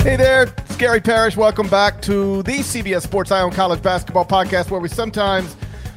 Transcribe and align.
Hey 0.00 0.14
there, 0.14 0.44
it's 0.44 0.76
Gary 0.76 1.00
Parrish. 1.00 1.36
Welcome 1.36 1.68
back 1.68 2.00
to 2.02 2.44
the 2.44 2.58
CBS 2.58 3.02
Sports 3.02 3.32
Eye 3.32 3.42
on 3.42 3.50
College 3.50 3.82
Basketball 3.82 4.24
Podcast, 4.24 4.70
where 4.70 4.80
we 4.80 4.88
sometimes 4.88 5.56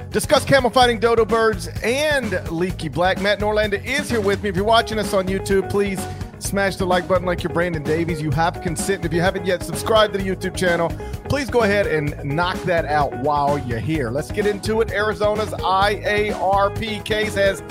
discuss 0.10 0.44
camel 0.44 0.72
fighting 0.72 1.00
dodo 1.00 1.24
birds 1.24 1.70
and 1.84 2.32
leaky 2.52 2.90
black. 2.90 3.22
Matt 3.22 3.40
Norlander 3.40 3.82
is 3.86 4.10
here 4.10 4.20
with 4.20 4.42
me. 4.42 4.50
If 4.50 4.56
you're 4.56 4.66
watching 4.66 4.98
us 4.98 5.14
on 5.14 5.28
YouTube, 5.28 5.70
please 5.70 6.04
smash 6.40 6.78
the 6.78 6.86
like 6.86 7.08
button 7.08 7.28
like 7.28 7.44
you're 7.44 7.54
Brandon 7.54 7.84
Davies. 7.84 8.22
You 8.22 8.32
have 8.32 8.60
consent. 8.62 9.06
If 9.06 9.14
you 9.14 9.22
haven't 9.22 9.46
yet 9.46 9.62
subscribed 9.62 10.14
to 10.14 10.20
the 10.20 10.28
YouTube 10.28 10.58
channel, 10.58 10.90
please 11.30 11.52
go 11.52 11.62
ahead 11.62 11.86
and 11.86 12.22
knock 12.26 12.58
that 12.64 12.86
out 12.86 13.16
while 13.20 13.60
you're 13.60 13.80
here. 13.80 14.10
Let's 14.10 14.32
get 14.32 14.48
into 14.48 14.82
it. 14.82 14.92
Arizona's 14.92 15.52
IARP 15.52 17.06
case 17.06 17.36
has 17.36 17.64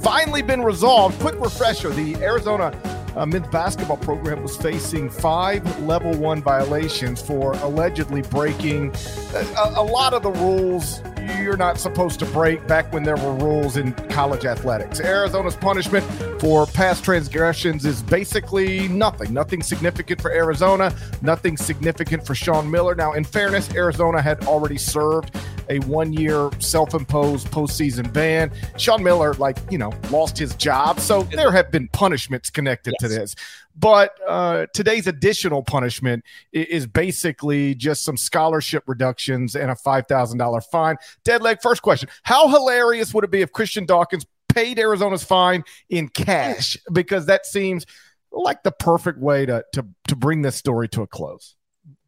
finally 0.00 0.42
been 0.42 0.62
resolved. 0.62 1.18
Quick 1.18 1.40
refresher 1.40 1.88
the 1.88 2.14
Arizona 2.16 2.78
uh, 3.16 3.26
men's 3.26 3.48
basketball 3.48 3.96
program 3.96 4.42
was 4.42 4.56
facing 4.56 5.10
five 5.10 5.82
level 5.82 6.14
one 6.16 6.42
violations 6.42 7.20
for 7.20 7.52
allegedly 7.54 8.22
breaking 8.22 8.94
a, 9.34 9.72
a, 9.76 9.82
lot 9.82 10.14
of 10.14 10.22
the 10.22 10.30
rules 10.30 11.00
you're 11.42 11.56
not 11.56 11.78
supposed 11.78 12.18
to 12.20 12.26
break 12.26 12.66
back 12.66 12.92
when 12.92 13.02
there 13.02 13.16
were 13.16 13.34
rules 13.34 13.76
in 13.76 13.92
college 14.10 14.44
athletics. 14.44 15.00
Arizona's 15.00 15.56
punishment 15.56 16.04
for 16.40 16.66
past 16.66 17.04
transgressions 17.04 17.84
is 17.84 18.02
basically 18.02 18.88
nothing. 18.88 19.32
Nothing 19.32 19.62
significant 19.62 20.20
for 20.20 20.30
Arizona, 20.30 20.94
nothing 21.22 21.56
significant 21.56 22.26
for 22.26 22.34
Sean 22.34 22.70
Miller. 22.70 22.94
Now, 22.94 23.12
in 23.12 23.24
fairness, 23.24 23.72
Arizona 23.74 24.20
had 24.20 24.44
already 24.44 24.78
served 24.78 25.34
a 25.70 25.78
one 25.80 26.12
year 26.12 26.50
self 26.58 26.94
imposed 26.94 27.48
postseason 27.48 28.12
ban. 28.12 28.50
Sean 28.76 29.02
Miller, 29.02 29.34
like, 29.34 29.58
you 29.70 29.78
know, 29.78 29.92
lost 30.10 30.38
his 30.38 30.54
job. 30.56 31.00
So 31.00 31.22
there 31.24 31.52
have 31.52 31.70
been 31.70 31.88
punishments 31.88 32.50
connected 32.50 32.94
yes. 33.00 33.10
to 33.10 33.18
this. 33.18 33.34
But 33.78 34.12
uh, 34.26 34.66
today's 34.74 35.06
additional 35.06 35.62
punishment 35.62 36.24
is 36.52 36.86
basically 36.86 37.74
just 37.76 38.02
some 38.02 38.16
scholarship 38.16 38.84
reductions 38.86 39.54
and 39.54 39.70
a 39.70 39.74
$5,000 39.74 40.64
fine. 40.64 40.96
Dead 41.24 41.40
Deadleg, 41.40 41.62
first 41.62 41.82
question 41.82 42.08
How 42.24 42.48
hilarious 42.48 43.14
would 43.14 43.24
it 43.24 43.30
be 43.30 43.40
if 43.40 43.52
Christian 43.52 43.86
Dawkins 43.86 44.26
paid 44.48 44.78
Arizona's 44.78 45.22
fine 45.22 45.62
in 45.88 46.08
cash? 46.08 46.76
Because 46.92 47.26
that 47.26 47.46
seems 47.46 47.86
like 48.32 48.62
the 48.64 48.72
perfect 48.72 49.18
way 49.18 49.46
to, 49.46 49.64
to, 49.74 49.86
to 50.08 50.16
bring 50.16 50.42
this 50.42 50.56
story 50.56 50.88
to 50.88 51.02
a 51.02 51.06
close. 51.06 51.54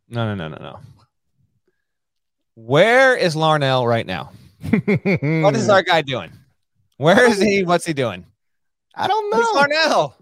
No, 0.09 0.27
no, 0.27 0.35
no, 0.35 0.49
no, 0.49 0.63
no. 0.63 0.81
Where 2.57 3.17
is 3.17 3.37
Larnell 3.37 3.87
right 3.87 4.07
now? 4.07 4.33
what 5.43 5.55
is 5.55 5.69
our 5.69 5.83
guy 5.83 6.03
doing? 6.03 6.33
Where 6.97 7.31
is 7.31 7.41
he? 7.41 7.63
What's 7.63 7.87
he 7.87 7.93
doing? 7.93 8.27
I 8.95 9.07
don't 9.07 9.31
know. 9.31 9.37
Who's 9.37 9.57
Larnell? 9.57 10.15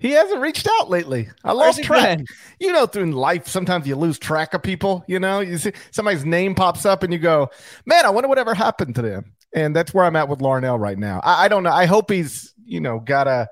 He 0.00 0.12
hasn't 0.12 0.40
reached 0.40 0.68
out 0.78 0.88
lately. 0.88 1.28
I 1.42 1.52
lost 1.52 1.82
track. 1.82 2.18
Been? 2.18 2.26
You 2.60 2.72
know, 2.72 2.86
through 2.86 3.12
life, 3.12 3.48
sometimes 3.48 3.86
you 3.86 3.96
lose 3.96 4.18
track 4.18 4.54
of 4.54 4.62
people. 4.62 5.04
You 5.08 5.18
know, 5.18 5.40
you 5.40 5.58
see 5.58 5.72
somebody's 5.90 6.24
name 6.24 6.54
pops 6.54 6.86
up 6.86 7.02
and 7.02 7.12
you 7.12 7.18
go, 7.18 7.50
man, 7.84 8.06
I 8.06 8.10
wonder 8.10 8.28
whatever 8.28 8.54
happened 8.54 8.94
to 8.94 9.02
them. 9.02 9.32
And 9.54 9.74
that's 9.74 9.92
where 9.92 10.04
I'm 10.04 10.14
at 10.14 10.28
with 10.28 10.38
Larnell 10.38 10.78
right 10.78 10.98
now. 10.98 11.20
I, 11.24 11.46
I 11.46 11.48
don't 11.48 11.64
know. 11.64 11.72
I 11.72 11.86
hope 11.86 12.10
he's, 12.10 12.54
you 12.64 12.80
know, 12.80 13.00
got 13.00 13.26
a, 13.26 13.48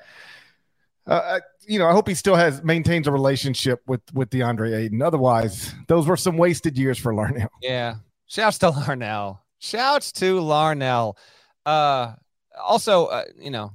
uh, 1.06 1.40
you 1.66 1.80
know, 1.80 1.88
I 1.88 1.92
hope 1.92 2.06
he 2.06 2.14
still 2.14 2.36
has 2.36 2.62
maintains 2.62 3.08
a 3.08 3.12
relationship 3.12 3.82
with 3.86 4.02
with 4.12 4.30
DeAndre 4.30 4.76
Ayton. 4.76 5.02
Otherwise, 5.02 5.74
those 5.88 6.06
were 6.06 6.16
some 6.16 6.36
wasted 6.36 6.78
years 6.78 6.98
for 6.98 7.12
Larnell. 7.12 7.48
Yeah. 7.60 7.96
Shouts 8.26 8.58
to 8.58 8.70
Larnell. 8.70 9.40
Shouts 9.58 10.12
to 10.12 10.40
Larnell. 10.40 11.16
Uh, 11.64 12.14
also, 12.60 13.06
uh, 13.06 13.24
you 13.38 13.50
know, 13.50 13.72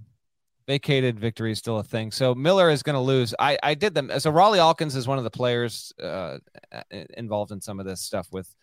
vacated 0.68 1.20
victory 1.20 1.52
is 1.52 1.60
still 1.60 1.80
a 1.80 1.84
thing. 1.84 2.12
So 2.12 2.34
Miller 2.36 2.70
is 2.70 2.84
going 2.84 2.96
to 2.96 3.02
lose. 3.02 3.34
I, 3.40 3.58
I 3.64 3.74
did 3.74 3.94
them. 3.94 4.12
So 4.20 4.32
Rawle 4.32 4.58
Alkins 4.58 4.96
is 4.96 5.08
one 5.08 5.18
of 5.18 5.24
the 5.24 5.30
players 5.30 5.94
uh, 6.02 6.38
involved 7.18 7.52
in 7.52 7.62
some 7.62 7.80
of 7.80 7.86
this 7.86 8.02
stuff 8.02 8.28
with 8.32 8.54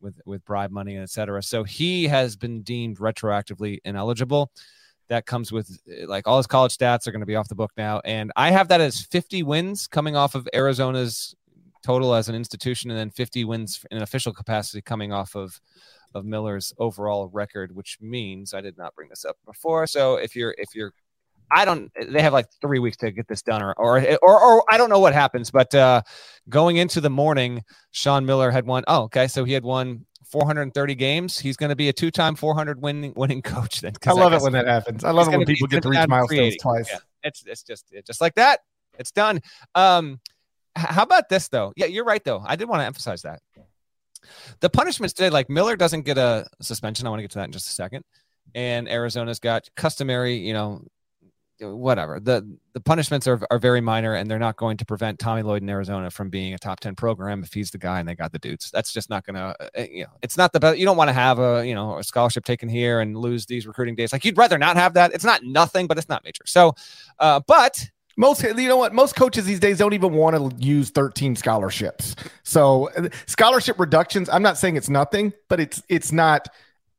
with 0.00 0.20
with 0.26 0.44
bribe 0.44 0.70
money 0.70 0.94
and 0.94 1.04
etc. 1.04 1.42
So 1.42 1.64
he 1.64 2.06
has 2.08 2.36
been 2.36 2.62
deemed 2.62 2.98
retroactively 2.98 3.78
ineligible. 3.84 4.50
That 5.08 5.26
comes 5.26 5.52
with 5.52 5.78
like 6.06 6.26
all 6.26 6.38
his 6.38 6.46
college 6.46 6.76
stats 6.76 7.06
are 7.06 7.12
going 7.12 7.20
to 7.20 7.26
be 7.26 7.36
off 7.36 7.48
the 7.48 7.54
book 7.54 7.72
now, 7.76 8.00
and 8.04 8.32
I 8.34 8.50
have 8.50 8.68
that 8.68 8.80
as 8.80 9.02
50 9.02 9.42
wins 9.42 9.86
coming 9.86 10.16
off 10.16 10.34
of 10.34 10.48
Arizona's 10.54 11.34
total 11.84 12.14
as 12.14 12.28
an 12.28 12.34
institution, 12.34 12.90
and 12.90 12.98
then 12.98 13.10
50 13.10 13.44
wins 13.44 13.84
in 13.90 13.98
an 13.98 14.02
official 14.02 14.32
capacity 14.32 14.80
coming 14.80 15.12
off 15.12 15.34
of 15.36 15.60
of 16.14 16.24
Miller's 16.24 16.72
overall 16.78 17.28
record, 17.28 17.74
which 17.74 17.98
means 18.00 18.54
I 18.54 18.60
did 18.60 18.76
not 18.76 18.94
bring 18.94 19.08
this 19.08 19.24
up 19.24 19.36
before. 19.46 19.86
So 19.86 20.16
if 20.16 20.34
you're 20.36 20.54
if 20.58 20.74
you're 20.74 20.92
I 21.54 21.64
don't. 21.64 21.90
They 22.08 22.22
have 22.22 22.32
like 22.32 22.46
three 22.60 22.78
weeks 22.78 22.96
to 22.98 23.10
get 23.10 23.28
this 23.28 23.42
done, 23.42 23.62
or 23.62 23.74
or 23.78 23.98
or, 24.22 24.42
or 24.42 24.64
I 24.70 24.76
don't 24.76 24.90
know 24.90 25.00
what 25.00 25.12
happens. 25.12 25.50
But 25.50 25.74
uh, 25.74 26.02
going 26.48 26.76
into 26.76 27.00
the 27.00 27.10
morning, 27.10 27.62
Sean 27.90 28.26
Miller 28.26 28.50
had 28.50 28.66
won. 28.66 28.84
Oh, 28.86 29.02
okay, 29.04 29.28
so 29.28 29.44
he 29.44 29.52
had 29.52 29.62
won 29.62 30.06
430 30.24 30.94
games. 30.94 31.38
He's 31.38 31.56
going 31.56 31.70
to 31.70 31.76
be 31.76 31.88
a 31.88 31.92
two-time 31.92 32.34
400 32.34 32.80
winning 32.80 33.12
winning 33.16 33.42
coach. 33.42 33.80
Then 33.80 33.92
I 34.06 34.12
love 34.12 34.32
I 34.32 34.36
it 34.36 34.42
when 34.42 34.52
that 34.52 34.66
happens. 34.66 35.04
I 35.04 35.10
love 35.10 35.28
it 35.28 35.36
when 35.36 35.46
people 35.46 35.68
get 35.68 35.82
to 35.82 35.88
reach 35.88 36.08
milestones 36.08 36.56
twice. 36.56 36.88
Yeah, 36.90 36.98
it's 37.24 37.44
it's 37.46 37.62
just 37.62 37.86
it's 37.92 38.06
just 38.06 38.20
like 38.20 38.34
that. 38.36 38.60
It's 38.98 39.10
done. 39.10 39.40
Um, 39.74 40.20
how 40.74 41.02
about 41.02 41.28
this 41.28 41.48
though? 41.48 41.72
Yeah, 41.76 41.86
you're 41.86 42.04
right 42.04 42.22
though. 42.24 42.42
I 42.44 42.56
did 42.56 42.68
want 42.68 42.80
to 42.80 42.86
emphasize 42.86 43.22
that 43.22 43.40
the 44.60 44.70
punishments 44.70 45.12
today, 45.12 45.30
like 45.30 45.48
Miller 45.48 45.76
doesn't 45.76 46.02
get 46.02 46.18
a 46.18 46.46
suspension. 46.60 47.06
I 47.06 47.10
want 47.10 47.20
to 47.20 47.24
get 47.24 47.30
to 47.32 47.38
that 47.38 47.46
in 47.46 47.52
just 47.52 47.68
a 47.68 47.72
second. 47.72 48.04
And 48.54 48.88
Arizona's 48.88 49.38
got 49.38 49.68
customary, 49.76 50.36
you 50.36 50.52
know, 50.52 50.82
whatever. 51.60 52.20
The 52.20 52.56
the 52.72 52.80
punishments 52.80 53.26
are, 53.26 53.40
are 53.50 53.58
very 53.58 53.80
minor 53.80 54.14
and 54.14 54.30
they're 54.30 54.38
not 54.38 54.56
going 54.56 54.76
to 54.78 54.84
prevent 54.84 55.18
tommy 55.18 55.42
lloyd 55.42 55.62
in 55.62 55.68
arizona 55.68 56.10
from 56.10 56.30
being 56.30 56.54
a 56.54 56.58
top 56.58 56.80
10 56.80 56.94
program 56.94 57.42
if 57.42 57.52
he's 57.52 57.70
the 57.70 57.78
guy 57.78 58.00
and 58.00 58.08
they 58.08 58.14
got 58.14 58.32
the 58.32 58.38
dudes. 58.38 58.70
That's 58.70 58.92
just 58.92 59.10
not 59.10 59.24
gonna 59.24 59.54
uh, 59.60 59.68
uh, 59.78 59.82
you 59.90 60.04
know 60.04 60.10
it's 60.22 60.36
not 60.36 60.52
the 60.52 60.60
best 60.60 60.78
you 60.78 60.84
don't 60.84 60.96
want 60.96 61.08
to 61.08 61.14
have 61.14 61.38
a 61.38 61.66
you 61.66 61.74
know 61.74 61.98
a 61.98 62.04
scholarship 62.04 62.44
taken 62.44 62.68
here 62.68 63.00
and 63.00 63.16
lose 63.16 63.46
these 63.46 63.66
recruiting 63.66 63.94
days. 63.94 64.12
Like 64.12 64.24
you'd 64.24 64.38
rather 64.38 64.58
not 64.58 64.76
have 64.76 64.94
that. 64.94 65.12
It's 65.12 65.24
not 65.24 65.42
nothing 65.44 65.86
but 65.86 65.98
it's 65.98 66.08
not 66.08 66.24
major. 66.24 66.44
So 66.46 66.74
uh 67.18 67.40
but 67.46 67.88
most 68.16 68.42
you 68.42 68.68
know 68.68 68.76
what? 68.76 68.92
Most 68.92 69.16
coaches 69.16 69.44
these 69.44 69.60
days 69.60 69.78
don't 69.78 69.94
even 69.94 70.12
want 70.12 70.36
to 70.36 70.64
use 70.64 70.90
13 70.90 71.36
scholarships. 71.36 72.14
So 72.42 72.90
uh, 72.96 73.08
scholarship 73.26 73.78
reductions 73.78 74.28
i'm 74.28 74.42
not 74.42 74.58
saying 74.58 74.76
it's 74.76 74.88
nothing 74.88 75.32
but 75.48 75.60
it's 75.60 75.82
it's 75.88 76.12
not 76.12 76.48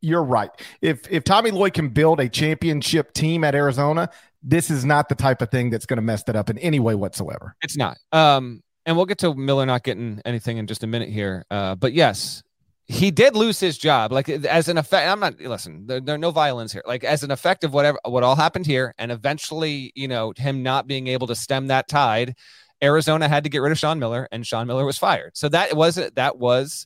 you're 0.03 0.23
right. 0.23 0.51
If 0.81 1.09
if 1.09 1.23
Tommy 1.23 1.49
Lloyd 1.49 1.73
can 1.73 1.87
build 1.87 2.19
a 2.19 2.27
championship 2.27 3.13
team 3.13 3.43
at 3.45 3.55
Arizona, 3.55 4.09
this 4.43 4.69
is 4.69 4.83
not 4.83 5.09
the 5.09 5.15
type 5.15 5.41
of 5.41 5.49
thing 5.49 5.69
that's 5.69 5.85
going 5.85 5.97
to 5.97 6.03
mess 6.03 6.23
that 6.23 6.35
up 6.35 6.49
in 6.49 6.57
any 6.59 6.79
way 6.79 6.95
whatsoever. 6.95 7.55
It's 7.61 7.77
not. 7.77 7.97
Um, 8.11 8.61
and 8.85 8.97
we'll 8.97 9.05
get 9.05 9.19
to 9.19 9.33
Miller 9.33 9.65
not 9.65 9.83
getting 9.83 10.21
anything 10.25 10.57
in 10.57 10.67
just 10.67 10.83
a 10.83 10.87
minute 10.87 11.09
here. 11.09 11.45
Uh, 11.49 11.75
but 11.75 11.93
yes, 11.93 12.43
he 12.85 13.11
did 13.11 13.35
lose 13.35 13.59
his 13.59 13.77
job 13.77 14.11
like 14.11 14.27
as 14.27 14.67
an 14.67 14.77
effect 14.77 15.09
i'm 15.09 15.19
not 15.19 15.39
listen 15.39 15.87
there, 15.87 16.01
there, 16.01 16.15
are 16.15 16.19
no 16.19 16.31
violins 16.31 16.73
here 16.73 16.83
like 16.85 17.03
as 17.03 17.23
an 17.23 17.31
effect 17.31 17.63
of 17.63 17.73
whatever 17.73 17.97
what 18.05 18.23
all 18.23 18.35
happened 18.35 18.65
here 18.65 18.93
and 18.97 19.11
eventually 19.11 19.91
you 19.95 20.07
know 20.07 20.33
him 20.37 20.63
not 20.63 20.85
being 20.85 21.07
able 21.07 21.25
to 21.25 21.35
stem 21.35 21.67
that 21.67 21.87
tide 21.87 22.35
arizona 22.83 23.29
had 23.29 23.43
to 23.43 23.49
get 23.49 23.59
rid 23.59 23.71
of 23.71 23.79
sean 23.79 23.99
miller 23.99 24.27
and 24.31 24.45
sean 24.45 24.67
miller 24.67 24.85
was 24.85 24.97
fired 24.97 25.31
so 25.35 25.47
that 25.47 25.75
was 25.75 25.95
that 25.95 26.37
was 26.37 26.85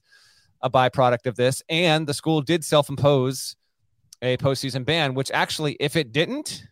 a 0.61 0.69
byproduct 0.69 1.25
of 1.25 1.35
this 1.35 1.63
and 1.67 2.05
the 2.05 2.13
school 2.13 2.41
did 2.41 2.63
self-impose 2.63 3.55
a 4.21 4.37
postseason 4.37 4.85
ban 4.85 5.15
which 5.15 5.31
actually 5.31 5.75
if 5.79 5.95
it 5.95 6.11
didn't 6.11 6.63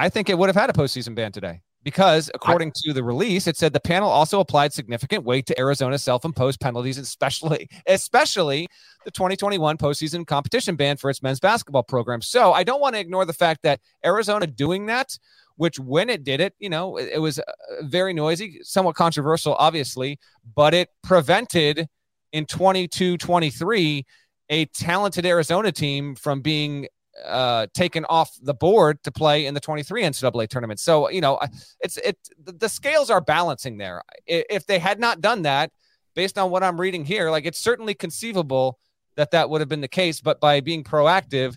i 0.00 0.08
think 0.08 0.28
it 0.28 0.36
would 0.36 0.48
have 0.48 0.56
had 0.56 0.70
a 0.70 0.72
postseason 0.72 1.14
ban 1.14 1.32
today 1.32 1.60
because 1.82 2.30
according 2.34 2.68
I, 2.68 2.72
to 2.84 2.92
the 2.92 3.02
release 3.02 3.46
it 3.46 3.56
said 3.56 3.72
the 3.72 3.80
panel 3.80 4.08
also 4.08 4.40
applied 4.40 4.72
significant 4.72 5.24
weight 5.24 5.46
to 5.46 5.58
arizona's 5.58 6.02
self-imposed 6.02 6.60
penalties 6.60 6.98
especially 6.98 7.68
especially 7.86 8.68
the 9.04 9.10
2021 9.10 9.76
postseason 9.78 10.26
competition 10.26 10.76
ban 10.76 10.96
for 10.96 11.08
its 11.10 11.22
men's 11.22 11.40
basketball 11.40 11.82
program. 11.82 12.20
So 12.20 12.52
i 12.52 12.64
don't 12.64 12.80
want 12.80 12.94
to 12.94 13.00
ignore 13.00 13.24
the 13.24 13.32
fact 13.32 13.62
that 13.62 13.80
arizona 14.04 14.46
doing 14.46 14.86
that 14.86 15.16
which 15.56 15.78
when 15.78 16.10
it 16.10 16.24
did 16.24 16.40
it 16.40 16.54
you 16.58 16.68
know 16.68 16.96
it, 16.96 17.10
it 17.14 17.18
was 17.18 17.38
uh, 17.38 17.42
very 17.82 18.12
noisy 18.12 18.60
somewhat 18.62 18.96
controversial 18.96 19.54
obviously 19.54 20.18
but 20.54 20.74
it 20.74 20.88
prevented 21.02 21.86
in 22.32 22.46
22 22.46 23.16
23 23.16 24.04
a 24.50 24.64
talented 24.66 25.26
arizona 25.26 25.72
team 25.72 26.14
from 26.14 26.40
being 26.40 26.86
uh, 27.24 27.66
taken 27.74 28.04
off 28.06 28.30
the 28.42 28.54
board 28.54 29.02
to 29.04 29.12
play 29.12 29.46
in 29.46 29.54
the 29.54 29.60
23 29.60 30.02
NCAA 30.02 30.48
tournament. 30.48 30.80
So, 30.80 31.10
you 31.10 31.20
know, 31.20 31.38
it's 31.80 31.96
it 31.98 32.16
the 32.38 32.68
scales 32.68 33.10
are 33.10 33.20
balancing 33.20 33.78
there. 33.78 34.02
If 34.26 34.66
they 34.66 34.78
had 34.78 35.00
not 35.00 35.20
done 35.20 35.42
that, 35.42 35.70
based 36.14 36.38
on 36.38 36.50
what 36.50 36.62
I'm 36.62 36.80
reading 36.80 37.04
here, 37.04 37.30
like 37.30 37.46
it's 37.46 37.60
certainly 37.60 37.94
conceivable 37.94 38.78
that 39.16 39.32
that 39.32 39.50
would 39.50 39.60
have 39.60 39.68
been 39.68 39.80
the 39.80 39.88
case, 39.88 40.20
but 40.20 40.40
by 40.40 40.60
being 40.60 40.84
proactive, 40.84 41.56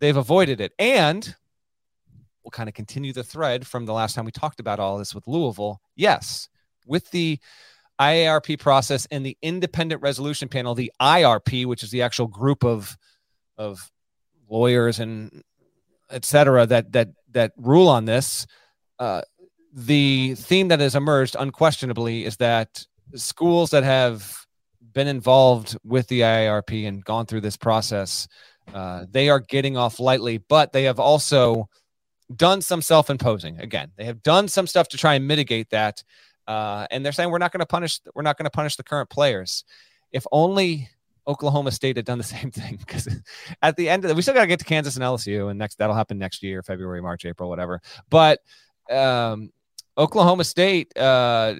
they've 0.00 0.16
avoided 0.16 0.60
it. 0.60 0.72
And 0.78 1.34
we'll 2.44 2.50
kind 2.50 2.68
of 2.68 2.74
continue 2.74 3.12
the 3.12 3.24
thread 3.24 3.66
from 3.66 3.86
the 3.86 3.92
last 3.92 4.14
time 4.14 4.24
we 4.24 4.30
talked 4.30 4.60
about 4.60 4.78
all 4.78 4.98
this 4.98 5.14
with 5.14 5.26
Louisville. 5.26 5.80
Yes, 5.96 6.48
with 6.86 7.10
the 7.10 7.38
IARP 8.00 8.58
process 8.58 9.06
and 9.10 9.24
the 9.24 9.36
independent 9.42 10.00
resolution 10.02 10.48
panel, 10.48 10.74
the 10.74 10.92
IRP, 11.00 11.66
which 11.66 11.82
is 11.82 11.90
the 11.90 12.02
actual 12.02 12.26
group 12.26 12.64
of 12.64 12.96
of 13.58 13.90
lawyers 14.50 14.98
and 14.98 15.42
etc. 16.10 16.66
that 16.66 16.92
that 16.92 17.08
that 17.32 17.52
rule 17.56 17.88
on 17.88 18.04
this. 18.04 18.46
Uh, 18.98 19.22
the 19.72 20.34
theme 20.34 20.68
that 20.68 20.80
has 20.80 20.94
emerged 20.94 21.36
unquestionably 21.38 22.24
is 22.24 22.36
that 22.38 22.84
schools 23.14 23.70
that 23.70 23.84
have 23.84 24.46
been 24.92 25.06
involved 25.06 25.76
with 25.84 26.08
the 26.08 26.20
IARP 26.20 26.86
and 26.86 27.04
gone 27.04 27.24
through 27.26 27.40
this 27.40 27.56
process, 27.56 28.26
uh, 28.74 29.04
they 29.10 29.28
are 29.28 29.38
getting 29.40 29.76
off 29.76 30.00
lightly, 30.00 30.38
but 30.38 30.72
they 30.72 30.84
have 30.84 30.98
also 30.98 31.68
done 32.34 32.60
some 32.60 32.82
self-imposing. 32.82 33.60
Again, 33.60 33.92
they 33.96 34.04
have 34.04 34.22
done 34.22 34.48
some 34.48 34.66
stuff 34.66 34.88
to 34.88 34.96
try 34.96 35.14
and 35.14 35.26
mitigate 35.26 35.70
that, 35.70 36.02
uh, 36.46 36.86
and 36.90 37.04
they're 37.04 37.12
saying 37.12 37.30
we're 37.30 37.38
not 37.38 37.52
going 37.52 37.60
to 37.60 37.66
punish. 37.66 38.00
We're 38.14 38.22
not 38.22 38.36
going 38.36 38.44
to 38.44 38.50
punish 38.50 38.76
the 38.76 38.82
current 38.82 39.08
players. 39.08 39.64
If 40.12 40.26
only 40.32 40.88
Oklahoma 41.30 41.70
State 41.70 41.96
had 41.96 42.04
done 42.04 42.18
the 42.18 42.24
same 42.36 42.50
thing 42.50 42.76
because 42.76 43.08
at 43.62 43.76
the 43.76 43.88
end 43.88 44.04
of 44.04 44.08
the, 44.08 44.14
we 44.14 44.22
still 44.22 44.34
got 44.34 44.42
to 44.42 44.46
get 44.46 44.58
to 44.58 44.64
Kansas 44.64 44.96
and 44.96 45.04
LSU, 45.04 45.50
and 45.50 45.58
next 45.58 45.78
that'll 45.78 45.94
happen 45.94 46.18
next 46.18 46.42
year, 46.42 46.62
February, 46.62 47.00
March, 47.00 47.24
April, 47.24 47.48
whatever. 47.48 47.80
But 48.10 48.40
um, 48.90 49.50
Oklahoma 49.96 50.44
State 50.44 50.96
uh, 50.98 51.54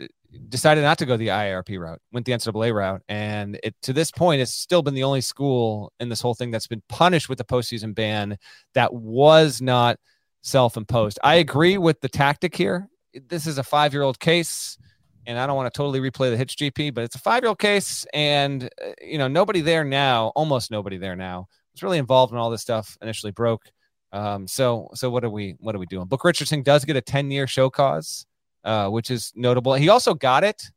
decided 0.49 0.83
not 0.83 0.99
to 0.99 1.07
go 1.07 1.17
the 1.17 1.29
IRP 1.29 1.79
route, 1.79 2.01
went 2.13 2.27
the 2.27 2.33
NCAA 2.33 2.75
route, 2.75 3.03
and 3.09 3.59
it 3.63 3.75
to 3.83 3.93
this 3.93 4.11
point, 4.11 4.41
it's 4.41 4.53
still 4.53 4.83
been 4.83 4.95
the 4.95 5.05
only 5.05 5.21
school 5.21 5.93
in 6.01 6.09
this 6.09 6.21
whole 6.21 6.35
thing 6.35 6.51
that's 6.51 6.67
been 6.67 6.83
punished 6.89 7.29
with 7.29 7.39
the 7.39 7.45
postseason 7.45 7.95
ban 7.95 8.37
that 8.75 8.93
was 8.93 9.63
not 9.63 9.99
self-imposed. 10.43 11.19
I 11.23 11.37
agree 11.37 11.79
with 11.79 12.01
the 12.01 12.09
tactic 12.09 12.57
here. 12.57 12.89
This 13.29 13.47
is 13.47 13.59
a 13.59 13.63
five-year-old 13.63 14.19
case 14.19 14.79
and 15.27 15.39
I 15.39 15.47
don't 15.47 15.57
want 15.57 15.73
to 15.73 15.77
totally 15.77 16.01
replay 16.01 16.31
the 16.31 16.37
Hitch 16.37 16.57
GP, 16.57 16.95
but 16.95 17.05
it's 17.05 17.15
a 17.15 17.19
five 17.19 17.43
year 17.43 17.49
old 17.49 17.59
case, 17.59 18.07
and 18.13 18.65
uh, 18.65 18.93
you 19.01 19.19
know 19.19 19.29
nobody 19.29 19.61
there 19.61 19.85
now, 19.85 20.29
almost 20.35 20.71
nobody 20.71 20.97
there 20.97 21.17
now, 21.17 21.47
was 21.73 21.83
really 21.83 21.99
involved 21.99 22.33
in 22.33 22.39
all 22.39 22.51
this 22.51 22.63
stuff. 22.63 22.97
Initially 23.03 23.33
broke. 23.33 23.65
Um, 24.13 24.47
so 24.47 24.89
so 24.95 25.11
what 25.11 25.25
are 25.25 25.31
we 25.31 25.57
what 25.61 25.75
are 25.75 25.79
we 25.79 25.87
doing? 25.87 26.07
Book 26.07 26.25
Richardson 26.25 26.63
does 26.63 26.85
get 26.85 26.97
a 26.97 27.01
ten 27.01 27.31
year 27.31 27.47
show 27.47 27.71
cause, 27.71 28.27
uh, 28.65 28.89
which 28.89 29.11
is 29.11 29.33
notable. 29.37 29.75
He 29.75 29.89
also 29.89 30.15
got 30.15 30.45
it. 30.45 30.71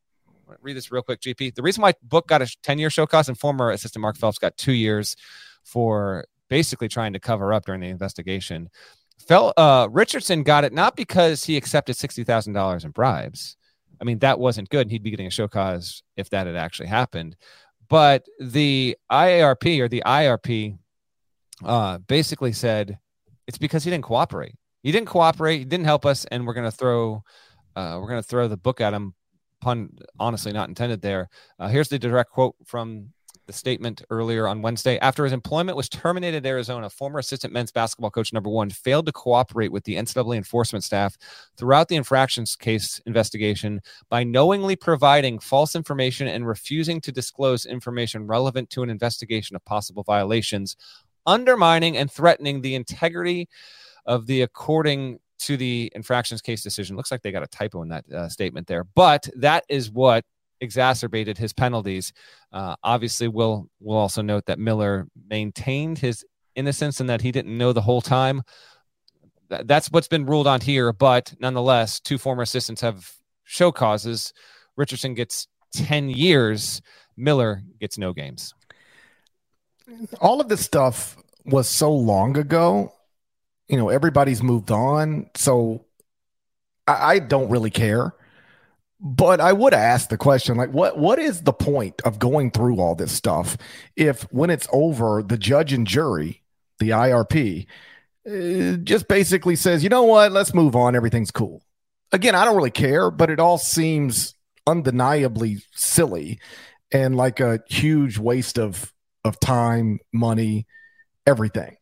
Read 0.61 0.77
this 0.77 0.91
real 0.91 1.01
quick, 1.01 1.21
GP. 1.21 1.55
The 1.55 1.63
reason 1.63 1.81
why 1.81 1.93
Book 2.03 2.27
got 2.27 2.41
a 2.41 2.55
ten 2.61 2.77
year 2.77 2.89
show 2.89 3.07
cause 3.07 3.29
and 3.29 3.37
former 3.37 3.71
assistant 3.71 4.01
Mark 4.01 4.17
Phelps 4.17 4.37
got 4.37 4.55
two 4.57 4.73
years 4.73 5.15
for 5.63 6.25
basically 6.49 6.87
trying 6.87 7.13
to 7.13 7.19
cover 7.19 7.53
up 7.53 7.65
during 7.65 7.81
the 7.81 7.87
investigation. 7.87 8.69
Fel, 9.27 9.53
uh, 9.55 9.87
Richardson 9.89 10.43
got 10.43 10.65
it 10.65 10.73
not 10.73 10.95
because 10.95 11.45
he 11.45 11.57
accepted 11.57 11.95
sixty 11.95 12.23
thousand 12.23 12.53
dollars 12.53 12.83
in 12.83 12.91
bribes 12.91 13.57
I 14.03 14.05
mean, 14.05 14.19
that 14.19 14.37
wasn't 14.37 14.67
good. 14.67 14.81
and 14.81 14.91
He'd 14.91 15.01
be 15.01 15.11
getting 15.11 15.27
a 15.27 15.31
show 15.31 15.47
cause 15.47 16.03
if 16.17 16.29
that 16.31 16.45
had 16.45 16.57
actually 16.57 16.89
happened. 16.89 17.37
But 17.87 18.25
the 18.37 18.97
IARP 19.09 19.79
or 19.79 19.87
the 19.87 20.03
IRP 20.05 20.77
uh, 21.63 21.99
basically 21.99 22.51
said 22.51 22.99
it's 23.47 23.57
because 23.57 23.85
he 23.85 23.91
didn't 23.91 24.03
cooperate. 24.03 24.55
He 24.81 24.91
didn't 24.91 25.07
cooperate. 25.07 25.59
He 25.59 25.63
didn't 25.63 25.85
help 25.85 26.05
us, 26.05 26.25
and 26.25 26.45
we're 26.45 26.53
gonna 26.53 26.69
throw 26.69 27.23
uh, 27.77 27.97
we're 28.01 28.09
gonna 28.09 28.21
throw 28.21 28.49
the 28.49 28.57
book 28.57 28.81
at 28.81 28.93
him. 28.93 29.13
Pun 29.61 29.97
honestly 30.19 30.51
not 30.51 30.67
intended 30.67 31.01
there. 31.01 31.29
Uh, 31.57 31.69
here's 31.69 31.87
the 31.87 31.97
direct 31.97 32.29
quote 32.29 32.55
from 32.65 33.13
the 33.45 33.53
statement 33.53 34.01
earlier 34.09 34.47
on 34.47 34.61
Wednesday. 34.61 34.97
After 34.99 35.23
his 35.23 35.33
employment 35.33 35.75
was 35.75 35.89
terminated 35.89 36.45
in 36.45 36.49
Arizona, 36.49 36.89
former 36.89 37.19
assistant 37.19 37.53
men's 37.53 37.71
basketball 37.71 38.11
coach 38.11 38.31
number 38.31 38.49
one 38.49 38.69
failed 38.69 39.05
to 39.07 39.11
cooperate 39.11 39.71
with 39.71 39.83
the 39.83 39.95
NCAA 39.95 40.37
enforcement 40.37 40.83
staff 40.83 41.17
throughout 41.57 41.87
the 41.87 41.95
infractions 41.95 42.55
case 42.55 43.01
investigation 43.05 43.81
by 44.09 44.23
knowingly 44.23 44.75
providing 44.75 45.39
false 45.39 45.75
information 45.75 46.27
and 46.27 46.47
refusing 46.47 47.01
to 47.01 47.11
disclose 47.11 47.65
information 47.65 48.27
relevant 48.27 48.69
to 48.69 48.83
an 48.83 48.89
investigation 48.89 49.55
of 49.55 49.65
possible 49.65 50.03
violations, 50.03 50.75
undermining 51.25 51.97
and 51.97 52.11
threatening 52.11 52.61
the 52.61 52.75
integrity 52.75 53.49
of 54.05 54.25
the 54.25 54.41
according 54.41 55.19
to 55.39 55.57
the 55.57 55.91
infractions 55.95 56.41
case 56.41 56.63
decision. 56.63 56.95
Looks 56.95 57.11
like 57.11 57.21
they 57.21 57.31
got 57.31 57.43
a 57.43 57.47
typo 57.47 57.81
in 57.81 57.89
that 57.89 58.09
uh, 58.11 58.29
statement 58.29 58.67
there, 58.67 58.85
but 58.85 59.27
that 59.35 59.65
is 59.67 59.91
what 59.91 60.23
exacerbated 60.63 61.37
his 61.37 61.53
penalties. 61.53 62.13
Uh, 62.51 62.75
obviously, 62.83 63.27
we'll 63.27 63.69
we'll 63.79 63.97
also 63.97 64.21
note 64.21 64.45
that 64.47 64.57
Miller 64.57 65.07
maintained 65.29 65.99
his 65.99 66.25
innocence 66.55 66.99
and 66.99 67.09
that 67.09 67.21
he 67.21 67.31
didn't 67.31 67.57
know 67.57 67.73
the 67.73 67.81
whole 67.81 68.01
time. 68.01 68.41
Th- 69.49 69.61
that's 69.65 69.91
what's 69.91 70.07
been 70.07 70.25
ruled 70.25 70.47
on 70.47 70.61
here. 70.61 70.93
But 70.93 71.33
nonetheless, 71.39 71.99
two 71.99 72.17
former 72.17 72.43
assistants 72.43 72.81
have 72.81 73.11
show 73.43 73.71
causes. 73.71 74.33
Richardson 74.75 75.13
gets 75.13 75.47
ten 75.71 76.09
years. 76.09 76.81
Miller 77.15 77.61
gets 77.79 77.97
no 77.97 78.13
games. 78.13 78.55
All 80.21 80.41
of 80.41 80.47
this 80.47 80.61
stuff 80.61 81.17
was 81.45 81.67
so 81.69 81.91
long 81.93 82.37
ago. 82.37 82.93
You 83.67 83.77
know, 83.77 83.89
everybody's 83.89 84.41
moved 84.41 84.71
on. 84.71 85.29
So 85.35 85.85
I, 86.87 87.15
I 87.15 87.19
don't 87.19 87.49
really 87.49 87.69
care. 87.69 88.13
But 89.05 89.41
I 89.41 89.51
would 89.51 89.73
ask 89.73 90.07
the 90.07 90.17
question 90.17 90.55
like 90.55 90.71
what 90.71 90.97
what 90.97 91.19
is 91.19 91.41
the 91.41 91.51
point 91.51 92.01
of 92.05 92.19
going 92.19 92.51
through 92.51 92.79
all 92.79 92.95
this 92.95 93.11
stuff 93.11 93.57
if 93.97 94.23
when 94.31 94.49
it's 94.49 94.67
over 94.71 95.21
the 95.21 95.37
judge 95.37 95.73
and 95.73 95.85
jury, 95.85 96.41
the 96.79 96.91
IRP, 96.91 97.67
uh, 98.25 98.77
just 98.77 99.09
basically 99.09 99.57
says, 99.57 99.83
"You 99.83 99.89
know 99.89 100.03
what? 100.03 100.31
Let's 100.31 100.53
move 100.53 100.73
on. 100.73 100.95
Everything's 100.95 101.31
cool." 101.31 101.63
Again, 102.13 102.33
I 102.33 102.45
don't 102.45 102.55
really 102.55 102.71
care, 102.71 103.11
but 103.11 103.29
it 103.29 103.41
all 103.41 103.57
seems 103.57 104.35
undeniably 104.65 105.57
silly 105.73 106.39
and 106.93 107.17
like 107.17 107.41
a 107.41 107.59
huge 107.67 108.17
waste 108.17 108.57
of 108.57 108.93
of 109.25 109.37
time, 109.41 109.99
money, 110.13 110.65
everything. 111.27 111.75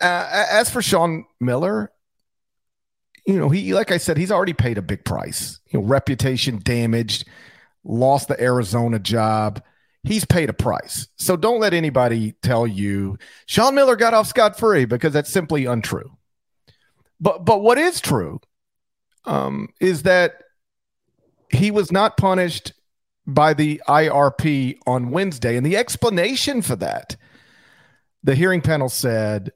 Uh, 0.00 0.46
as 0.50 0.68
for 0.68 0.82
Sean 0.82 1.26
Miller, 1.40 1.92
you 3.26 3.38
know, 3.38 3.48
he 3.48 3.74
like 3.74 3.90
I 3.90 3.96
said, 3.96 4.16
he's 4.16 4.30
already 4.30 4.52
paid 4.52 4.78
a 4.78 4.82
big 4.82 5.04
price. 5.04 5.60
You 5.70 5.80
know, 5.80 5.86
reputation 5.86 6.60
damaged, 6.62 7.26
lost 7.82 8.28
the 8.28 8.40
Arizona 8.40 8.98
job. 8.98 9.62
He's 10.02 10.26
paid 10.26 10.50
a 10.50 10.54
price. 10.54 11.08
So 11.16 11.36
don't 11.36 11.60
let 11.60 11.72
anybody 11.72 12.32
tell 12.42 12.66
you 12.66 13.18
Sean 13.46 13.74
Miller 13.74 13.96
got 13.96 14.12
off 14.12 14.26
scot 14.26 14.58
free 14.58 14.84
because 14.84 15.14
that's 15.14 15.30
simply 15.30 15.64
untrue. 15.64 16.10
But 17.20 17.44
but 17.44 17.62
what 17.62 17.78
is 17.78 18.00
true 18.00 18.40
um, 19.24 19.68
is 19.80 20.02
that 20.02 20.42
he 21.50 21.70
was 21.70 21.90
not 21.90 22.16
punished 22.16 22.72
by 23.26 23.54
the 23.54 23.80
IRP 23.88 24.76
on 24.86 25.10
Wednesday, 25.10 25.56
and 25.56 25.64
the 25.64 25.78
explanation 25.78 26.60
for 26.60 26.76
that, 26.76 27.16
the 28.22 28.34
hearing 28.34 28.60
panel 28.60 28.90
said, 28.90 29.52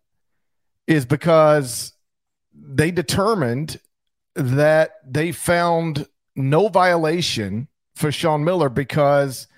is 0.86 1.04
because 1.04 1.92
they 2.68 2.90
determined 2.90 3.80
that 4.34 4.92
they 5.04 5.32
found 5.32 6.06
no 6.36 6.68
violation 6.68 7.66
for 7.94 8.12
Sean 8.12 8.44
Miller 8.44 8.68
because 8.68 9.48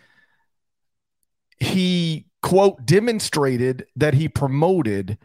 he 1.58 2.30
quote, 2.42 2.86
demonstrated 2.86 3.86
that 3.96 4.14
he 4.14 4.28
promoted 4.28 5.18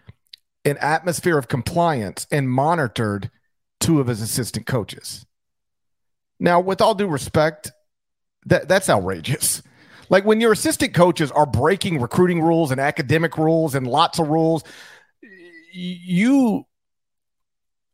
an 0.65 0.77
atmosphere 0.77 1.37
of 1.37 1.47
compliance 1.47 2.27
and 2.31 2.49
monitored 2.49 3.31
two 3.79 3.99
of 3.99 4.07
his 4.07 4.21
assistant 4.21 4.65
coaches. 4.65 5.25
Now, 6.39 6.59
with 6.59 6.81
all 6.81 6.95
due 6.95 7.07
respect, 7.07 7.71
that 8.45 8.67
that's 8.67 8.89
outrageous. 8.89 9.61
Like 10.09 10.25
when 10.25 10.41
your 10.41 10.51
assistant 10.51 10.93
coaches 10.93 11.31
are 11.31 11.45
breaking 11.45 11.99
recruiting 11.99 12.41
rules 12.41 12.71
and 12.71 12.79
academic 12.79 13.37
rules 13.37 13.73
and 13.73 13.87
lots 13.87 14.19
of 14.19 14.27
rules, 14.27 14.63
you 15.71 16.65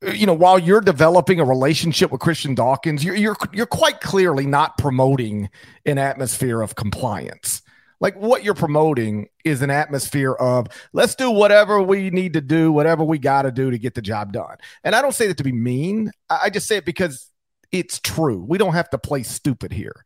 you 0.02 0.26
know, 0.26 0.34
while 0.34 0.58
you're 0.58 0.82
developing 0.82 1.40
a 1.40 1.46
relationship 1.46 2.12
with 2.12 2.22
Christian 2.22 2.56
Dawkins, 2.56 3.04
you're 3.04 3.16
you're 3.16 3.38
you're 3.54 3.66
quite 3.66 4.02
clearly 4.02 4.46
not 4.46 4.78
promoting 4.78 5.50
an 5.86 5.98
atmosphere 5.98 6.62
of 6.62 6.76
compliance. 6.76 7.62
Like 8.00 8.16
what 8.16 8.44
you're 8.44 8.56
promoting 8.56 9.28
is 9.46 9.62
an 9.62 9.70
atmosphere 9.70 10.34
of 10.34 10.68
let's 10.92 11.14
do 11.14 11.30
whatever 11.30 11.82
we 11.82 12.10
need 12.10 12.34
to 12.34 12.42
do, 12.42 12.72
whatever 12.72 13.04
we 13.04 13.20
got 13.20 13.44
to 13.44 13.52
do 13.52 13.70
to 13.70 13.78
get 13.78 13.94
the 13.94 14.02
job 14.02 14.34
done. 14.34 14.58
And 14.84 14.96
I 14.96 15.04
don't 15.04 15.14
say 15.14 15.28
that 15.28 15.38
to 15.38 15.44
be 15.44 15.52
mean. 15.52 16.12
I 16.28 16.50
just 16.50 16.68
say 16.68 16.78
it 16.78 16.86
because 16.86 17.30
it's 17.72 18.00
true. 18.00 18.44
We 18.48 18.58
don't 18.58 18.74
have 18.74 18.90
to 18.90 18.98
play 18.98 19.22
stupid 19.22 19.72
here. 19.72 20.04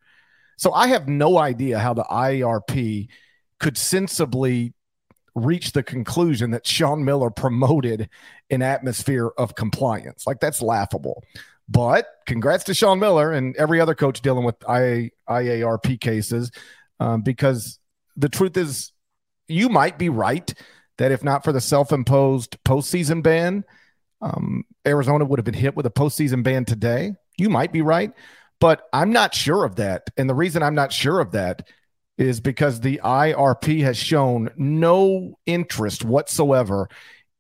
So 0.58 0.74
I 0.74 0.88
have 0.88 1.08
no 1.08 1.38
idea 1.38 1.80
how 1.80 1.94
the 1.94 2.04
IARP 2.04 3.08
could 3.62 3.78
sensibly 3.78 4.74
reach 5.36 5.74
the 5.74 5.84
conclusion 5.84 6.52
that 6.52 6.66
Sean 6.66 7.04
Miller 7.04 7.30
promoted 7.30 8.10
an 8.50 8.62
atmosphere 8.62 9.32
of 9.38 9.56
compliance. 9.56 10.26
Like 10.26 10.40
that's 10.40 10.62
laughable. 10.62 11.24
But 11.68 12.08
congrats 12.26 12.64
to 12.66 12.74
Sean 12.74 13.00
Miller 13.00 13.32
and 13.32 13.56
every 13.58 13.82
other 13.82 13.96
coach 13.96 14.22
dealing 14.22 14.46
with 14.46 14.56
IA, 14.64 15.10
IARP 15.28 16.00
cases, 16.00 16.52
um, 17.00 17.22
because 17.22 17.80
the 18.16 18.30
truth 18.30 18.56
is, 18.56 18.92
you 19.48 19.70
might 19.70 19.98
be 19.98 20.10
right 20.10 20.54
that 20.98 21.12
if 21.12 21.24
not 21.24 21.44
for 21.44 21.52
the 21.52 21.62
self-imposed 21.62 22.58
postseason 22.64 23.22
ban, 23.22 23.64
um, 24.22 24.64
Arizona 24.88 25.26
would 25.26 25.40
have 25.40 25.46
been 25.46 25.54
hit 25.54 25.76
with 25.76 25.86
a 25.86 25.92
postseason 25.92 26.44
ban 26.44 26.66
today. 26.66 27.14
You 27.38 27.50
might 27.50 27.74
be 27.74 27.82
right, 27.82 28.12
but 28.60 28.88
I'm 28.94 29.12
not 29.12 29.36
sure 29.36 29.66
of 29.66 29.76
that. 29.76 30.10
And 30.18 30.30
the 30.30 30.36
reason 30.36 30.64
I'm 30.64 30.76
not 30.76 30.94
sure 30.94 31.20
of 31.20 31.32
that 31.32 31.68
is 32.18 32.40
because 32.40 32.80
the 32.80 33.00
IRP 33.04 33.82
has 33.82 33.98
shown 33.98 34.50
no 34.56 35.38
interest 35.46 36.06
whatsoever 36.06 36.90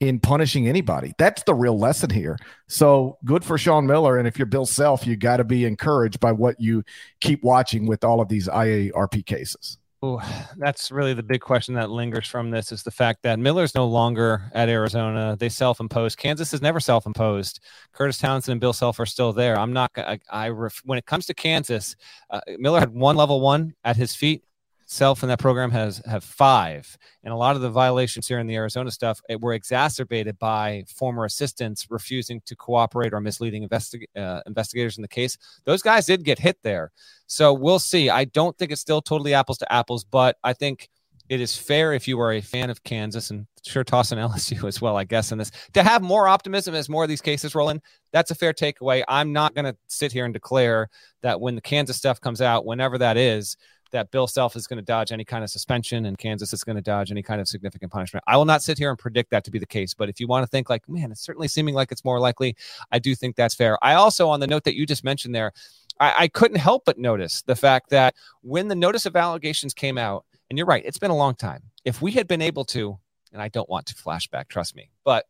in 0.01 0.20
punishing 0.20 0.67
anybody. 0.67 1.13
That's 1.17 1.44
the 1.44 1.55
real 1.55 1.77
lesson 1.77 2.10
here. 2.10 2.38
So 2.67 3.17
good 3.24 3.46
for 3.46 3.58
Sean 3.58 3.88
Miller. 3.88 4.17
And 4.17 4.27
if 4.27 4.38
you're 4.38 4.46
Bill 4.46 4.65
Self, 4.65 5.08
you 5.08 5.15
got 5.15 5.38
to 5.38 5.44
be 5.44 5.65
encouraged 5.65 6.20
by 6.20 6.34
what 6.34 6.60
you 6.60 6.84
keep 7.22 7.44
watching 7.44 7.88
with 7.88 8.03
all 8.03 8.20
of 8.20 8.27
these 8.27 8.48
IARP 8.48 9.25
cases. 9.25 9.77
Oh, 10.03 10.22
that's 10.58 10.91
really 10.91 11.13
the 11.13 11.24
big 11.24 11.41
question 11.41 11.74
that 11.75 11.89
lingers 11.89 12.27
from 12.27 12.51
this 12.51 12.72
is 12.72 12.84
the 12.84 12.91
fact 12.91 13.24
that 13.24 13.39
Miller's 13.39 13.74
no 13.74 13.88
longer 13.88 14.51
at 14.53 14.70
Arizona. 14.70 15.36
They 15.39 15.50
self-imposed. 15.50 16.17
Kansas 16.17 16.51
has 16.51 16.62
never 16.62 16.79
self-imposed. 16.79 17.62
Kurtis 17.96 18.20
Townsend 18.20 18.51
and 18.51 18.62
Bill 18.62 18.74
Self 18.74 19.00
are 19.00 19.05
still 19.05 19.34
there. 19.34 19.58
I'm 19.58 19.74
not. 19.74 19.91
I, 19.98 20.20
I 20.29 20.50
when 20.50 21.00
it 21.00 21.05
comes 21.05 21.25
to 21.27 21.34
Kansas, 21.34 21.96
uh, 22.29 22.41
Miller 22.60 22.82
had 22.82 22.94
one 22.94 23.15
level 23.15 23.41
one 23.41 23.74
at 23.84 23.96
his 23.96 24.13
feet 24.13 24.44
Self 24.88 25.24
in 25.24 25.30
that 25.30 25.39
program 25.39 25.72
has 25.72 26.00
have 26.06 26.24
five, 26.24 26.96
and 27.24 27.34
a 27.34 27.36
lot 27.36 27.56
of 27.56 27.63
the 27.63 27.72
violations 27.72 28.27
here 28.27 28.38
in 28.38 28.46
the 28.46 28.56
Arizona 28.56 28.92
stuff 28.92 29.20
were 29.39 29.54
exacerbated 29.54 30.38
by 30.38 30.84
former 30.88 31.25
assistants 31.25 31.88
refusing 31.89 32.39
to 32.46 32.56
cooperate 32.56 33.12
or 33.12 33.20
misleading 33.20 33.68
uh, 34.15 34.42
investigators 34.46 34.98
in 34.98 35.01
the 35.01 35.08
case. 35.08 35.39
Those 35.63 35.82
guys 35.82 36.06
did 36.06 36.24
get 36.24 36.38
hit 36.38 36.58
there, 36.62 36.92
so 37.25 37.51
we'll 37.51 37.80
see. 37.80 38.12
I 38.12 38.25
don't 38.25 38.56
think 38.60 38.72
it's 38.72 38.82
still 38.82 39.01
totally 39.01 39.34
apples 39.34 39.58
to 39.58 39.74
apples, 39.74 40.04
but 40.04 40.38
I 40.44 40.54
think 40.54 40.89
it 41.30 41.42
is 41.42 41.58
fair 41.58 41.94
if 41.94 42.08
you 42.08 42.20
are 42.20 42.34
a 42.34 42.42
fan 42.42 42.70
of 42.70 42.84
Kansas 42.84 43.32
and 43.32 43.48
sure 43.63 43.84
tossing 43.84 44.20
LSU 44.20 44.63
as 44.68 44.82
well, 44.82 44.98
I 44.98 45.04
guess, 45.04 45.32
in 45.32 45.38
this 45.38 45.51
to 45.74 45.84
have 45.84 46.04
more 46.04 46.27
optimism 46.27 46.75
as 46.75 46.89
more 46.89 47.04
of 47.04 47.10
these 47.10 47.22
cases 47.22 47.56
roll 47.56 47.70
in. 47.70 47.82
That's 48.13 48.32
a 48.32 48.36
fair 48.36 48.54
takeaway. 48.54 49.04
I'm 49.08 49.34
not 49.34 49.56
going 49.56 49.65
to 49.65 49.75
sit 49.88 50.12
here 50.12 50.25
and 50.25 50.34
declare 50.34 50.89
that 51.22 51.42
when 51.42 51.56
the 51.56 51.62
Kansas 51.62 51.98
stuff 51.98 52.22
comes 52.22 52.42
out, 52.42 52.65
whenever 52.65 52.98
that 53.00 53.18
is, 53.18 53.58
that 53.95 54.11
Bill 54.11 54.27
Self 54.27 54.55
is 54.55 54.67
going 54.67 54.77
to 54.77 54.83
dodge 54.83 55.11
any 55.11 55.23
kind 55.23 55.43
of 55.43 55.49
suspension 55.49 56.05
and 56.05 56.17
Kansas 56.17 56.53
is 56.53 56.63
going 56.63 56.75
to 56.75 56.81
dodge 56.81 57.11
any 57.11 57.23
kind 57.23 57.39
of 57.39 57.47
significant 57.47 57.91
punishment. 57.91 58.23
I 58.27 58.37
will 58.37 58.45
not 58.45 58.61
sit 58.61 58.77
here 58.77 58.89
and 58.89 58.99
predict 58.99 59.31
that 59.31 59.43
to 59.45 59.51
be 59.51 59.57
the 59.57 59.65
case, 59.65 59.93
but 59.93 60.09
if 60.09 60.19
you 60.19 60.27
want 60.27 60.43
to 60.43 60.47
think 60.47 60.69
like, 60.69 60.87
man, 60.87 61.11
it's 61.11 61.21
certainly 61.21 61.47
seeming 61.47 61.73
like 61.73 61.91
it's 61.91 62.03
more 62.03 62.19
likely, 62.19 62.55
I 62.91 62.99
do 62.99 63.15
think 63.15 63.35
that's 63.35 63.55
fair. 63.55 63.77
I 63.83 63.93
also, 63.93 64.29
on 64.29 64.39
the 64.39 64.47
note 64.47 64.65
that 64.65 64.75
you 64.75 64.85
just 64.85 65.03
mentioned 65.03 65.33
there, 65.33 65.53
I, 65.99 66.13
I 66.23 66.27
couldn't 66.27 66.57
help 66.57 66.83
but 66.85 66.97
notice 66.97 67.41
the 67.43 67.55
fact 67.55 67.89
that 67.91 68.15
when 68.41 68.67
the 68.67 68.75
notice 68.75 69.05
of 69.05 69.15
allegations 69.15 69.73
came 69.73 69.97
out, 69.97 70.25
and 70.49 70.57
you're 70.57 70.67
right, 70.67 70.83
it's 70.85 70.99
been 70.99 71.11
a 71.11 71.15
long 71.15 71.35
time. 71.35 71.63
If 71.85 72.01
we 72.01 72.11
had 72.11 72.27
been 72.27 72.41
able 72.41 72.65
to, 72.65 72.97
and 73.31 73.41
I 73.41 73.47
don't 73.47 73.69
want 73.69 73.87
to 73.87 73.95
flashback, 73.95 74.49
trust 74.49 74.75
me, 74.75 74.91
but 75.03 75.25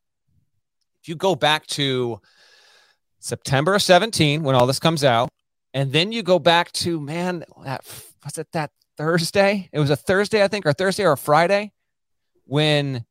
if 1.02 1.08
you 1.10 1.16
go 1.16 1.36
back 1.36 1.68
to 1.68 2.20
September 3.20 3.78
17 3.78 4.44
when 4.44 4.56
all 4.56 4.66
this 4.66 4.80
comes 4.80 5.04
out, 5.04 5.30
and 5.76 5.92
then 5.92 6.14
you 6.14 6.24
go 6.24 6.40
back 6.40 6.72
to 6.72 7.00
man 7.00 7.44
that 7.64 7.86
was 8.24 8.38
it 8.38 8.48
that 8.54 8.72
Thursday? 8.98 9.70
It 9.74 9.80
was 9.80 9.90
a 9.90 9.96
Thursday, 9.98 10.42
I 10.42 10.48
think, 10.48 10.66
or 10.66 10.72
Thursday 10.72 11.06
or 11.06 11.18
Friday 11.18 11.74
when 12.46 13.06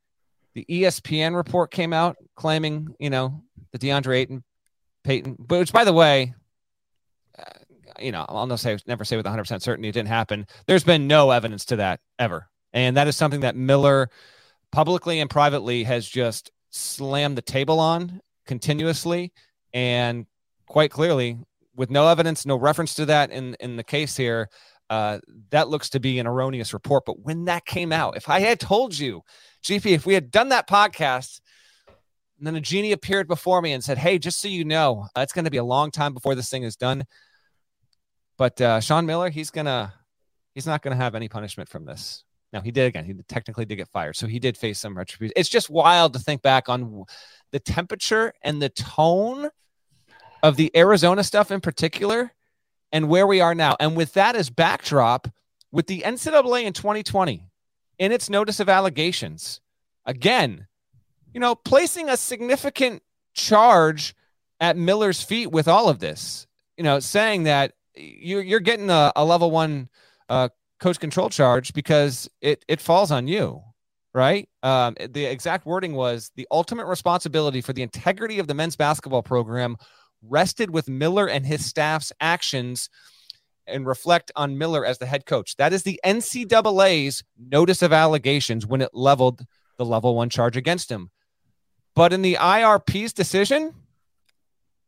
the 0.54 0.64
ESPN 0.68 1.36
report 1.36 1.70
came 1.70 1.92
out 1.92 2.16
claiming, 2.36 2.94
you 2.98 3.10
know, 3.10 3.42
the 3.72 3.78
DeAndre 3.78 4.16
Ayton, 4.16 4.44
Payton, 5.04 5.36
but 5.38 5.58
which, 5.58 5.72
by 5.72 5.84
the 5.84 5.92
way, 5.92 6.32
uh, 7.38 7.42
you 8.00 8.12
know, 8.12 8.24
I'll 8.28 8.46
not 8.46 8.60
say, 8.60 8.78
never 8.86 9.04
say 9.04 9.16
with 9.16 9.26
100% 9.26 9.60
certainty 9.60 9.88
it 9.88 9.92
didn't 9.92 10.08
happen. 10.08 10.46
There's 10.66 10.84
been 10.84 11.06
no 11.06 11.32
evidence 11.32 11.66
to 11.66 11.76
that 11.76 12.00
ever. 12.18 12.48
And 12.72 12.96
that 12.96 13.08
is 13.08 13.16
something 13.16 13.40
that 13.40 13.56
Miller 13.56 14.08
publicly 14.72 15.20
and 15.20 15.28
privately 15.28 15.84
has 15.84 16.08
just 16.08 16.50
slammed 16.70 17.36
the 17.36 17.42
table 17.42 17.78
on 17.78 18.20
continuously. 18.46 19.32
And 19.72 20.26
quite 20.66 20.90
clearly, 20.90 21.38
with 21.74 21.90
no 21.90 22.08
evidence, 22.08 22.46
no 22.46 22.56
reference 22.56 22.94
to 22.94 23.06
that 23.06 23.30
in, 23.30 23.56
in 23.60 23.76
the 23.76 23.84
case 23.84 24.16
here, 24.16 24.48
uh, 24.90 25.18
that 25.50 25.68
looks 25.68 25.90
to 25.90 26.00
be 26.00 26.18
an 26.18 26.26
erroneous 26.26 26.72
report. 26.72 27.04
But 27.06 27.20
when 27.20 27.46
that 27.46 27.64
came 27.64 27.92
out, 27.92 28.16
if 28.16 28.28
I 28.28 28.40
had 28.40 28.60
told 28.60 28.98
you, 28.98 29.22
GP, 29.62 29.86
if 29.86 30.06
we 30.06 30.14
had 30.14 30.30
done 30.30 30.50
that 30.50 30.68
podcast, 30.68 31.40
and 32.38 32.46
then 32.46 32.56
a 32.56 32.60
genie 32.60 32.92
appeared 32.92 33.26
before 33.28 33.62
me 33.62 33.72
and 33.72 33.82
said, 33.82 33.96
Hey, 33.96 34.18
just 34.18 34.40
so 34.40 34.48
you 34.48 34.64
know, 34.64 35.06
uh, 35.16 35.20
it's 35.20 35.32
going 35.32 35.46
to 35.46 35.50
be 35.50 35.56
a 35.58 35.64
long 35.64 35.90
time 35.90 36.12
before 36.12 36.34
this 36.34 36.50
thing 36.50 36.64
is 36.64 36.76
done. 36.76 37.04
But 38.36 38.60
uh, 38.60 38.80
Sean 38.80 39.06
Miller, 39.06 39.30
he's 39.30 39.50
to, 39.52 39.92
he's 40.54 40.66
not 40.66 40.82
going 40.82 40.96
to 40.96 41.02
have 41.02 41.14
any 41.14 41.28
punishment 41.28 41.68
from 41.68 41.84
this. 41.84 42.24
Now, 42.52 42.60
he 42.60 42.70
did 42.70 42.86
again, 42.86 43.04
he 43.04 43.14
technically 43.28 43.64
did 43.64 43.76
get 43.76 43.88
fired. 43.88 44.16
So 44.16 44.26
he 44.26 44.38
did 44.38 44.56
face 44.56 44.78
some 44.78 44.96
retribution. 44.96 45.32
It's 45.36 45.48
just 45.48 45.70
wild 45.70 46.12
to 46.12 46.18
think 46.18 46.42
back 46.42 46.68
on 46.68 47.04
the 47.50 47.60
temperature 47.60 48.32
and 48.42 48.60
the 48.60 48.68
tone 48.68 49.48
of 50.44 50.56
the 50.56 50.70
Arizona 50.76 51.24
stuff 51.24 51.50
in 51.50 51.62
particular 51.62 52.30
and 52.92 53.08
where 53.08 53.26
we 53.26 53.40
are 53.40 53.54
now. 53.54 53.76
And 53.80 53.96
with 53.96 54.12
that 54.12 54.36
as 54.36 54.50
backdrop, 54.50 55.26
with 55.72 55.86
the 55.86 56.02
NCAA 56.02 56.64
in 56.64 56.74
2020 56.74 57.48
in 57.98 58.12
its 58.12 58.28
notice 58.28 58.60
of 58.60 58.68
allegations, 58.68 59.62
again, 60.04 60.66
you 61.32 61.40
know, 61.40 61.54
placing 61.54 62.10
a 62.10 62.16
significant 62.18 63.02
charge 63.32 64.14
at 64.60 64.76
Miller's 64.76 65.22
feet 65.22 65.50
with 65.50 65.66
all 65.66 65.88
of 65.88 65.98
this, 65.98 66.46
you 66.76 66.84
know, 66.84 67.00
saying 67.00 67.44
that 67.44 67.72
you're, 67.96 68.42
you're 68.42 68.60
getting 68.60 68.90
a, 68.90 69.12
a 69.16 69.24
level 69.24 69.50
one 69.50 69.88
uh, 70.28 70.50
coach 70.78 71.00
control 71.00 71.30
charge 71.30 71.72
because 71.72 72.28
it, 72.42 72.62
it 72.68 72.82
falls 72.82 73.10
on 73.10 73.26
you, 73.28 73.62
right? 74.12 74.46
Um, 74.62 74.94
the 75.08 75.24
exact 75.24 75.64
wording 75.64 75.94
was 75.94 76.30
the 76.36 76.46
ultimate 76.50 76.84
responsibility 76.84 77.62
for 77.62 77.72
the 77.72 77.82
integrity 77.82 78.40
of 78.40 78.46
the 78.46 78.54
men's 78.54 78.76
basketball 78.76 79.22
program 79.22 79.78
rested 80.28 80.70
with 80.70 80.88
Miller 80.88 81.28
and 81.28 81.46
his 81.46 81.64
staff's 81.64 82.12
actions 82.20 82.88
and 83.66 83.86
reflect 83.86 84.30
on 84.36 84.58
Miller 84.58 84.84
as 84.84 84.98
the 84.98 85.06
head 85.06 85.26
coach. 85.26 85.56
That 85.56 85.72
is 85.72 85.82
the 85.82 86.00
NCAA's 86.04 87.24
notice 87.38 87.82
of 87.82 87.92
allegations 87.92 88.66
when 88.66 88.80
it 88.80 88.90
leveled 88.92 89.44
the 89.78 89.84
level 89.84 90.14
one 90.14 90.28
charge 90.28 90.56
against 90.56 90.90
him. 90.90 91.10
But 91.94 92.12
in 92.12 92.22
the 92.22 92.34
IRP's 92.34 93.12
decision, 93.12 93.74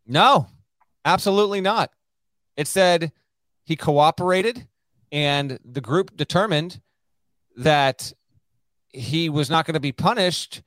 no, 0.06 0.48
absolutely 1.04 1.60
not. 1.60 1.90
It 2.56 2.66
said 2.66 3.12
he 3.64 3.76
cooperated 3.76 4.66
and 5.12 5.58
the 5.64 5.80
group 5.80 6.16
determined 6.16 6.80
that 7.56 8.12
he 8.92 9.28
was 9.28 9.50
not 9.50 9.66
going 9.66 9.74
to 9.74 9.80
be 9.80 9.92
punished 9.92 10.62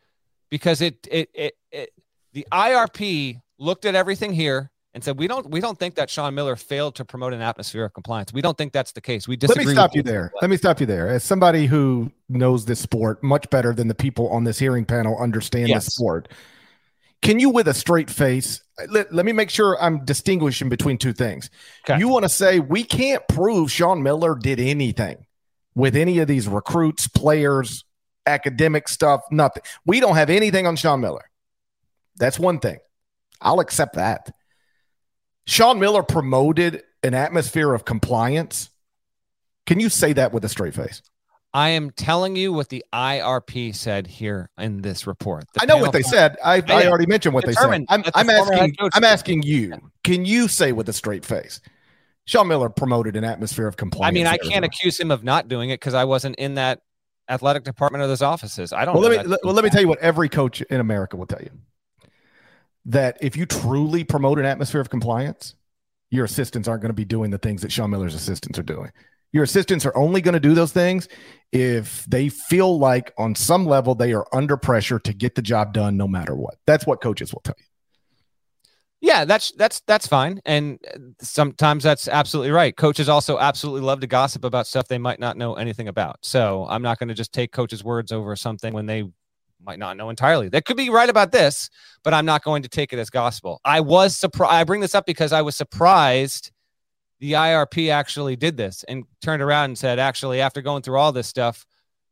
because 0.50 0.82
it, 0.82 1.08
it, 1.12 1.30
it, 1.34 1.58
it 1.72 1.90
the 2.34 2.48
IRP 2.52 3.42
looked 3.60 3.86
at 3.86 3.94
everything 3.94 4.34
here 4.34 4.72
and 4.96 5.04
said, 5.04 5.20
"We 5.20 5.28
don't, 5.28 5.50
we 5.52 5.60
don't 5.60 5.78
think 5.78 5.96
that 5.96 6.10
Sean 6.10 6.34
Miller 6.34 6.56
failed 6.56 6.96
to 6.96 7.06
promote 7.06 7.34
an 7.34 7.42
atmosphere 7.42 7.86
of 7.86 7.94
compliance. 7.94 8.34
We 8.34 8.42
don't 8.42 8.58
think 8.58 8.74
that's 8.74 8.94
the 8.94 9.02
case. 9.02 9.28
We 9.28 9.36
disagree." 9.36 9.66
Let 9.66 9.70
me 9.70 9.76
stop 9.76 9.96
you 9.96 10.02
there. 10.02 10.32
Let 10.42 10.50
me 10.50 10.58
stop 10.58 10.80
you 10.80 10.88
there. 10.88 11.08
As 11.08 11.24
somebody 11.24 11.68
who 11.68 12.12
knows 12.28 12.66
this 12.66 12.80
sport 12.80 13.22
much 13.22 13.48
better 13.52 13.74
than 13.74 13.88
the 13.88 13.96
people 13.96 14.30
on 14.30 14.46
this 14.46 14.58
hearing 14.58 14.86
panel 14.86 15.16
understand 15.20 15.70
yes. 15.70 15.86
the 15.86 15.92
sport, 15.92 16.30
can 17.22 17.40
you, 17.40 17.50
with 17.50 17.68
a 17.68 17.74
straight 17.74 18.10
face, 18.10 18.62
let, 18.88 19.14
let 19.14 19.26
me 19.26 19.34
make 19.34 19.50
sure 19.50 19.78
I'm 19.80 20.06
distinguishing 20.06 20.70
between 20.70 20.98
two 20.98 21.14
things. 21.14 21.50
Okay. 21.88 22.00
You 22.00 22.08
want 22.08 22.24
to 22.24 22.30
say 22.30 22.60
we 22.60 22.84
can't 22.84 23.22
prove 23.28 23.72
Sean 23.72 24.02
Miller 24.02 24.36
did 24.36 24.60
anything. 24.60 25.26
with 25.76 25.96
any 25.96 26.20
of 26.20 26.28
these 26.28 26.48
recruits, 26.48 27.08
players, 27.08 27.86
academic 28.26 28.88
stuff, 28.88 29.22
nothing. 29.32 29.64
We 29.86 30.00
don't 30.00 30.16
have 30.16 30.30
anything 30.30 30.68
on 30.68 30.76
Sean 30.76 31.00
Miller. 31.00 31.30
That's 32.18 32.38
one 32.38 32.60
thing. 32.60 32.78
I'll 33.42 33.60
accept 33.60 33.96
that. 33.96 34.34
Sean 35.46 35.80
Miller 35.80 36.04
promoted 36.04 36.84
an 37.04 37.14
atmosphere 37.14 37.74
of 37.74 37.86
compliance. 37.86 38.70
Can 39.66 39.80
you 39.80 39.90
say 39.90 40.14
that 40.14 40.32
with 40.32 40.46
a 40.46 40.50
straight 40.50 40.74
face? 40.74 41.02
I 41.54 41.70
am 41.70 41.90
telling 41.90 42.36
you 42.36 42.54
what 42.54 42.70
the 42.70 42.86
IRP 42.94 43.76
said 43.76 44.06
here 44.06 44.52
in 44.60 44.82
this 44.82 45.08
report. 45.08 45.46
The 45.54 45.64
I 45.64 45.66
know 45.66 45.78
what 45.78 45.94
they 45.94 46.04
said. 46.04 46.38
I, 46.44 46.62
I 46.68 46.86
already 46.88 47.08
mentioned 47.08 47.34
what 47.34 47.46
they 47.46 47.54
said. 47.54 47.86
I'm, 47.90 48.04
I'm 48.14 48.30
asking. 48.30 48.76
I'm 48.94 49.04
asking 49.04 49.42
you. 49.42 49.74
Can 50.04 50.26
you 50.26 50.48
say 50.48 50.72
with 50.72 50.88
a 50.90 50.94
straight 50.94 51.26
face? 51.26 51.60
Sean 52.26 52.48
Miller 52.48 52.70
promoted 52.70 53.16
an 53.16 53.24
atmosphere 53.24 53.66
of 53.66 53.78
compliance. 53.78 54.12
I 54.12 54.14
mean, 54.14 54.28
I 54.28 54.38
can't 54.38 54.64
accuse 54.64 55.00
him 55.00 55.10
of 55.10 55.24
not 55.24 55.48
doing 55.48 55.72
it 55.72 55.80
because 55.80 55.96
I 55.96 56.04
wasn't 56.04 56.36
in 56.36 56.54
that 56.56 56.82
athletic 57.28 57.64
department 57.64 58.04
or 58.04 58.08
those 58.08 58.22
offices. 58.22 58.72
I 58.72 58.86
don't. 58.86 58.94
Well, 58.94 59.10
let 59.10 59.26
me 59.26 59.36
well, 59.44 59.56
let 59.56 59.64
me 59.64 59.72
tell 59.72 59.82
you 59.82 59.88
what 59.88 60.00
every 60.00 60.30
coach 60.30 60.62
in 60.62 60.80
America 60.80 61.18
will 61.18 61.26
tell 61.26 61.42
you 61.42 61.50
that 62.90 63.18
if 63.22 63.38
you 63.38 63.46
truly 63.46 64.04
promote 64.04 64.40
an 64.40 64.46
atmosphere 64.46 64.82
of 64.82 64.90
compliance, 64.90 65.56
your 66.10 66.26
assistants 66.26 66.68
aren't 66.68 66.82
going 66.82 66.90
to 66.90 66.96
be 66.96 67.06
doing 67.06 67.30
the 67.30 67.38
things 67.38 67.62
that 67.62 67.72
Sean 67.72 67.92
Miller's 67.92 68.16
assistants 68.16 68.58
are 68.58 68.64
doing. 68.64 68.92
Your 69.32 69.44
assistants 69.44 69.86
are 69.86 69.96
only 69.96 70.22
going 70.22 70.34
to 70.34 70.40
do 70.40 70.56
those 70.56 70.72
things 70.72 71.08
if 71.52 72.04
they 72.06 72.30
feel 72.30 72.80
like 72.80 73.14
on 73.16 73.36
some 73.36 73.68
level 73.68 73.94
they 73.94 74.12
are 74.14 74.26
under 74.34 74.58
pressure 74.58 74.98
to 75.00 75.14
get 75.14 75.36
the 75.36 75.44
job 75.44 75.72
done 75.72 75.98
no 75.98 76.08
matter 76.08 76.36
what. 76.36 76.56
That's 76.66 76.88
what 76.88 77.00
coaches 77.00 77.32
will 77.32 77.42
tell 77.42 77.56
you. 77.58 77.66
Yeah, 79.02 79.24
that's 79.24 79.54
that's 79.54 79.80
that's 79.88 80.08
fine, 80.08 80.42
and 80.46 80.78
sometimes 81.22 81.86
that's 81.86 82.10
absolutely 82.10 82.52
right. 82.52 82.76
Coaches 82.76 83.08
also 83.08 83.40
absolutely 83.40 83.80
love 83.80 84.02
to 84.02 84.08
gossip 84.08 84.44
about 84.44 84.68
stuff 84.68 84.90
they 84.90 84.98
might 84.98 85.22
not 85.22 85.38
know 85.38 85.54
anything 85.54 85.88
about. 85.88 86.18
So 86.22 86.66
I'm 86.68 86.82
not 86.82 87.00
going 87.00 87.08
to 87.08 87.14
just 87.14 87.32
take 87.32 87.54
coaches' 87.54 87.82
words 87.82 88.12
over 88.12 88.36
something 88.36 88.74
when 88.74 88.88
they 88.88 89.10
might 89.64 89.80
not 89.80 89.98
know 89.98 90.10
entirely. 90.10 90.50
They 90.50 90.62
could 90.62 90.78
be 90.78 90.90
right 90.90 91.10
about 91.10 91.32
this, 91.32 91.70
but 92.04 92.14
I'm 92.14 92.26
not 92.26 92.44
going 92.44 92.64
to 92.64 92.70
take 92.70 92.94
it 92.94 93.00
as 93.00 93.10
gospel. 93.10 93.60
I 93.66 93.82
was 93.82 94.16
surprised. 94.16 94.54
I 94.54 94.64
bring 94.64 94.82
this 94.82 94.96
up 94.96 95.06
because 95.06 95.34
I 95.34 95.42
was 95.42 95.56
surprised 95.56 96.52
the 97.20 97.34
IRP 97.34 97.92
actually 97.92 98.36
did 98.36 98.56
this 98.56 98.84
and 98.88 99.04
turned 99.22 99.42
around 99.42 99.66
and 99.66 99.78
said, 99.78 100.00
actually, 100.00 100.42
after 100.42 100.62
going 100.62 100.82
through 100.82 100.98
all 100.98 101.12
this 101.12 101.28
stuff, 101.28 101.66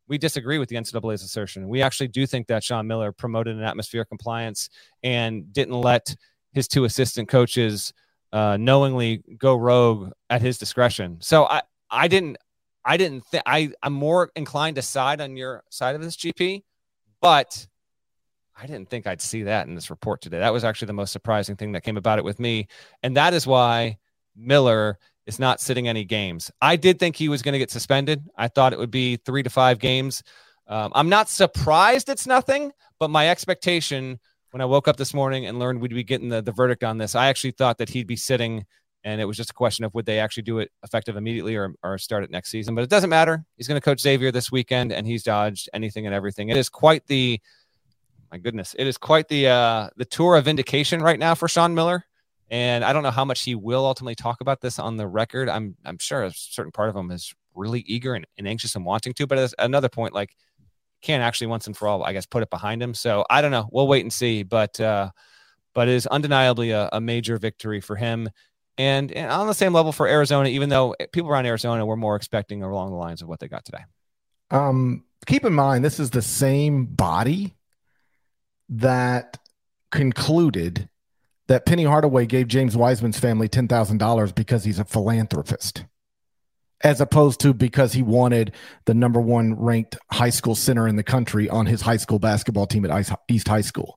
we 0.07 0.17
disagree 0.17 0.57
with 0.57 0.69
the 0.69 0.75
NCAA's 0.75 1.23
assertion. 1.23 1.67
We 1.67 1.81
actually 1.81 2.09
do 2.09 2.25
think 2.25 2.47
that 2.47 2.63
Sean 2.63 2.87
Miller 2.87 3.11
promoted 3.11 3.55
an 3.55 3.63
atmosphere 3.63 4.01
of 4.01 4.09
compliance 4.09 4.69
and 5.03 5.51
didn't 5.51 5.79
let 5.79 6.15
his 6.53 6.67
two 6.67 6.85
assistant 6.85 7.29
coaches 7.29 7.93
uh, 8.33 8.57
knowingly 8.57 9.23
go 9.37 9.55
rogue 9.55 10.11
at 10.29 10.41
his 10.41 10.57
discretion. 10.57 11.17
So 11.21 11.45
I, 11.45 11.61
I 11.89 12.07
didn't, 12.07 12.37
I 12.83 12.97
didn't 12.97 13.25
think 13.25 13.43
I, 13.45 13.71
I'm 13.83 13.93
more 13.93 14.31
inclined 14.35 14.75
to 14.77 14.81
side 14.81 15.19
on 15.21 15.35
your 15.35 15.63
side 15.69 15.95
of 15.95 16.01
this 16.01 16.15
GP, 16.15 16.63
but 17.21 17.67
I 18.59 18.65
didn't 18.65 18.89
think 18.89 19.05
I'd 19.05 19.21
see 19.21 19.43
that 19.43 19.67
in 19.67 19.75
this 19.75 19.89
report 19.89 20.21
today. 20.21 20.39
That 20.39 20.53
was 20.53 20.63
actually 20.63 20.87
the 20.87 20.93
most 20.93 21.11
surprising 21.11 21.55
thing 21.55 21.73
that 21.73 21.83
came 21.83 21.97
about 21.97 22.17
it 22.17 22.25
with 22.25 22.39
me. 22.39 22.67
And 23.03 23.15
that 23.15 23.33
is 23.33 23.45
why 23.45 23.97
Miller 24.35 24.97
is 25.27 25.39
not 25.39 25.61
sitting 25.61 25.87
any 25.87 26.05
games. 26.05 26.49
I 26.61 26.75
did 26.75 26.99
think 26.99 27.15
he 27.15 27.29
was 27.29 27.41
going 27.41 27.53
to 27.53 27.59
get 27.59 27.69
suspended. 27.69 28.23
I 28.35 28.47
thought 28.47 28.73
it 28.73 28.79
would 28.79 28.91
be 28.91 29.17
three 29.17 29.43
to 29.43 29.49
five 29.49 29.77
games. 29.77 30.23
Um, 30.67 30.91
I'm 30.95 31.09
not 31.09 31.29
surprised 31.29 32.09
it's 32.09 32.25
nothing, 32.25 32.71
but 32.99 33.09
my 33.09 33.29
expectation 33.29 34.19
when 34.51 34.61
I 34.61 34.65
woke 34.65 34.87
up 34.87 34.97
this 34.97 35.13
morning 35.13 35.45
and 35.45 35.59
learned 35.59 35.81
we'd 35.81 35.93
be 35.93 36.03
getting 36.03 36.29
the, 36.29 36.41
the 36.41 36.51
verdict 36.51 36.83
on 36.83 36.97
this, 36.97 37.15
I 37.15 37.27
actually 37.27 37.51
thought 37.51 37.77
that 37.77 37.89
he'd 37.89 38.07
be 38.07 38.15
sitting 38.15 38.65
and 39.07 39.21
it 39.21 39.25
was 39.25 39.37
just 39.37 39.51
a 39.51 39.53
question 39.53 39.85
of 39.85 39.93
would 39.93 40.05
they 40.05 40.19
actually 40.19 40.43
do 40.43 40.59
it 40.59 40.69
effective 40.83 41.15
immediately 41.15 41.55
or, 41.55 41.73
or 41.81 41.97
start 41.97 42.25
it 42.25 42.29
next 42.29 42.51
season. 42.51 42.75
But 42.75 42.83
it 42.83 42.89
doesn't 42.89 43.09
matter. 43.09 43.45
He's 43.55 43.65
going 43.65 43.79
to 43.79 43.83
coach 43.83 44.01
Xavier 44.01 44.33
this 44.33 44.51
weekend 44.51 44.91
and 44.91 45.07
he's 45.07 45.23
dodged 45.23 45.69
anything 45.73 46.05
and 46.05 46.13
everything. 46.13 46.49
It 46.49 46.57
is 46.57 46.67
quite 46.67 47.07
the 47.07 47.39
my 48.29 48.37
goodness, 48.37 48.75
it 48.77 48.85
is 48.85 48.97
quite 48.97 49.29
the 49.29 49.47
uh 49.47 49.89
the 49.95 50.03
tour 50.03 50.35
of 50.35 50.43
vindication 50.43 51.01
right 51.01 51.17
now 51.17 51.35
for 51.35 51.47
Sean 51.47 51.73
Miller. 51.73 52.03
And 52.51 52.83
I 52.83 52.91
don't 52.91 53.03
know 53.03 53.11
how 53.11 53.23
much 53.23 53.43
he 53.43 53.55
will 53.55 53.85
ultimately 53.85 54.15
talk 54.15 54.41
about 54.41 54.59
this 54.59 54.77
on 54.77 54.97
the 54.97 55.07
record. 55.07 55.47
I'm 55.47 55.77
I'm 55.85 55.97
sure 55.99 56.25
a 56.25 56.31
certain 56.33 56.73
part 56.73 56.89
of 56.89 56.95
him 56.95 57.09
is 57.09 57.33
really 57.55 57.85
eager 57.87 58.13
and, 58.13 58.27
and 58.37 58.45
anxious 58.45 58.75
and 58.75 58.83
wanting 58.83 59.13
to. 59.13 59.25
But 59.25 59.37
at 59.37 59.53
another 59.57 59.87
point, 59.87 60.13
like 60.13 60.35
can't 61.01 61.23
actually 61.23 61.47
once 61.47 61.65
and 61.65 61.77
for 61.77 61.87
all, 61.87 62.03
I 62.03 62.11
guess, 62.11 62.25
put 62.25 62.43
it 62.43 62.49
behind 62.49 62.83
him. 62.83 62.93
So 62.93 63.25
I 63.29 63.41
don't 63.41 63.51
know. 63.51 63.69
We'll 63.71 63.87
wait 63.87 64.03
and 64.03 64.11
see. 64.11 64.43
But 64.43 64.77
uh, 64.81 65.11
but 65.73 65.87
it 65.87 65.93
is 65.93 66.07
undeniably 66.07 66.71
a, 66.71 66.89
a 66.91 66.99
major 66.99 67.37
victory 67.37 67.79
for 67.79 67.95
him. 67.95 68.29
And, 68.77 69.11
and, 69.11 69.31
on 69.31 69.47
the 69.47 69.53
same 69.53 69.73
level 69.73 69.91
for 69.91 70.07
Arizona, 70.07 70.49
even 70.49 70.69
though 70.69 70.95
people 71.11 71.31
around 71.31 71.45
Arizona 71.45 71.85
were 71.85 71.97
more 71.97 72.15
expecting 72.15 72.61
along 72.61 72.91
the 72.91 72.97
lines 72.97 73.21
of 73.21 73.27
what 73.27 73.39
they 73.39 73.47
got 73.47 73.65
today. 73.65 73.83
Um, 74.51 75.03
keep 75.25 75.45
in 75.45 75.53
mind, 75.53 75.83
this 75.83 75.99
is 75.99 76.11
the 76.11 76.21
same 76.21 76.85
body 76.85 77.55
that 78.69 79.39
concluded 79.91 80.89
that 81.47 81.65
Penny 81.65 81.85
Hardaway 81.85 82.25
gave 82.25 82.47
James 82.47 82.75
Wiseman's 82.75 83.19
family 83.19 83.47
$10,000 83.47 84.35
because 84.35 84.63
he's 84.63 84.79
a 84.79 84.85
philanthropist, 84.85 85.85
as 86.83 86.99
opposed 87.01 87.39
to 87.41 87.53
because 87.53 87.93
he 87.93 88.03
wanted 88.03 88.53
the 88.85 88.93
number 88.93 89.21
one 89.21 89.55
ranked 89.55 89.97
high 90.11 90.29
school 90.29 90.55
center 90.55 90.87
in 90.87 90.97
the 90.97 91.03
country 91.03 91.49
on 91.49 91.65
his 91.65 91.81
high 91.81 91.97
school 91.97 92.19
basketball 92.19 92.67
team 92.67 92.85
at 92.85 93.19
East 93.29 93.47
High 93.47 93.61
School. 93.61 93.96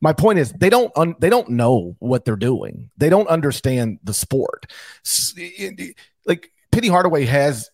My 0.00 0.12
point 0.12 0.38
is 0.38 0.52
they 0.52 0.70
don't 0.70 0.92
un- 0.96 1.16
they 1.20 1.30
don't 1.30 1.50
know 1.50 1.96
what 1.98 2.24
they're 2.24 2.36
doing. 2.36 2.90
They 2.96 3.08
don't 3.08 3.28
understand 3.28 3.98
the 4.02 4.14
sport. 4.14 4.66
Like 6.26 6.50
Penny 6.72 6.88
Hardaway 6.88 7.24
has 7.26 7.70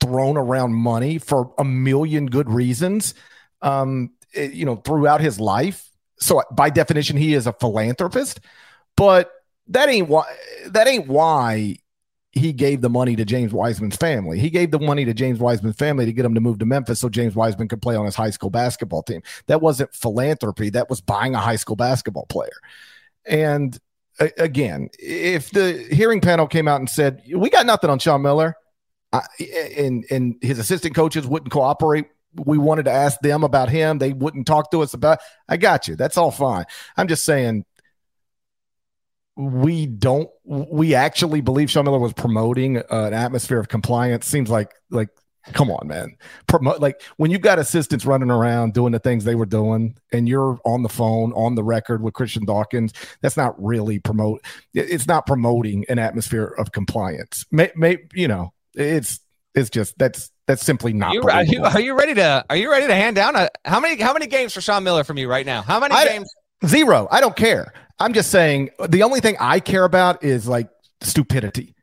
thrown 0.00 0.36
around 0.36 0.72
money 0.72 1.18
for 1.18 1.52
a 1.58 1.64
million 1.64 2.26
good 2.26 2.48
reasons. 2.50 3.14
Um, 3.62 4.10
it, 4.32 4.52
you 4.52 4.64
know, 4.64 4.76
throughout 4.76 5.20
his 5.20 5.38
life 5.38 5.90
so 6.20 6.42
by 6.52 6.70
definition 6.70 7.16
he 7.16 7.34
is 7.34 7.46
a 7.46 7.52
philanthropist 7.52 8.40
but 8.96 9.32
that 9.68 9.88
ain't 9.88 10.08
why 10.08 10.24
that 10.66 10.86
ain't 10.86 11.08
why 11.08 11.76
he 12.32 12.52
gave 12.52 12.80
the 12.80 12.90
money 12.90 13.16
to 13.16 13.24
James 13.24 13.52
Wiseman's 13.52 13.96
family. 13.96 14.38
He 14.38 14.50
gave 14.50 14.70
the 14.70 14.78
money 14.78 15.04
to 15.04 15.12
James 15.12 15.40
Wiseman's 15.40 15.76
family 15.76 16.06
to 16.06 16.12
get 16.12 16.24
him 16.24 16.34
to 16.34 16.40
move 16.40 16.60
to 16.60 16.66
Memphis 16.66 17.00
so 17.00 17.08
James 17.08 17.34
Wiseman 17.34 17.68
could 17.68 17.82
play 17.82 17.96
on 17.96 18.04
his 18.04 18.14
high 18.14 18.30
school 18.30 18.50
basketball 18.50 19.02
team. 19.02 19.22
That 19.46 19.60
wasn't 19.60 19.94
philanthropy, 19.94 20.70
that 20.70 20.88
was 20.88 21.00
buying 21.00 21.34
a 21.34 21.40
high 21.40 21.56
school 21.56 21.76
basketball 21.76 22.26
player. 22.26 22.50
And 23.26 23.76
again, 24.38 24.90
if 24.98 25.50
the 25.50 25.86
hearing 25.90 26.20
panel 26.20 26.46
came 26.46 26.68
out 26.68 26.80
and 26.80 26.88
said, 26.88 27.22
"We 27.34 27.50
got 27.50 27.66
nothing 27.66 27.90
on 27.90 27.98
Sean 27.98 28.22
Miller," 28.22 28.54
and 29.76 30.04
and 30.10 30.36
his 30.40 30.58
assistant 30.58 30.94
coaches 30.94 31.26
wouldn't 31.26 31.50
cooperate 31.50 32.06
we 32.34 32.58
wanted 32.58 32.84
to 32.84 32.90
ask 32.90 33.20
them 33.20 33.42
about 33.42 33.68
him. 33.70 33.98
They 33.98 34.12
wouldn't 34.12 34.46
talk 34.46 34.70
to 34.70 34.82
us 34.82 34.94
about. 34.94 35.18
I 35.48 35.56
got 35.56 35.88
you. 35.88 35.96
That's 35.96 36.16
all 36.16 36.30
fine. 36.30 36.64
I'm 36.96 37.08
just 37.08 37.24
saying 37.24 37.64
we 39.36 39.86
don't. 39.86 40.28
We 40.44 40.94
actually 40.94 41.40
believe 41.40 41.70
Sean 41.70 41.84
Miller 41.84 41.98
was 41.98 42.12
promoting 42.12 42.78
uh, 42.78 42.82
an 42.90 43.14
atmosphere 43.14 43.58
of 43.58 43.68
compliance. 43.68 44.26
Seems 44.26 44.50
like 44.50 44.72
like 44.90 45.08
come 45.52 45.70
on, 45.70 45.88
man. 45.88 46.16
Promote 46.46 46.80
like 46.80 47.02
when 47.16 47.30
you've 47.30 47.40
got 47.40 47.58
assistants 47.58 48.04
running 48.04 48.30
around 48.30 48.74
doing 48.74 48.92
the 48.92 48.98
things 48.98 49.24
they 49.24 49.34
were 49.34 49.46
doing, 49.46 49.96
and 50.12 50.28
you're 50.28 50.58
on 50.64 50.82
the 50.82 50.88
phone 50.88 51.32
on 51.32 51.54
the 51.54 51.64
record 51.64 52.02
with 52.02 52.14
Christian 52.14 52.44
Dawkins. 52.44 52.92
That's 53.22 53.36
not 53.36 53.60
really 53.62 53.98
promote. 53.98 54.44
It's 54.74 55.06
not 55.06 55.26
promoting 55.26 55.84
an 55.88 55.98
atmosphere 55.98 56.54
of 56.58 56.72
compliance. 56.72 57.44
May, 57.50 57.70
may 57.74 57.98
you 58.14 58.28
know 58.28 58.52
it's 58.74 59.20
it's 59.54 59.70
just 59.70 59.98
that's 59.98 60.30
that's 60.46 60.64
simply 60.64 60.92
not. 60.92 61.12
You, 61.12 61.22
are, 61.22 61.44
you, 61.44 61.62
are 61.62 61.80
you 61.80 61.96
ready 61.96 62.14
to 62.14 62.44
are 62.48 62.56
you 62.56 62.70
ready 62.70 62.86
to 62.86 62.94
hand 62.94 63.16
down 63.16 63.36
a 63.36 63.48
how 63.64 63.80
many 63.80 64.00
how 64.00 64.12
many 64.12 64.26
games 64.26 64.52
for 64.52 64.60
Sean 64.60 64.84
Miller 64.84 65.04
from 65.04 65.16
you 65.16 65.28
right 65.28 65.46
now? 65.46 65.62
How 65.62 65.80
many 65.80 65.94
I, 65.94 66.06
games? 66.06 66.32
Zero. 66.66 67.08
I 67.10 67.20
don't 67.20 67.36
care. 67.36 67.72
I'm 68.00 68.14
just 68.14 68.30
saying 68.30 68.70
the 68.88 69.02
only 69.02 69.20
thing 69.20 69.36
I 69.38 69.60
care 69.60 69.84
about 69.84 70.24
is 70.24 70.48
like 70.48 70.68
stupidity. 71.02 71.76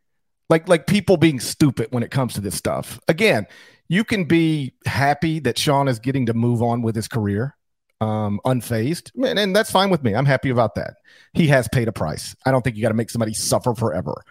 Like 0.49 0.67
like 0.67 0.88
people 0.88 1.17
being 1.17 1.39
stupid 1.39 1.88
when 1.91 2.03
it 2.03 2.12
comes 2.12 2.34
to 2.34 2.41
this 2.41 2.56
stuff. 2.56 2.99
Again, 3.08 3.47
you 3.88 4.03
can 4.03 4.25
be 4.25 4.73
happy 4.86 5.39
that 5.39 5.58
Sean 5.58 5.88
is 5.88 5.99
getting 5.99 6.25
to 6.25 6.34
move 6.34 6.62
on 6.62 6.82
with 6.82 6.95
his 6.95 7.08
career 7.08 7.56
um, 8.01 8.39
unfazed, 8.45 9.12
and, 9.15 9.39
and 9.39 9.56
that's 9.56 9.71
fine 9.71 9.89
with 9.89 10.03
me. 10.03 10.15
I'm 10.15 10.25
happy 10.25 10.49
about 10.49 10.75
that. 10.75 10.95
He 11.34 11.47
has 11.47 11.67
paid 11.67 11.88
a 11.88 11.91
price. 11.91 12.36
I 12.45 12.51
don't 12.51 12.62
think 12.62 12.75
you 12.75 12.82
got 12.82 12.89
to 12.89 12.95
make 12.95 13.10
somebody 13.10 13.34
suffer 13.34 13.73
forever. 13.73 14.23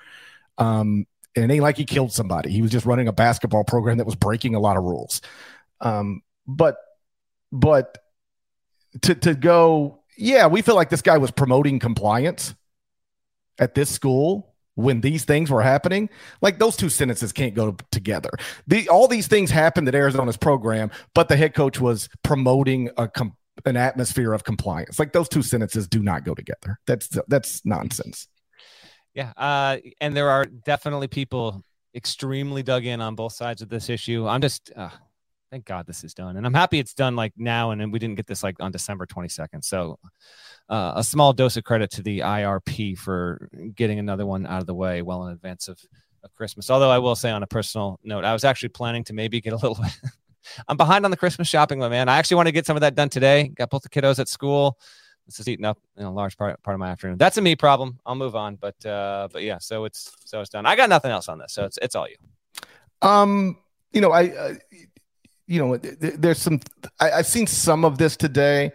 Um, 0.58 1.06
and 1.34 1.50
it 1.50 1.54
ain't 1.54 1.62
like 1.62 1.76
he 1.76 1.84
killed 1.84 2.12
somebody. 2.12 2.50
He 2.50 2.62
was 2.62 2.70
just 2.70 2.86
running 2.86 3.08
a 3.08 3.12
basketball 3.12 3.64
program 3.64 3.98
that 3.98 4.06
was 4.06 4.14
breaking 4.14 4.54
a 4.54 4.60
lot 4.60 4.76
of 4.76 4.84
rules. 4.84 5.20
Um, 5.80 6.22
but 6.46 6.76
but 7.52 7.98
to 9.02 9.14
to 9.14 9.34
go, 9.34 10.02
yeah, 10.16 10.46
we 10.46 10.62
feel 10.62 10.74
like 10.74 10.90
this 10.90 11.02
guy 11.02 11.18
was 11.18 11.30
promoting 11.30 11.78
compliance 11.78 12.54
at 13.58 13.74
this 13.74 13.90
school 13.90 14.54
when 14.74 15.00
these 15.00 15.24
things 15.24 15.50
were 15.50 15.62
happening. 15.62 16.08
Like 16.42 16.58
those 16.58 16.76
two 16.76 16.88
sentences 16.88 17.32
can't 17.32 17.54
go 17.54 17.76
together. 17.90 18.30
The 18.66 18.88
all 18.88 19.08
these 19.08 19.26
things 19.26 19.50
happened 19.50 19.88
at 19.88 19.94
Arizona's 19.94 20.36
program, 20.36 20.90
but 21.14 21.28
the 21.28 21.36
head 21.36 21.54
coach 21.54 21.80
was 21.80 22.08
promoting 22.22 22.90
a 22.96 23.08
com- 23.08 23.36
an 23.64 23.76
atmosphere 23.76 24.32
of 24.32 24.44
compliance. 24.44 24.98
Like 24.98 25.12
those 25.12 25.28
two 25.28 25.42
sentences 25.42 25.88
do 25.88 26.02
not 26.02 26.24
go 26.24 26.34
together. 26.34 26.78
That's 26.86 27.08
that's 27.28 27.64
nonsense. 27.64 28.28
Yeah, 29.14 29.32
uh, 29.36 29.78
and 30.00 30.14
there 30.14 30.28
are 30.28 30.44
definitely 30.44 31.08
people 31.08 31.62
extremely 31.94 32.62
dug 32.62 32.84
in 32.84 33.00
on 33.00 33.14
both 33.14 33.32
sides 33.32 33.62
of 33.62 33.70
this 33.70 33.88
issue. 33.88 34.28
I'm 34.28 34.42
just, 34.42 34.70
uh, 34.76 34.90
thank 35.50 35.64
God 35.64 35.86
this 35.86 36.04
is 36.04 36.14
done. 36.14 36.36
And 36.36 36.46
I'm 36.46 36.54
happy 36.54 36.78
it's 36.78 36.94
done 36.94 37.16
like 37.16 37.32
now. 37.36 37.70
And 37.70 37.80
then 37.80 37.90
we 37.90 37.98
didn't 37.98 38.16
get 38.16 38.26
this 38.26 38.42
like 38.42 38.56
on 38.60 38.72
December 38.72 39.06
22nd. 39.06 39.64
So 39.64 39.98
uh, 40.68 40.94
a 40.96 41.04
small 41.04 41.32
dose 41.32 41.56
of 41.56 41.64
credit 41.64 41.90
to 41.92 42.02
the 42.02 42.20
IRP 42.20 42.98
for 42.98 43.48
getting 43.74 43.98
another 43.98 44.26
one 44.26 44.46
out 44.46 44.60
of 44.60 44.66
the 44.66 44.74
way 44.74 45.02
well 45.02 45.26
in 45.26 45.32
advance 45.32 45.68
of, 45.68 45.80
of 46.24 46.34
Christmas. 46.34 46.70
Although 46.70 46.90
I 46.90 46.98
will 46.98 47.16
say 47.16 47.30
on 47.30 47.42
a 47.42 47.46
personal 47.46 48.00
note, 48.02 48.24
I 48.24 48.32
was 48.32 48.44
actually 48.44 48.70
planning 48.70 49.04
to 49.04 49.12
maybe 49.12 49.40
get 49.40 49.52
a 49.52 49.56
little 49.56 49.78
I'm 50.68 50.76
behind 50.76 51.04
on 51.04 51.10
the 51.10 51.16
Christmas 51.16 51.48
shopping, 51.48 51.78
my 51.78 51.88
man. 51.88 52.08
I 52.08 52.18
actually 52.18 52.36
want 52.36 52.46
to 52.48 52.52
get 52.52 52.66
some 52.66 52.76
of 52.76 52.80
that 52.82 52.94
done 52.94 53.08
today. 53.08 53.48
Got 53.48 53.70
both 53.70 53.82
the 53.82 53.88
kiddos 53.88 54.18
at 54.18 54.28
school. 54.28 54.78
This 55.26 55.40
is 55.40 55.48
eating 55.48 55.64
up 55.64 55.78
a 55.96 56.08
large 56.08 56.36
part 56.36 56.62
part 56.62 56.74
of 56.74 56.78
my 56.78 56.88
afternoon. 56.88 57.18
That's 57.18 57.36
a 57.36 57.42
me 57.42 57.56
problem. 57.56 57.98
I'll 58.06 58.14
move 58.14 58.36
on, 58.36 58.54
but 58.56 58.84
uh, 58.86 59.28
but 59.32 59.42
yeah, 59.42 59.58
so 59.58 59.84
it's 59.84 60.12
so 60.24 60.40
it's 60.40 60.50
done. 60.50 60.66
I 60.66 60.76
got 60.76 60.88
nothing 60.88 61.10
else 61.10 61.28
on 61.28 61.38
this, 61.38 61.52
so 61.52 61.64
it's 61.64 61.78
it's 61.82 61.96
all 61.96 62.06
you. 62.08 62.16
Um, 63.02 63.58
you 63.92 64.00
know, 64.00 64.12
I, 64.12 64.28
uh, 64.28 64.54
you 65.46 65.58
know, 65.58 65.76
there's 65.76 66.38
some. 66.38 66.60
I, 67.00 67.10
have 67.10 67.26
seen 67.26 67.46
some 67.46 67.84
of 67.84 67.98
this 67.98 68.16
today, 68.16 68.72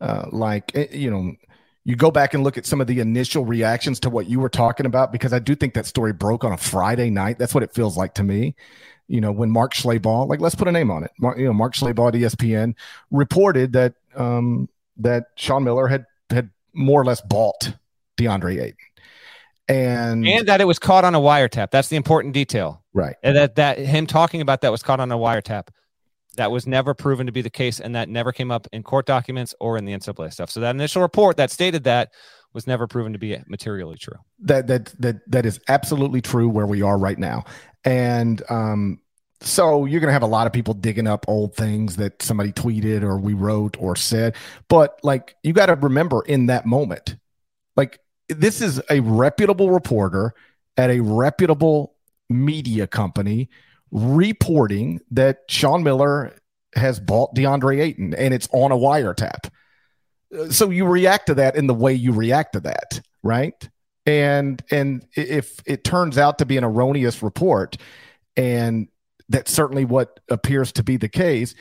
uh, 0.00 0.26
like 0.30 0.74
eh, 0.74 0.88
you 0.92 1.10
know. 1.10 1.34
You 1.82 1.96
go 1.96 2.10
back 2.10 2.34
and 2.34 2.44
look 2.44 2.58
at 2.58 2.66
some 2.66 2.82
of 2.82 2.86
the 2.86 3.00
initial 3.00 3.46
reactions 3.46 4.00
to 4.00 4.10
what 4.10 4.28
you 4.28 4.38
were 4.38 4.50
talking 4.50 4.84
about 4.84 5.12
because 5.12 5.32
I 5.32 5.38
do 5.38 5.54
think 5.54 5.72
that 5.74 5.86
story 5.86 6.12
broke 6.12 6.44
on 6.44 6.52
a 6.52 6.56
Friday 6.58 7.08
night. 7.08 7.38
That's 7.38 7.54
what 7.54 7.62
it 7.62 7.72
feels 7.72 7.96
like 7.96 8.14
to 8.14 8.22
me 8.22 8.54
you 9.10 9.20
know, 9.20 9.32
when 9.32 9.50
Mark 9.50 9.74
Schlabach, 9.74 10.28
like 10.28 10.40
let's 10.40 10.54
put 10.54 10.68
a 10.68 10.72
name 10.72 10.88
on 10.88 11.02
it, 11.02 11.10
Mark, 11.18 11.36
you 11.36 11.44
know, 11.44 11.52
Mark 11.52 11.74
Schlabach 11.74 12.08
at 12.08 12.14
ESPN 12.14 12.76
reported 13.10 13.72
that 13.72 13.94
um, 14.14 14.68
that 14.98 15.26
Sean 15.34 15.64
Miller 15.64 15.88
had 15.88 16.06
had 16.30 16.50
more 16.72 17.00
or 17.00 17.04
less 17.04 17.20
bought 17.20 17.74
DeAndre 18.16 18.62
Ayton, 18.62 18.76
and 19.68 20.26
and 20.26 20.46
that 20.46 20.60
it 20.60 20.64
was 20.64 20.78
caught 20.78 21.04
on 21.04 21.16
a 21.16 21.20
wiretap. 21.20 21.72
That's 21.72 21.88
the 21.88 21.96
important 21.96 22.34
detail, 22.34 22.84
right? 22.94 23.16
And 23.24 23.36
that 23.36 23.56
that 23.56 23.78
him 23.78 24.06
talking 24.06 24.42
about 24.42 24.60
that 24.60 24.70
was 24.70 24.84
caught 24.84 25.00
on 25.00 25.10
a 25.10 25.18
wiretap. 25.18 25.68
That 26.36 26.50
was 26.50 26.66
never 26.66 26.94
proven 26.94 27.26
to 27.26 27.32
be 27.32 27.42
the 27.42 27.50
case, 27.50 27.80
and 27.80 27.94
that 27.94 28.08
never 28.08 28.32
came 28.32 28.50
up 28.50 28.66
in 28.72 28.82
court 28.82 29.06
documents 29.06 29.54
or 29.60 29.76
in 29.76 29.84
the 29.84 29.92
NCAA 29.92 30.32
stuff. 30.32 30.50
So 30.50 30.60
that 30.60 30.74
initial 30.74 31.02
report 31.02 31.36
that 31.38 31.50
stated 31.50 31.84
that 31.84 32.12
was 32.52 32.66
never 32.66 32.86
proven 32.86 33.12
to 33.12 33.18
be 33.18 33.38
materially 33.46 33.96
true. 33.96 34.16
That 34.40 34.66
that 34.68 34.86
that 35.00 35.30
that 35.30 35.46
is 35.46 35.60
absolutely 35.68 36.20
true 36.20 36.48
where 36.48 36.66
we 36.66 36.82
are 36.82 36.98
right 36.98 37.18
now. 37.18 37.44
And 37.84 38.42
um, 38.48 39.00
so 39.42 39.86
you're 39.86 40.00
going 40.00 40.08
to 40.08 40.12
have 40.12 40.22
a 40.22 40.26
lot 40.26 40.46
of 40.46 40.52
people 40.52 40.74
digging 40.74 41.06
up 41.06 41.24
old 41.26 41.54
things 41.54 41.96
that 41.96 42.22
somebody 42.22 42.52
tweeted 42.52 43.02
or 43.02 43.18
we 43.18 43.32
wrote 43.32 43.76
or 43.80 43.96
said. 43.96 44.36
But 44.68 45.00
like, 45.02 45.36
you 45.42 45.52
got 45.52 45.66
to 45.66 45.76
remember 45.76 46.22
in 46.22 46.46
that 46.46 46.66
moment, 46.66 47.16
like, 47.76 48.00
this 48.28 48.60
is 48.60 48.80
a 48.90 49.00
reputable 49.00 49.70
reporter 49.70 50.34
at 50.76 50.90
a 50.90 51.00
reputable 51.00 51.94
media 52.28 52.86
company 52.86 53.48
reporting 53.90 55.00
that 55.10 55.40
Sean 55.48 55.82
Miller 55.82 56.34
has 56.74 57.00
bought 57.00 57.34
DeAndre 57.34 57.80
Ayton 57.80 58.14
and 58.14 58.32
it's 58.32 58.48
on 58.52 58.72
a 58.72 58.76
wiretap. 58.76 59.50
So 60.50 60.70
you 60.70 60.86
react 60.86 61.26
to 61.26 61.34
that 61.34 61.56
in 61.56 61.66
the 61.66 61.74
way 61.74 61.92
you 61.92 62.12
react 62.12 62.52
to 62.52 62.60
that, 62.60 63.00
right? 63.22 63.68
and 64.06 64.62
and 64.70 65.06
if 65.14 65.60
it 65.66 65.84
turns 65.84 66.18
out 66.18 66.38
to 66.38 66.46
be 66.46 66.56
an 66.56 66.64
erroneous 66.64 67.22
report 67.22 67.76
and 68.36 68.88
that's 69.28 69.52
certainly 69.52 69.84
what 69.84 70.20
appears 70.30 70.72
to 70.72 70.82
be 70.82 70.96
the 70.96 71.08
case 71.08 71.54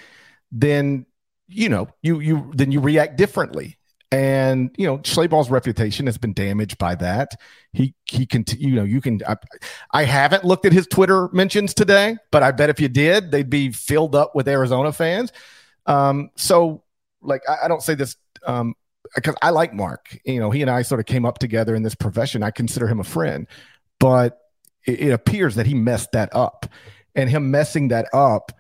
then 0.52 1.06
you 1.48 1.70
know 1.70 1.88
you 2.02 2.20
you 2.20 2.52
then 2.54 2.72
you 2.72 2.80
react 2.80 3.18
differently 3.18 3.78
and 4.12 4.72
you 4.78 4.88
know 4.88 4.98
Schlabach's 5.00 5.50
reputation 5.50 6.06
has 6.08 6.18
been 6.18 6.34
damaged 6.34 6.78
by 6.78 6.96
that 6.96 7.40
he 7.74 7.94
he 8.06 8.26
can 8.26 8.44
you 8.58 8.72
know 8.76 8.84
you 8.84 9.02
can 9.02 9.22
I, 9.28 9.36
I 9.92 10.04
haven't 10.04 10.44
looked 10.44 10.66
at 10.66 10.74
his 10.74 10.88
twitter 10.88 11.30
mentions 11.32 11.76
today 11.76 12.18
but 12.32 12.42
i 12.42 12.52
bet 12.52 12.72
if 12.72 12.80
you 12.80 12.90
did 12.90 13.30
they'd 13.30 13.52
be 13.52 13.72
filled 13.72 14.16
up 14.16 14.34
with 14.34 14.48
arizona 14.48 14.92
fans 14.92 15.32
um 15.86 16.32
so 16.36 16.84
like 17.22 17.44
i, 17.48 17.66
I 17.66 17.68
don't 17.68 17.84
say 17.84 17.94
this 17.94 18.16
um 18.48 18.74
because 19.16 19.36
I 19.42 19.50
like 19.50 19.74
Mark. 19.74 20.18
You 20.26 20.40
know, 20.40 20.52
he 20.52 20.62
and 20.62 20.70
I 20.70 20.82
sort 20.82 21.00
of 21.00 21.06
came 21.06 21.26
up 21.26 21.40
together 21.40 21.76
in 21.76 21.84
this 21.84 21.96
profession. 21.96 22.44
I 22.44 22.52
consider 22.52 22.88
him 22.88 23.00
a 23.00 23.04
friend, 23.04 23.48
but 24.00 24.40
it, 24.86 25.00
it 25.02 25.12
appears 25.12 25.56
that 25.56 25.66
he 25.66 25.74
messed 25.74 26.12
that 26.14 26.30
up, 26.34 26.66
and 27.16 27.30
him 27.30 27.52
messing 27.52 27.90
that 27.90 28.08
up, 28.14 28.52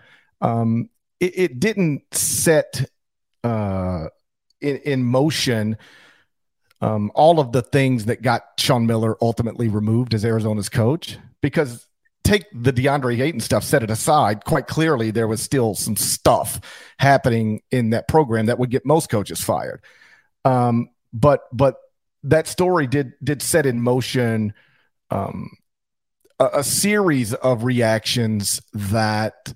um, 0.41 0.89
it, 1.19 1.38
it 1.38 1.59
didn't 1.59 2.03
set 2.12 2.89
uh, 3.43 4.07
in, 4.62 4.78
in 4.78 5.04
motion 5.04 5.78
um, 6.82 7.12
all 7.13 7.39
of 7.39 7.52
the 7.52 7.62
things 7.62 8.06
that 8.06 8.22
got 8.22 8.43
Sean 8.58 8.86
Miller 8.86 9.17
ultimately 9.22 9.67
removed 9.67 10.13
as 10.13 10.24
Arizona's 10.24 10.69
coach. 10.69 11.17
Because 11.41 11.88
take 12.24 12.45
the 12.54 12.72
DeAndre 12.72 13.19
Ayton 13.19 13.39
stuff, 13.39 13.63
set 13.63 13.84
it 13.84 13.89
aside. 13.89 14.45
Quite 14.45 14.67
clearly, 14.67 15.12
there 15.12 15.28
was 15.28 15.41
still 15.41 15.76
some 15.76 15.95
stuff 15.95 16.60
happening 16.98 17.62
in 17.72 17.89
that 17.91 18.08
program 18.08 18.45
that 18.48 18.60
would 18.60 18.69
get 18.69 18.86
most 18.86 19.10
coaches 19.10 19.41
fired. 19.41 19.82
Um, 20.45 20.89
but 21.12 21.41
but 21.52 21.78
that 22.24 22.48
story 22.48 22.88
did 22.88 23.13
did 23.24 23.41
set 23.41 23.65
in 23.65 23.82
motion 23.82 24.54
um, 25.10 25.52
a, 26.39 26.50
a 26.56 26.63
series 26.63 27.34
of 27.34 27.63
reactions 27.63 28.62
that 28.74 29.54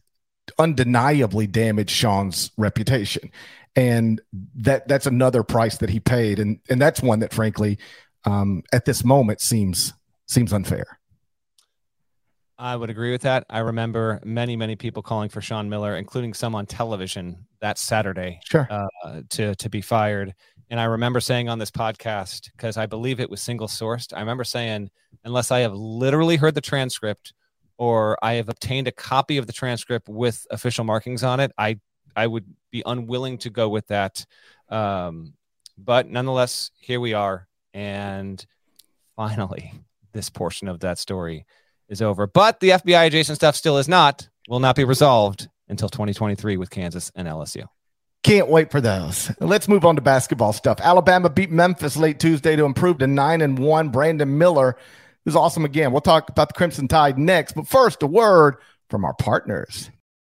undeniably 0.57 1.47
damaged 1.47 1.91
Sean's 1.91 2.51
reputation, 2.57 3.31
and 3.75 4.21
that 4.55 4.87
that's 4.87 5.05
another 5.05 5.43
price 5.43 5.77
that 5.77 5.89
he 5.89 5.99
paid, 5.99 6.39
and 6.39 6.59
and 6.69 6.81
that's 6.81 7.01
one 7.01 7.19
that 7.19 7.33
frankly, 7.33 7.77
um, 8.25 8.63
at 8.71 8.85
this 8.85 9.03
moment 9.03 9.41
seems 9.41 9.93
seems 10.27 10.53
unfair. 10.53 10.99
I 12.57 12.75
would 12.75 12.89
agree 12.89 13.11
with 13.11 13.23
that. 13.23 13.45
I 13.49 13.59
remember 13.59 14.21
many, 14.23 14.55
many 14.55 14.75
people 14.75 15.01
calling 15.01 15.29
for 15.29 15.41
Sean 15.41 15.69
Miller, 15.69 15.97
including 15.97 16.33
some 16.33 16.55
on 16.55 16.65
television 16.65 17.45
that 17.61 17.77
Saturday, 17.77 18.39
sure. 18.45 18.67
uh, 18.69 19.21
to 19.31 19.55
to 19.55 19.69
be 19.69 19.81
fired. 19.81 20.33
And 20.69 20.79
I 20.79 20.85
remember 20.85 21.19
saying 21.19 21.49
on 21.49 21.59
this 21.59 21.71
podcast, 21.71 22.51
because 22.51 22.77
I 22.77 22.85
believe 22.85 23.19
it 23.19 23.29
was 23.29 23.41
single 23.41 23.67
sourced, 23.67 24.15
I 24.15 24.19
remember 24.21 24.43
saying, 24.43 24.89
unless 25.23 25.51
I 25.51 25.59
have 25.59 25.73
literally 25.73 26.35
heard 26.35 26.55
the 26.55 26.61
transcript 26.61 27.33
or 27.77 28.17
I 28.23 28.33
have 28.33 28.49
obtained 28.49 28.87
a 28.87 28.91
copy 28.91 29.37
of 29.37 29.45
the 29.45 29.53
transcript 29.53 30.07
with 30.07 30.45
official 30.49 30.83
markings 30.83 31.23
on 31.23 31.39
it, 31.39 31.51
I 31.57 31.79
I 32.15 32.27
would 32.27 32.45
be 32.71 32.83
unwilling 32.85 33.37
to 33.39 33.49
go 33.49 33.69
with 33.69 33.87
that. 33.87 34.25
Um, 34.69 35.33
but 35.77 36.09
nonetheless, 36.09 36.71
here 36.79 36.99
we 36.99 37.13
are. 37.13 37.47
And 37.73 38.43
finally, 39.15 39.73
this 40.13 40.29
portion 40.29 40.67
of 40.67 40.81
that 40.81 40.99
story 40.99 41.45
is 41.89 42.01
over. 42.01 42.27
But 42.27 42.59
the 42.59 42.69
FBI 42.69 43.07
adjacent 43.07 43.37
stuff 43.37 43.55
still 43.55 43.77
is 43.77 43.87
not, 43.87 44.29
will 44.47 44.59
not 44.59 44.75
be 44.75 44.83
resolved 44.83 45.47
until 45.67 45.89
2023 45.89 46.57
with 46.57 46.69
Kansas 46.69 47.11
and 47.15 47.27
LSU. 47.27 47.67
Can't 48.23 48.47
wait 48.47 48.71
for 48.71 48.79
those. 48.79 49.31
Let's 49.41 49.67
move 49.67 49.83
on 49.83 49.97
to 49.97 50.01
basketball 50.01 50.53
stuff. 50.53 50.79
Alabama 50.79 51.29
beat 51.29 51.51
Memphis 51.51 51.97
late 51.97 52.19
Tuesday 52.19 52.55
to 52.55 52.63
improve 52.63 52.99
to 52.99 53.07
nine 53.07 53.41
and 53.41 53.59
one. 53.59 53.89
Brandon 53.89 54.37
Miller 54.37 54.77
is 55.25 55.35
awesome 55.35 55.65
again. 55.65 55.91
We'll 55.91 56.01
talk 56.01 56.29
about 56.29 56.47
the 56.47 56.53
Crimson 56.53 56.87
Tide 56.87 57.17
next, 57.17 57.53
but 57.53 57.67
first, 57.67 58.01
a 58.01 58.07
word 58.07 58.55
from 58.89 59.03
our 59.03 59.13
partners. 59.13 59.91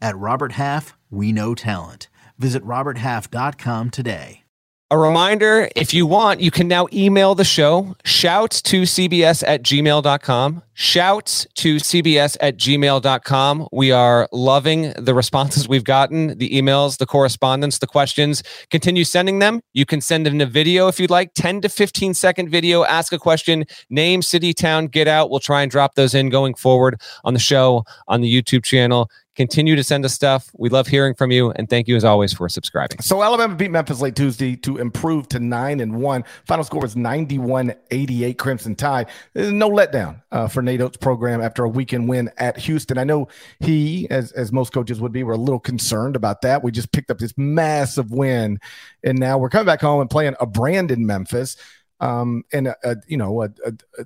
At 0.00 0.16
Robert 0.16 0.52
Half, 0.52 0.96
we 1.10 1.32
know 1.32 1.54
talent. 1.54 2.08
Visit 2.38 2.64
RobertHalf.com 2.64 3.90
today. 3.90 4.44
A 4.92 4.98
reminder 4.98 5.68
if 5.76 5.94
you 5.94 6.04
want, 6.04 6.40
you 6.40 6.50
can 6.50 6.66
now 6.66 6.88
email 6.92 7.36
the 7.36 7.44
show. 7.44 7.94
Shouts 8.04 8.60
to 8.62 8.82
CBS 8.82 9.44
at 9.46 9.62
gmail.com. 9.62 10.64
Shouts 10.74 11.46
to 11.54 11.76
CBS 11.76 12.36
at 12.40 12.56
gmail.com. 12.56 13.68
We 13.70 13.92
are 13.92 14.28
loving 14.32 14.92
the 14.96 15.14
responses 15.14 15.68
we've 15.68 15.84
gotten, 15.84 16.38
the 16.38 16.50
emails, 16.50 16.98
the 16.98 17.06
correspondence, 17.06 17.78
the 17.78 17.86
questions. 17.86 18.42
Continue 18.70 19.04
sending 19.04 19.38
them. 19.38 19.60
You 19.74 19.86
can 19.86 20.00
send 20.00 20.26
in 20.26 20.40
a 20.40 20.46
video 20.46 20.88
if 20.88 20.98
you'd 20.98 21.10
like 21.10 21.34
10 21.34 21.60
to 21.60 21.68
15 21.68 22.12
second 22.14 22.48
video. 22.48 22.82
Ask 22.82 23.12
a 23.12 23.18
question, 23.18 23.66
name, 23.90 24.22
city, 24.22 24.52
town, 24.52 24.86
get 24.86 25.06
out. 25.06 25.30
We'll 25.30 25.38
try 25.38 25.62
and 25.62 25.70
drop 25.70 25.94
those 25.94 26.14
in 26.14 26.30
going 26.30 26.54
forward 26.54 27.00
on 27.22 27.34
the 27.34 27.40
show, 27.40 27.84
on 28.08 28.22
the 28.22 28.42
YouTube 28.42 28.64
channel. 28.64 29.08
Continue 29.36 29.76
to 29.76 29.84
send 29.84 30.04
us 30.04 30.12
stuff. 30.12 30.50
We 30.58 30.70
love 30.70 30.88
hearing 30.88 31.14
from 31.14 31.30
you, 31.30 31.52
and 31.52 31.70
thank 31.70 31.86
you 31.86 31.94
as 31.94 32.04
always 32.04 32.32
for 32.32 32.48
subscribing. 32.48 33.00
So 33.00 33.22
Alabama 33.22 33.54
beat 33.54 33.70
Memphis 33.70 34.00
late 34.00 34.16
Tuesday 34.16 34.56
to 34.56 34.78
improve 34.78 35.28
to 35.28 35.38
nine 35.38 35.78
and 35.78 36.02
one. 36.02 36.24
Final 36.46 36.64
score 36.64 36.80
was 36.80 36.96
91-88 36.96 38.36
Crimson 38.38 38.74
Tide. 38.74 39.08
There's 39.32 39.52
no 39.52 39.70
letdown 39.70 40.20
uh, 40.32 40.48
for 40.48 40.62
Nate 40.62 40.80
Oats' 40.80 40.96
program 40.96 41.40
after 41.40 41.62
a 41.62 41.68
weekend 41.68 42.08
win 42.08 42.28
at 42.38 42.56
Houston. 42.58 42.98
I 42.98 43.04
know 43.04 43.28
he, 43.60 44.10
as 44.10 44.32
as 44.32 44.50
most 44.50 44.72
coaches 44.72 45.00
would 45.00 45.12
be, 45.12 45.22
were 45.22 45.34
a 45.34 45.38
little 45.38 45.60
concerned 45.60 46.16
about 46.16 46.42
that. 46.42 46.64
We 46.64 46.72
just 46.72 46.90
picked 46.90 47.12
up 47.12 47.18
this 47.18 47.34
massive 47.36 48.10
win, 48.10 48.58
and 49.04 49.16
now 49.16 49.38
we're 49.38 49.48
coming 49.48 49.66
back 49.66 49.80
home 49.80 50.00
and 50.00 50.10
playing 50.10 50.34
a 50.40 50.46
brand 50.46 50.90
in 50.90 51.06
Memphis. 51.06 51.56
Um, 52.00 52.44
and 52.52 52.66
a, 52.66 52.76
a 52.82 52.96
you 53.06 53.16
know 53.16 53.42
a, 53.42 53.50
a, 53.64 53.72
a, 53.98 54.04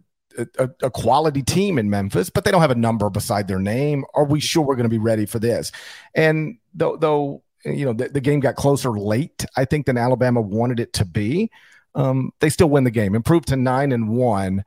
a, 0.59 0.91
quality 0.91 1.43
team 1.43 1.79
in 1.79 1.91
Memphis, 1.91 2.31
but 2.31 2.45
they 2.45 2.51
don't 2.51 2.61
have 2.61 2.71
a 2.71 2.77
number 2.77 3.09
beside 3.11 3.49
their 3.49 3.59
name. 3.59 4.05
Are 4.15 4.25
we 4.25 4.41
sure 4.41 4.65
we're 4.65 4.77
going 4.77 4.85
to 4.85 4.91
be 4.91 4.99
ready 4.99 5.27
for 5.27 5.39
this? 5.39 5.73
And 6.15 6.59
though, 6.75 6.97
though 6.97 7.43
you 7.65 7.85
know, 7.85 7.93
the, 7.93 8.09
the, 8.09 8.21
game 8.21 8.41
got 8.41 8.57
closer 8.57 8.91
late, 8.91 9.45
I 9.57 9.65
think 9.65 9.87
than 9.87 9.97
Alabama 9.97 10.41
wanted 10.41 10.81
it 10.81 10.93
to 10.95 11.05
be. 11.05 11.51
Um, 11.95 12.33
they 12.41 12.51
still 12.51 12.69
win 12.69 12.85
the 12.85 12.91
game, 12.91 13.15
improved 13.15 13.49
to 13.49 13.57
nine 13.57 13.93
and 13.93 14.11
one, 14.11 14.65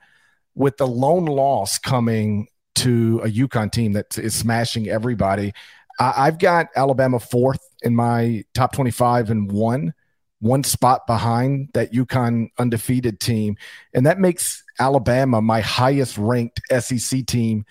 with 0.55 0.77
the 0.77 0.87
lone 0.87 1.25
loss 1.25 1.77
coming 1.77 2.47
to 2.75 3.21
a 3.23 3.27
UConn 3.27 3.71
team 3.71 3.93
that 3.93 4.17
is 4.17 4.33
smashing 4.33 4.87
everybody. 4.87 5.53
I, 5.99 6.13
I've 6.17 6.39
got 6.39 6.67
Alabama 6.75 7.19
fourth 7.19 7.59
in 7.83 7.95
my 7.95 8.43
top 8.53 8.73
twenty-five 8.73 9.29
and 9.29 9.51
one 9.51 9.93
one 10.39 10.63
spot 10.63 11.07
behind 11.07 11.69
that 11.73 11.91
UConn 11.91 12.49
undefeated 12.59 13.19
team. 13.19 13.57
And 13.93 14.05
that 14.05 14.19
makes 14.19 14.63
Alabama 14.79 15.41
my 15.41 15.61
highest 15.61 16.17
ranked 16.17 16.61
SEC 16.79 17.25
team 17.25 17.65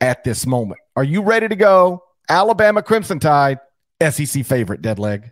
at 0.00 0.24
this 0.24 0.46
moment. 0.46 0.80
Are 0.96 1.04
you 1.04 1.22
ready 1.22 1.48
to 1.48 1.56
go? 1.56 2.02
Alabama 2.28 2.82
Crimson 2.82 3.18
Tide, 3.18 3.58
SEC 4.10 4.44
favorite, 4.44 4.82
dead 4.82 4.98
leg. 4.98 5.30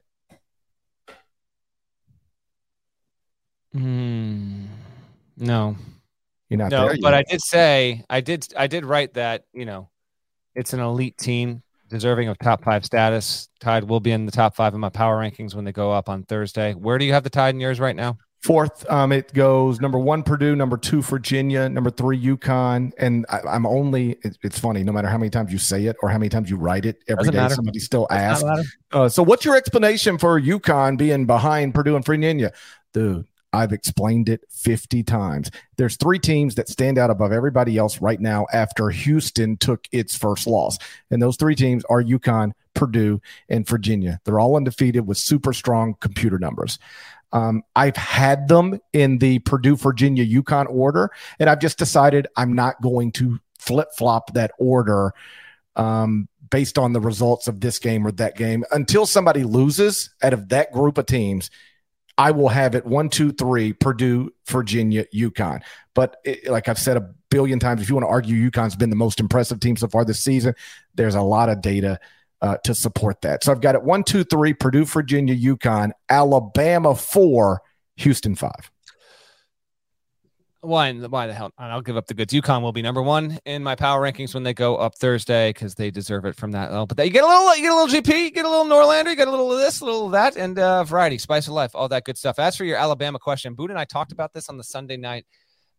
Mm, 3.75 4.67
no. 5.37 5.77
You're 6.49 6.59
not 6.59 6.71
no, 6.71 6.89
there. 6.89 6.97
But 7.01 7.15
I 7.15 7.23
did 7.23 7.41
say 7.41 8.05
I 8.11 8.21
did 8.21 8.53
I 8.57 8.67
did 8.67 8.85
write 8.85 9.15
that, 9.15 9.45
you 9.53 9.65
know, 9.65 9.89
it's 10.55 10.73
an 10.73 10.81
elite 10.81 11.17
team 11.17 11.63
deserving 11.89 12.29
of 12.29 12.39
top 12.39 12.65
five 12.65 12.85
status. 12.85 13.49
Tide 13.61 13.85
will 13.85 14.01
be 14.01 14.13
in 14.13 14.27
the 14.27 14.33
top 14.33 14.57
five 14.57 14.75
in 14.75 14.81
my 14.81 14.89
power 14.89 15.19
rankings 15.19 15.55
when 15.55 15.65
they 15.65 15.73
go 15.73 15.93
up 15.93 16.09
on 16.09 16.25
Thursday. 16.25 16.75
Where 16.75 16.99
do 16.99 17.05
you 17.05 17.13
have 17.13 17.25
the 17.25 17.31
Tide 17.31 17.55
in 17.55 17.61
yours 17.61 17.79
right 17.79 17.95
now? 17.95 18.19
Fourth, 18.43 18.91
um, 18.91 19.13
it 19.13 19.35
goes 19.35 19.81
number 19.81 19.99
one 19.99 20.23
Purdue, 20.23 20.57
number 20.57 20.79
two 20.79 21.03
Virginia, 21.03 21.69
number 21.69 21.91
three 21.91 22.19
UConn, 22.19 22.91
and 22.97 23.27
I, 23.29 23.55
am 23.55 23.67
only. 23.67 24.13
It, 24.23 24.39
it's 24.43 24.59
funny, 24.59 24.83
no 24.83 24.93
matter 24.93 25.09
how 25.09 25.19
many 25.19 25.29
times 25.29 25.53
you 25.53 25.59
say 25.59 25.85
it 25.85 25.97
or 26.03 26.09
how 26.09 26.17
many 26.17 26.31
times 26.31 26.49
you 26.49 26.57
write 26.57 26.87
it, 26.87 27.03
every 27.07 27.25
Doesn't 27.25 27.35
day 27.35 27.41
matter. 27.41 27.55
somebody 27.55 27.79
still 27.81 28.07
asks. 28.11 28.49
Uh, 28.93 29.11
so, 29.11 29.23
what's 29.23 29.45
your 29.45 29.57
explanation 29.57 30.17
for 30.17 30.41
UConn 30.41 30.97
being 30.97 31.27
behind 31.27 31.75
Purdue 31.75 31.97
and 31.97 32.05
Virginia, 32.05 32.51
dude? 32.95 33.27
I've 33.53 33.73
explained 33.73 34.29
it 34.29 34.45
50 34.51 35.03
times. 35.03 35.51
There's 35.77 35.97
three 35.97 36.19
teams 36.19 36.55
that 36.55 36.69
stand 36.69 36.99
out 36.99 37.11
above 37.11 37.33
everybody 37.33 37.77
else 37.77 38.01
right 38.01 38.21
now 38.21 38.47
after 38.53 38.91
Houston 38.91 39.57
took 39.57 39.87
its 39.93 40.17
first 40.17 40.47
loss. 40.47 40.79
And 41.11 41.21
those 41.21 41.37
three 41.37 41.57
teams 41.57 41.85
are 41.87 42.03
UConn, 42.03 42.53
Purdue, 42.75 43.21
and 43.49 43.67
Virginia. 43.67 44.21
They're 44.25 44.39
all 44.39 44.57
undefeated 44.57 45.07
with 45.07 45.19
super 45.19 45.53
strong 45.53 45.95
computer 46.01 46.39
numbers. 46.39 46.79
Um, 47.33 47.63
I've 47.77 47.97
had 47.97 48.49
them 48.49 48.81
in 48.93 49.19
the 49.19 49.39
Purdue, 49.41 49.77
Virginia, 49.77 50.27
UConn 50.27 50.67
order, 50.69 51.11
and 51.39 51.49
I've 51.49 51.61
just 51.61 51.79
decided 51.79 52.27
I'm 52.37 52.55
not 52.55 52.81
going 52.83 53.13
to 53.13 53.39
flip 53.59 53.89
flop 53.97 54.35
that 54.35 54.53
order 54.59 55.13
um, 55.77 56.29
based 56.51 56.79
on 56.79 56.93
the 56.93 57.01
results 57.01 57.47
of 57.47 57.61
this 57.61 57.79
game 57.79 58.07
or 58.07 58.13
that 58.13 58.37
game 58.37 58.65
until 58.73 59.07
somebody 59.07 59.45
loses 59.45 60.11
out 60.23 60.33
of 60.33 60.49
that 60.49 60.73
group 60.73 60.99
of 60.99 61.07
teams 61.07 61.51
I 62.21 62.33
will 62.33 62.51
have 62.51 62.75
it 62.75 62.85
one, 62.85 63.09
two, 63.09 63.33
three, 63.33 63.73
Purdue, 63.73 64.31
Virginia, 64.47 65.07
UConn. 65.15 65.63
But 65.95 66.17
it, 66.23 66.51
like 66.51 66.69
I've 66.69 66.79
said 66.79 66.99
a 66.99 67.15
billion 67.31 67.59
times, 67.59 67.81
if 67.81 67.89
you 67.89 67.95
want 67.95 68.05
to 68.05 68.11
argue 68.11 68.51
UConn's 68.51 68.77
been 68.77 68.91
the 68.91 68.97
most 68.97 69.21
impressive 69.21 69.59
team 69.59 69.79
so 69.79 69.89
far 69.89 70.05
this 70.05 70.21
season, 70.21 70.55
there's 70.95 71.15
a 71.15 71.23
lot 71.23 71.49
of 71.49 71.63
data 71.63 71.99
uh, 72.43 72.57
to 72.65 72.75
support 72.75 73.21
that. 73.23 73.45
So 73.45 73.53
I've 73.53 73.61
got 73.61 73.75
it 73.75 73.83
one, 73.83 74.05
two, 74.05 74.25
three, 74.25 74.55
Purdue, 74.55 74.85
Virginia, 74.85 75.37
UConn, 75.37 75.91
Alabama, 76.09 76.95
four, 76.95 77.63
Houston, 77.97 78.35
five. 78.35 78.71
Why, 80.63 80.93
why 80.93 81.27
the 81.27 81.33
hell? 81.33 81.53
I'll 81.57 81.81
give 81.81 81.97
up 81.97 82.07
the 82.07 82.13
goods. 82.13 82.35
UConn 82.35 82.61
will 82.61 82.73
be 82.73 82.83
number 82.83 83.01
one 83.01 83.39
in 83.47 83.63
my 83.63 83.75
power 83.75 84.03
rankings 84.03 84.35
when 84.35 84.43
they 84.43 84.53
go 84.53 84.77
up 84.77 84.95
Thursday 84.99 85.51
because 85.51 85.75
they 85.75 85.91
deserve 85.91 86.27
it 86.27 86.37
from 86.37 86.53
that. 86.53 86.71
But 86.71 87.03
you 87.03 87.11
get 87.11 87.25
a 87.25 87.27
little, 87.27 87.57
you 87.57 87.63
get 87.63 87.73
a 87.73 87.75
little 87.75 88.01
GP, 88.01 88.25
you 88.25 88.31
get 88.31 88.45
a 88.45 88.49
little 88.49 88.67
Norlander, 88.67 89.09
you 89.09 89.17
get 89.17 89.27
a 89.27 89.31
little 89.31 89.51
of 89.53 89.59
this, 89.59 89.81
a 89.81 89.87
little 89.87 90.07
of 90.07 90.13
that, 90.13 90.37
and 90.37 90.59
uh, 90.59 90.85
variety, 90.85 91.17
spice 91.17 91.47
of 91.47 91.55
life, 91.55 91.71
all 91.75 91.89
that 91.89 92.05
good 92.05 92.19
stuff. 92.19 92.39
As 92.39 92.57
for 92.57 92.65
your 92.65 92.77
Alabama 92.77 93.19
question, 93.19 93.55
Boot 93.55 93.71
and 93.71 93.79
I 93.79 93.87
talked 93.87 94.13
about 94.13 94.35
this 94.35 94.51
on 94.51 94.59
the 94.59 94.65
Sunday 94.65 94.99
night 94.99 95.25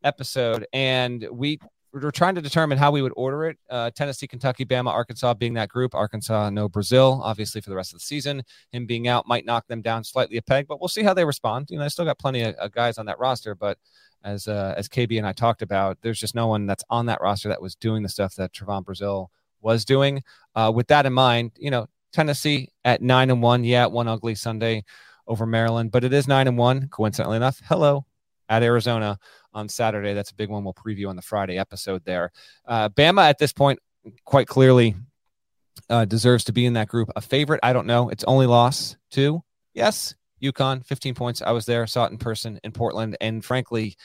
episode, 0.03 0.65
and 0.73 1.27
we 1.31 1.59
were 1.99 2.11
trying 2.11 2.35
to 2.35 2.41
determine 2.41 2.77
how 2.77 2.91
we 2.91 3.01
would 3.01 3.11
order 3.15 3.45
it. 3.45 3.57
Uh, 3.69 3.91
Tennessee, 3.91 4.27
Kentucky, 4.27 4.65
Bama, 4.65 4.87
Arkansas 4.87 5.33
being 5.33 5.53
that 5.55 5.69
group. 5.69 5.93
Arkansas, 5.93 6.49
no 6.49 6.69
Brazile, 6.69 7.19
obviously 7.21 7.59
for 7.59 7.69
the 7.69 7.75
rest 7.75 7.93
of 7.93 7.99
the 7.99 8.05
season. 8.05 8.43
Him 8.71 8.85
being 8.85 9.07
out 9.07 9.27
might 9.27 9.45
knock 9.45 9.67
them 9.67 9.81
down 9.81 10.03
slightly 10.03 10.37
a 10.37 10.41
peg, 10.41 10.67
but 10.67 10.79
we'll 10.79 10.87
see 10.87 11.03
how 11.03 11.13
they 11.13 11.25
respond. 11.25 11.67
You 11.69 11.79
know, 11.79 11.85
I 11.85 11.89
still 11.89 12.05
got 12.05 12.19
plenty 12.19 12.43
of, 12.43 12.55
of 12.55 12.71
guys 12.71 12.97
on 12.97 13.05
that 13.07 13.19
roster, 13.19 13.55
but 13.55 13.77
as 14.23 14.47
uh, 14.47 14.73
as 14.77 14.87
KB 14.87 15.17
and 15.17 15.27
I 15.27 15.33
talked 15.33 15.61
about, 15.61 15.97
there's 16.01 16.19
just 16.19 16.35
no 16.35 16.47
one 16.47 16.65
that's 16.65 16.83
on 16.89 17.07
that 17.07 17.21
roster 17.21 17.49
that 17.49 17.61
was 17.61 17.75
doing 17.75 18.03
the 18.03 18.09
stuff 18.09 18.35
that 18.35 18.53
Trevon 18.53 18.85
Brazile 18.85 19.27
was 19.61 19.83
doing. 19.83 20.23
Uh, 20.55 20.71
with 20.73 20.87
that 20.87 21.05
in 21.05 21.13
mind, 21.13 21.51
you 21.57 21.71
know, 21.71 21.87
Tennessee 22.13 22.69
at 22.85 23.01
nine 23.01 23.29
and 23.29 23.41
one, 23.41 23.63
yeah, 23.63 23.85
one 23.85 24.07
ugly 24.07 24.35
Sunday 24.35 24.83
over 25.27 25.45
Maryland, 25.45 25.91
but 25.91 26.03
it 26.03 26.13
is 26.13 26.27
nine 26.27 26.47
and 26.47 26.57
one. 26.57 26.87
Coincidentally 26.89 27.37
enough, 27.37 27.61
hello 27.65 28.05
at 28.51 28.63
Arizona 28.63 29.17
on 29.53 29.69
Saturday. 29.69 30.13
That's 30.13 30.31
a 30.31 30.35
big 30.35 30.49
one. 30.49 30.63
We'll 30.63 30.73
preview 30.73 31.07
on 31.07 31.15
the 31.15 31.21
Friday 31.21 31.57
episode 31.57 32.03
there. 32.03 32.31
Uh, 32.67 32.89
Bama 32.89 33.27
at 33.27 33.39
this 33.39 33.53
point, 33.53 33.79
quite 34.25 34.47
clearly, 34.47 34.93
uh, 35.89 36.03
deserves 36.03 36.43
to 36.43 36.51
be 36.51 36.65
in 36.65 36.73
that 36.73 36.89
group. 36.89 37.09
A 37.15 37.21
favorite, 37.21 37.61
I 37.63 37.71
don't 37.71 37.87
know. 37.87 38.09
It's 38.09 38.25
only 38.25 38.45
loss 38.45 38.97
two. 39.09 39.41
Yes, 39.73 40.15
UConn, 40.43 40.85
15 40.85 41.15
points. 41.15 41.41
I 41.41 41.51
was 41.51 41.65
there, 41.65 41.87
saw 41.87 42.05
it 42.05 42.11
in 42.11 42.17
person 42.17 42.59
in 42.65 42.73
Portland, 42.73 43.15
and 43.21 43.43
frankly, 43.43 43.95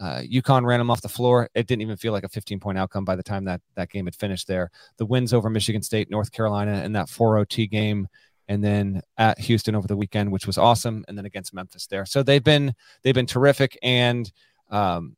uh, 0.00 0.22
UConn 0.28 0.66
ran 0.66 0.80
them 0.80 0.90
off 0.90 1.00
the 1.00 1.08
floor. 1.08 1.48
It 1.54 1.68
didn't 1.68 1.82
even 1.82 1.96
feel 1.96 2.12
like 2.12 2.24
a 2.24 2.28
15 2.28 2.58
point 2.58 2.78
outcome 2.78 3.04
by 3.04 3.14
the 3.14 3.22
time 3.22 3.44
that 3.44 3.60
that 3.76 3.90
game 3.90 4.06
had 4.06 4.16
finished. 4.16 4.48
There, 4.48 4.72
the 4.96 5.06
wins 5.06 5.32
over 5.32 5.48
Michigan 5.48 5.82
State, 5.82 6.10
North 6.10 6.32
Carolina, 6.32 6.80
and 6.84 6.96
that 6.96 7.06
4-0 7.06 7.70
game, 7.70 8.08
and 8.48 8.62
then 8.62 9.02
at 9.16 9.38
Houston 9.40 9.74
over 9.74 9.86
the 9.86 9.96
weekend, 9.96 10.30
which 10.30 10.46
was 10.46 10.58
awesome, 10.58 11.04
and 11.08 11.16
then 11.16 11.24
against 11.24 11.54
Memphis 11.54 11.86
there. 11.86 12.04
So 12.04 12.22
they've 12.22 12.44
been 12.44 12.74
they've 13.02 13.14
been 13.14 13.26
terrific. 13.26 13.78
And 13.82 14.30
um, 14.70 15.16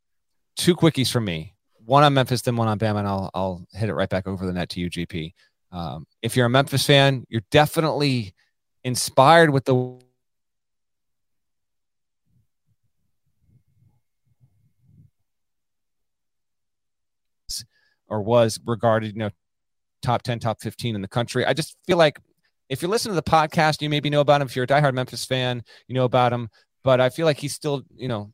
two 0.57 0.77
quickies 0.77 1.11
from 1.11 1.25
me, 1.25 1.55
one 1.85 2.05
on 2.05 2.15
Memphis, 2.15 2.43
then 2.43 2.57
one 2.57 2.69
on 2.69 2.79
Bama, 2.79 2.99
and 2.99 3.09
I'll 3.09 3.31
I'll 3.35 3.67
hit 3.73 3.89
it 3.89 3.95
right 3.95 4.09
back 4.09 4.27
over 4.27 4.47
the 4.47 4.53
net 4.53 4.69
to 4.71 4.81
you, 4.81 4.91
GP. 4.91 5.33
Um, 5.73 6.07
if 6.23 6.37
you're 6.37 6.47
a 6.47 6.51
Memphis 6.51 6.87
fan, 6.87 7.25
you're 7.29 7.43
definitely 7.51 8.35
inspired 8.85 9.51
with 9.51 9.65
the 9.65 9.99
or 18.09 18.23
was 18.23 18.61
regarded, 18.65 19.12
you 19.12 19.19
know, 19.19 19.31
top 20.03 20.23
10, 20.23 20.39
top 20.39 20.61
15 20.61 20.95
in 20.95 21.03
the 21.03 21.09
country. 21.09 21.45
I 21.45 21.53
just 21.53 21.77
feel 21.87 21.97
like 21.97 22.21
if 22.68 22.83
you 22.83 22.88
listen 22.88 23.11
to 23.11 23.16
the 23.16 23.22
podcast, 23.22 23.83
you 23.83 23.90
maybe 23.90 24.11
know 24.11 24.20
about 24.20 24.40
him. 24.40 24.46
If 24.46 24.57
you're 24.57 24.64
a 24.64 24.68
diehard 24.68 24.94
Memphis 24.94 25.24
fan, 25.24 25.62
you 25.88 25.94
know 25.94 26.05
about 26.05 26.33
him. 26.33 26.48
But 26.83 27.00
I 27.00 27.11
feel 27.11 27.26
like 27.26 27.38
he's 27.38 27.55
still, 27.55 27.83
you 27.96 28.09
know, 28.09 28.33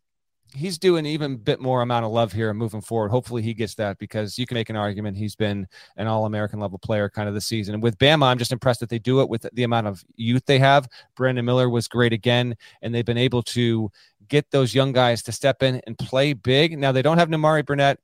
he's 0.54 0.78
doing 0.78 1.06
even 1.06 1.32
a 1.32 1.38
bit 1.38 1.60
more 1.60 1.82
amount 1.82 2.04
of 2.04 2.12
love 2.12 2.32
here 2.32 2.52
moving 2.52 2.80
forward. 2.80 3.10
Hopefully 3.10 3.42
he 3.42 3.54
gets 3.54 3.74
that 3.76 3.98
because 3.98 4.38
you 4.38 4.46
can 4.46 4.54
make 4.54 4.70
an 4.70 4.76
argument 4.76 5.16
he's 5.16 5.34
been 5.34 5.66
an 5.96 6.06
all 6.06 6.26
American 6.26 6.60
level 6.60 6.78
player 6.78 7.08
kind 7.08 7.28
of 7.28 7.34
this 7.34 7.46
season. 7.46 7.74
And 7.74 7.82
with 7.82 7.98
Bama, 7.98 8.26
I'm 8.26 8.38
just 8.38 8.52
impressed 8.52 8.80
that 8.80 8.90
they 8.90 8.98
do 8.98 9.20
it 9.20 9.28
with 9.28 9.46
the 9.52 9.62
amount 9.62 9.86
of 9.86 10.04
youth 10.16 10.44
they 10.46 10.58
have. 10.58 10.88
Brandon 11.16 11.44
Miller 11.44 11.70
was 11.70 11.88
great 11.88 12.12
again, 12.12 12.56
and 12.82 12.94
they've 12.94 13.04
been 13.04 13.18
able 13.18 13.42
to 13.42 13.90
get 14.28 14.50
those 14.50 14.74
young 14.74 14.92
guys 14.92 15.22
to 15.22 15.32
step 15.32 15.62
in 15.62 15.80
and 15.86 15.96
play 15.98 16.32
big. 16.32 16.78
Now 16.78 16.92
they 16.92 17.02
don't 17.02 17.18
have 17.18 17.28
Nimari 17.28 17.64
Burnett 17.64 17.98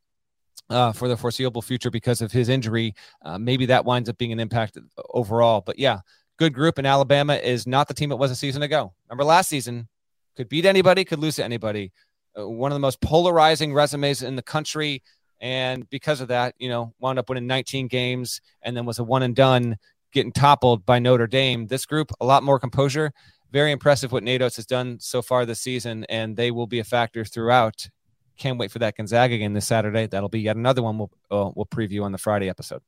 uh, 0.70 0.92
for 0.92 1.08
the 1.08 1.16
foreseeable 1.16 1.62
future 1.62 1.90
because 1.90 2.20
of 2.20 2.32
his 2.32 2.48
injury. 2.48 2.94
Uh, 3.22 3.38
maybe 3.38 3.66
that 3.66 3.84
winds 3.84 4.08
up 4.08 4.18
being 4.18 4.32
an 4.32 4.40
impact 4.40 4.78
overall. 5.10 5.60
But 5.60 5.78
yeah, 5.78 6.00
good 6.38 6.54
group. 6.54 6.78
And 6.78 6.86
Alabama 6.86 7.34
is 7.34 7.66
not 7.66 7.88
the 7.88 7.94
team 7.94 8.12
it 8.12 8.18
was 8.18 8.30
a 8.30 8.36
season 8.36 8.62
ago. 8.62 8.92
Remember 9.08 9.24
last 9.24 9.48
season, 9.48 9.88
Could 10.36 10.48
beat 10.48 10.64
anybody, 10.64 11.04
could 11.04 11.18
lose 11.18 11.36
to 11.36 11.44
anybody. 11.44 11.92
Uh, 12.38 12.48
one 12.48 12.70
of 12.70 12.76
the 12.76 12.80
most 12.80 13.00
polarizing 13.00 13.74
resumes 13.74 14.22
in 14.22 14.36
the 14.36 14.42
country. 14.42 15.02
And 15.40 15.88
because 15.90 16.20
of 16.20 16.28
that, 16.28 16.54
you 16.58 16.68
know, 16.68 16.94
wound 17.00 17.18
up 17.18 17.28
winning 17.28 17.46
19 17.46 17.88
games 17.88 18.40
and 18.62 18.76
then 18.76 18.86
was 18.86 18.98
a 18.98 19.04
one 19.04 19.22
and 19.22 19.34
done 19.34 19.76
getting 20.12 20.32
toppled 20.32 20.86
by 20.86 20.98
Notre 20.98 21.26
Dame. 21.26 21.66
This 21.66 21.86
group, 21.86 22.10
a 22.20 22.24
lot 22.24 22.42
more 22.42 22.58
composure. 22.58 23.12
Very 23.50 23.72
impressive 23.72 24.12
what 24.12 24.22
Nate 24.22 24.42
Oats 24.42 24.56
has 24.56 24.66
done 24.66 24.98
so 25.00 25.22
far 25.22 25.46
this 25.46 25.60
season, 25.60 26.04
and 26.08 26.36
they 26.36 26.50
will 26.50 26.66
be 26.66 26.80
a 26.80 26.84
factor 26.84 27.24
throughout. 27.24 27.88
Can't 28.36 28.58
wait 28.58 28.70
for 28.70 28.78
that 28.80 28.96
Gonzaga 28.96 29.38
game 29.38 29.54
this 29.54 29.66
Saturday. 29.66 30.06
That'll 30.06 30.28
be 30.28 30.40
yet 30.40 30.56
another 30.56 30.82
one 30.82 30.98
we'll 30.98 31.10
uh, 31.30 31.50
we'll 31.54 31.66
preview 31.66 32.04
on 32.04 32.12
the 32.12 32.18
Friday 32.18 32.48
episode. 32.48 32.82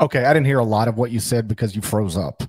Okay, 0.00 0.24
I 0.24 0.32
didn't 0.32 0.46
hear 0.46 0.58
a 0.58 0.64
lot 0.64 0.88
of 0.88 0.96
what 0.96 1.10
you 1.10 1.20
said 1.20 1.48
because 1.48 1.74
you 1.74 1.82
froze 1.82 2.16
up. 2.16 2.42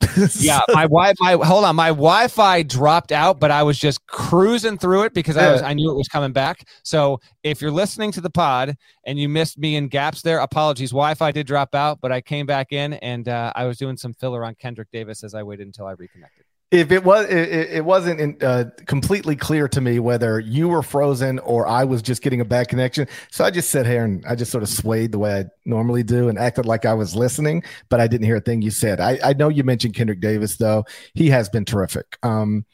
yeah, 0.38 0.60
my 0.68 0.82
wi 0.82 1.12
my 1.18 1.32
hold 1.44 1.64
on, 1.64 1.74
my 1.74 1.88
Wi-Fi 1.88 2.62
dropped 2.62 3.10
out, 3.10 3.40
but 3.40 3.50
I 3.50 3.64
was 3.64 3.78
just 3.78 4.06
cruising 4.06 4.78
through 4.78 5.02
it 5.02 5.14
because 5.14 5.36
I 5.36 5.50
was 5.50 5.60
I 5.60 5.74
knew 5.74 5.90
it 5.90 5.96
was 5.96 6.06
coming 6.06 6.32
back. 6.32 6.68
So 6.84 7.20
if 7.42 7.60
you're 7.60 7.72
listening 7.72 8.12
to 8.12 8.20
the 8.20 8.30
pod 8.30 8.76
and 9.04 9.18
you 9.18 9.28
missed 9.28 9.58
me 9.58 9.74
in 9.74 9.88
gaps 9.88 10.22
there, 10.22 10.38
apologies. 10.38 10.90
Wi-Fi 10.90 11.32
did 11.32 11.46
drop 11.46 11.74
out, 11.74 12.00
but 12.00 12.12
I 12.12 12.20
came 12.20 12.46
back 12.46 12.72
in 12.72 12.94
and 12.94 13.28
uh, 13.28 13.52
I 13.56 13.64
was 13.64 13.76
doing 13.76 13.96
some 13.96 14.14
filler 14.14 14.44
on 14.44 14.54
Kendrick 14.54 14.88
Davis 14.92 15.24
as 15.24 15.34
I 15.34 15.42
waited 15.42 15.66
until 15.66 15.86
I 15.86 15.92
reconnected 15.92 16.44
if 16.70 16.92
it 16.92 17.02
was 17.02 17.26
it, 17.26 17.70
it 17.70 17.84
wasn't 17.84 18.20
in, 18.20 18.36
uh, 18.42 18.64
completely 18.86 19.34
clear 19.34 19.68
to 19.68 19.80
me 19.80 19.98
whether 19.98 20.38
you 20.38 20.68
were 20.68 20.82
frozen 20.82 21.38
or 21.40 21.66
i 21.66 21.84
was 21.84 22.02
just 22.02 22.22
getting 22.22 22.40
a 22.40 22.44
bad 22.44 22.68
connection 22.68 23.06
so 23.30 23.44
i 23.44 23.50
just 23.50 23.70
sat 23.70 23.86
here 23.86 24.04
and 24.04 24.24
i 24.26 24.34
just 24.34 24.50
sort 24.50 24.62
of 24.62 24.68
swayed 24.68 25.12
the 25.12 25.18
way 25.18 25.40
i 25.40 25.44
normally 25.64 26.02
do 26.02 26.28
and 26.28 26.38
acted 26.38 26.66
like 26.66 26.84
i 26.84 26.92
was 26.92 27.16
listening 27.16 27.62
but 27.88 28.00
i 28.00 28.06
didn't 28.06 28.26
hear 28.26 28.36
a 28.36 28.40
thing 28.40 28.60
you 28.60 28.70
said 28.70 29.00
i, 29.00 29.18
I 29.24 29.32
know 29.32 29.48
you 29.48 29.64
mentioned 29.64 29.94
kendrick 29.94 30.20
davis 30.20 30.56
though 30.56 30.84
he 31.14 31.30
has 31.30 31.48
been 31.48 31.64
terrific 31.64 32.18
um, 32.22 32.64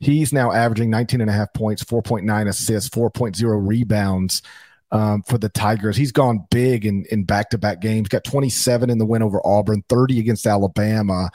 he's 0.00 0.32
now 0.32 0.52
averaging 0.52 0.90
19 0.90 1.20
and 1.20 1.30
a 1.30 1.32
half 1.32 1.52
points 1.54 1.84
4.9 1.84 2.48
assists 2.48 2.90
4.0 2.90 3.68
rebounds 3.68 4.42
um, 4.90 5.22
for 5.24 5.38
the 5.38 5.48
Tigers. 5.48 5.96
He's 5.96 6.12
gone 6.12 6.46
big 6.52 6.86
in 6.86 7.04
in 7.10 7.24
back 7.24 7.50
to 7.50 7.58
back 7.58 7.80
games. 7.80 8.08
Got 8.08 8.22
27 8.22 8.90
in 8.90 8.98
the 8.98 9.06
win 9.06 9.22
over 9.22 9.40
Auburn, 9.44 9.82
30 9.88 10.20
against 10.20 10.46
Alabama. 10.46 11.30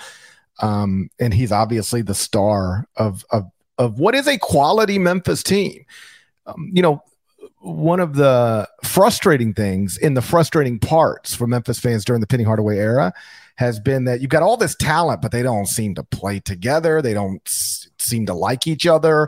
Um, 0.59 1.09
and 1.19 1.33
he's 1.33 1.51
obviously 1.51 2.01
the 2.01 2.15
star 2.15 2.87
of, 2.95 3.25
of, 3.31 3.49
of 3.77 3.99
what 3.99 4.15
is 4.15 4.27
a 4.27 4.37
quality 4.37 4.99
Memphis 4.99 5.43
team. 5.43 5.85
Um, 6.45 6.71
you 6.73 6.81
know, 6.81 7.01
one 7.59 7.99
of 7.99 8.15
the 8.15 8.67
frustrating 8.83 9.53
things 9.53 9.97
in 9.97 10.13
the 10.13 10.21
frustrating 10.21 10.79
parts 10.79 11.35
for 11.35 11.47
Memphis 11.47 11.79
fans 11.79 12.05
during 12.05 12.21
the 12.21 12.27
Penny 12.27 12.43
Hardaway 12.43 12.77
era 12.77 13.13
has 13.55 13.79
been 13.79 14.05
that 14.05 14.21
you've 14.21 14.29
got 14.29 14.43
all 14.43 14.55
this 14.55 14.75
talent, 14.75 15.21
but 15.21 15.31
they 15.31 15.43
don't 15.43 15.65
seem 15.65 15.93
to 15.95 16.03
play 16.03 16.39
together. 16.39 17.01
They 17.01 17.13
don't 17.13 17.41
s- 17.45 17.89
seem 17.99 18.25
to 18.27 18.33
like 18.33 18.67
each 18.67 18.87
other. 18.87 19.27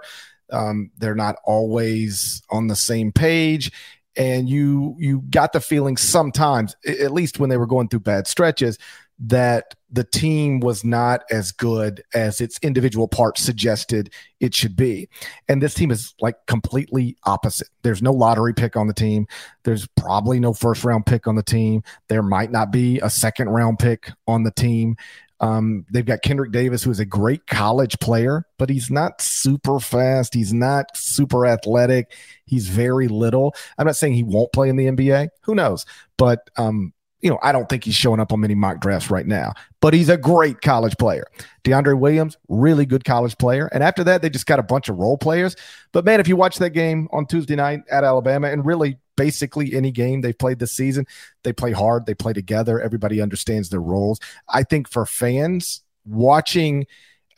Um, 0.52 0.91
they're 0.98 1.15
not 1.15 1.36
always 1.44 2.41
on 2.50 2.67
the 2.67 2.76
same 2.76 3.12
page. 3.12 3.72
And 4.15 4.50
you 4.50 4.96
you 5.00 5.24
got 5.30 5.54
the 5.54 5.62
feeling 5.62 5.96
sometimes, 5.98 6.76
at 6.86 7.12
least 7.12 7.39
when 7.39 7.50
they 7.50 7.58
were 7.58 7.67
going 7.67 7.88
through 7.88 8.02
bad 8.02 8.28
stretches, 8.28 8.78
that 9.24 9.76
the 9.92 10.04
team 10.04 10.60
was 10.62 10.84
not 10.84 11.22
as 11.30 11.52
good 11.52 12.02
as 12.14 12.42
its 12.42 12.58
individual 12.64 13.08
parts 13.08 13.44
suggested 13.44 14.12
it 14.40 14.56
should 14.56 14.76
be. 14.76 15.08
And 15.48 15.62
this 15.62 15.76
team 15.76 15.92
is 15.92 16.16
like 16.22 16.36
completely 16.48 17.16
opposite. 17.26 17.68
There's 17.84 18.02
no 18.02 18.12
lottery 18.12 18.54
pick 18.54 18.76
on 18.76 18.88
the 18.88 18.94
team. 18.94 19.28
There's 19.64 19.88
probably 19.96 20.40
no 20.40 20.54
first 20.54 20.84
round 20.84 21.06
pick 21.06 21.28
on 21.28 21.36
the 21.36 21.44
team. 21.44 21.84
There 22.08 22.24
might 22.24 22.52
not 22.52 22.72
be 22.72 23.00
a 23.00 23.10
second 23.12 23.50
round 23.50 23.78
pick 23.78 24.12
on 24.28 24.42
the 24.44 24.52
team. 24.52 24.96
Um, 25.40 25.86
they've 25.92 26.06
got 26.06 26.22
Kendrick 26.22 26.52
Davis, 26.52 26.84
who 26.84 26.92
is 26.92 27.00
a 27.00 27.06
great 27.06 27.48
college 27.48 28.00
player, 28.00 28.46
but 28.58 28.70
he's 28.70 28.92
not 28.92 29.22
super 29.22 29.80
fast. 29.80 30.34
He's 30.34 30.54
not 30.54 30.96
super 30.96 31.48
athletic. 31.48 32.14
He's 32.46 32.68
very 32.68 33.08
little. 33.08 33.56
I'm 33.78 33.88
not 33.88 33.96
saying 33.96 34.14
he 34.14 34.24
won't 34.24 34.54
play 34.54 34.70
in 34.70 34.78
the 34.78 34.86
NBA. 34.86 35.30
Who 35.42 35.56
knows? 35.56 35.86
But 36.18 36.50
um, 36.58 36.94
you 37.22 37.30
know, 37.30 37.40
I 37.42 37.52
don't 37.52 37.70
think 37.70 37.84
he's 37.84 37.96
showing 37.96 38.20
up 38.20 38.34
on 38.34 38.40
many 38.40 38.56
mock 38.56 38.80
drafts 38.80 39.12
right 39.12 39.26
now, 39.26 39.54
but 39.80 39.94
he's 39.94 40.10
a 40.10 40.18
great 40.18 40.62
college 40.62 40.98
player. 40.98 41.26
DeAndre 41.64 41.98
Williams, 41.98 42.36
really 42.50 42.86
good 42.86 43.06
college 43.06 43.38
player. 43.38 43.68
And 43.68 43.84
after 43.84 44.04
that, 44.06 44.22
they 44.22 44.30
just 44.30 44.48
got 44.48 44.60
a 44.60 44.64
bunch 44.64 44.90
of 44.90 44.98
role 44.98 45.18
players. 45.18 45.56
But 45.92 46.04
man, 46.04 46.20
if 46.20 46.28
you 46.28 46.36
watch 46.36 46.58
that 46.58 46.72
game 46.72 47.08
on 47.12 47.28
Tuesday 47.28 47.56
night 47.56 47.82
at 47.92 48.04
Alabama 48.04 48.50
and 48.50 48.66
really 48.66 48.98
basically 49.16 49.74
any 49.74 49.92
game 49.92 50.22
they've 50.22 50.38
played 50.38 50.60
this 50.60 50.72
season, 50.72 51.06
they 51.44 51.54
play 51.54 51.72
hard, 51.72 52.06
they 52.06 52.16
play 52.16 52.34
together, 52.34 52.82
everybody 52.82 53.22
understands 53.22 53.70
their 53.70 53.82
roles. 53.82 54.20
I 54.50 54.64
think 54.64 54.90
for 54.90 55.06
fans 55.06 55.82
watching 56.06 56.88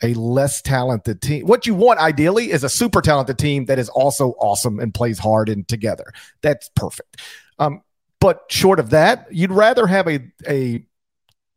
a 0.02 0.14
less 0.14 0.62
talented 0.62 1.20
team, 1.20 1.46
what 1.46 1.66
you 1.66 1.74
want 1.74 2.00
ideally 2.00 2.50
is 2.50 2.64
a 2.64 2.68
super 2.68 3.02
talented 3.02 3.38
team 3.38 3.66
that 3.66 3.78
is 3.78 3.90
also 3.90 4.30
awesome 4.38 4.80
and 4.80 4.94
plays 4.94 5.18
hard 5.18 5.48
and 5.48 5.68
together. 5.68 6.12
That's 6.40 6.70
perfect. 6.74 7.20
Um, 7.58 7.82
but 8.24 8.46
short 8.48 8.80
of 8.80 8.88
that, 8.88 9.26
you'd 9.30 9.52
rather 9.52 9.86
have 9.86 10.08
a 10.08 10.18
a 10.48 10.86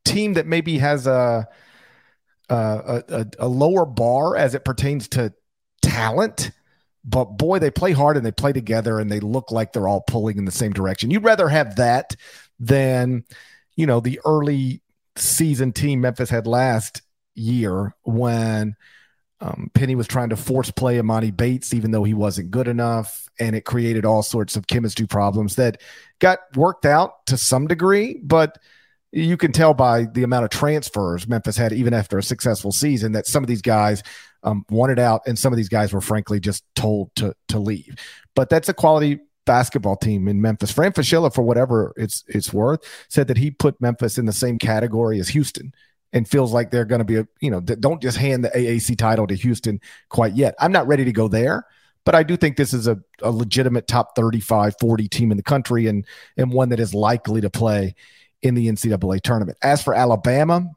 team 0.03 0.33
that 0.33 0.45
maybe 0.45 0.79
has 0.79 1.07
a 1.07 1.47
a, 2.49 3.03
a, 3.07 3.25
a 3.39 3.47
lower 3.47 3.85
bar 3.85 4.35
as 4.35 4.53
it 4.53 4.65
pertains 4.65 5.07
to 5.09 5.33
talent. 5.81 6.51
But 7.05 7.37
boy, 7.37 7.59
they 7.59 7.71
play 7.71 7.93
hard 7.93 8.17
and 8.17 8.25
they 8.25 8.33
play 8.33 8.51
together 8.51 8.99
and 8.99 9.09
they 9.09 9.21
look 9.21 9.49
like 9.49 9.71
they're 9.71 9.87
all 9.87 10.01
pulling 10.01 10.37
in 10.37 10.43
the 10.43 10.51
same 10.51 10.73
direction. 10.73 11.09
You'd 11.09 11.23
rather 11.23 11.47
have 11.47 11.77
that 11.77 12.17
than, 12.59 13.23
you 13.77 13.85
know, 13.85 14.01
the 14.01 14.19
early 14.25 14.81
season 15.15 15.71
team 15.71 16.01
Memphis 16.01 16.29
had 16.29 16.47
last 16.47 17.01
year 17.33 17.95
when 18.03 18.75
um, 19.39 19.69
Penny 19.73 19.95
was 19.95 20.07
trying 20.07 20.29
to 20.29 20.35
force 20.35 20.71
play 20.71 20.97
Emoni 20.97 21.35
Bates, 21.35 21.73
even 21.73 21.91
though 21.91 22.03
he 22.03 22.13
wasn't 22.13 22.51
good 22.51 22.67
enough, 22.67 23.29
and 23.39 23.55
it 23.55 23.65
created 23.65 24.05
all 24.05 24.23
sorts 24.23 24.55
of 24.55 24.67
chemistry 24.67 25.05
problems 25.05 25.55
that 25.55 25.79
got 26.19 26.39
worked 26.55 26.85
out 26.85 27.25
to 27.27 27.37
some 27.37 27.67
degree. 27.67 28.19
But 28.23 28.57
you 29.11 29.37
can 29.37 29.51
tell 29.51 29.73
by 29.73 30.05
the 30.05 30.23
amount 30.23 30.45
of 30.45 30.49
transfers 30.49 31.27
Memphis 31.27 31.55
had, 31.55 31.71
even 31.71 31.93
after 31.93 32.17
a 32.17 32.23
successful 32.23 32.71
season, 32.71 33.11
that 33.11 33.27
some 33.27 33.43
of 33.43 33.47
these 33.47 33.61
guys 33.61 34.01
um, 34.43 34.65
wanted 34.69 34.99
out, 34.99 35.21
and 35.27 35.37
some 35.37 35.53
of 35.53 35.57
these 35.57 35.69
guys 35.69 35.93
were 35.93 36.01
frankly 36.01 36.39
just 36.39 36.63
told 36.75 37.15
to 37.15 37.35
to 37.49 37.59
leave. 37.59 37.95
But 38.35 38.49
that's 38.49 38.69
a 38.69 38.73
quality 38.73 39.19
basketball 39.45 39.95
team 39.95 40.27
in 40.27 40.41
Memphis. 40.41 40.71
Fran 40.71 40.93
Fraschilla, 40.93 41.33
for 41.33 41.43
whatever 41.43 41.93
it's 41.95 42.23
it's 42.27 42.51
worth, 42.51 42.81
said 43.07 43.27
that 43.27 43.37
he 43.37 43.51
put 43.51 43.79
Memphis 43.79 44.17
in 44.17 44.25
the 44.25 44.33
same 44.33 44.57
category 44.57 45.19
as 45.19 45.29
Houston 45.29 45.73
and 46.13 46.27
feels 46.27 46.53
like 46.53 46.71
they're 46.71 46.85
going 46.85 46.99
to 46.99 47.05
be 47.05 47.17
a 47.17 47.27
you 47.41 47.51
know 47.51 47.59
don't 47.59 48.01
just 48.01 48.17
hand 48.17 48.43
the 48.43 48.49
AAC 48.49 48.97
title 48.97 49.27
to 49.27 49.35
Houston 49.35 49.79
quite 50.09 50.33
yet. 50.33 50.55
I'm 50.59 50.71
not 50.71 50.87
ready 50.87 51.05
to 51.05 51.11
go 51.11 51.27
there, 51.27 51.65
but 52.05 52.15
I 52.15 52.23
do 52.23 52.37
think 52.37 52.57
this 52.57 52.73
is 52.73 52.87
a, 52.87 52.99
a 53.21 53.31
legitimate 53.31 53.87
top 53.87 54.15
35 54.15 54.75
40 54.79 55.07
team 55.07 55.31
in 55.31 55.37
the 55.37 55.43
country 55.43 55.87
and 55.87 56.05
and 56.37 56.51
one 56.51 56.69
that 56.69 56.79
is 56.79 56.93
likely 56.93 57.41
to 57.41 57.49
play 57.49 57.95
in 58.41 58.55
the 58.55 58.67
NCAA 58.67 59.21
tournament. 59.21 59.57
As 59.61 59.83
for 59.83 59.93
Alabama, 59.93 60.69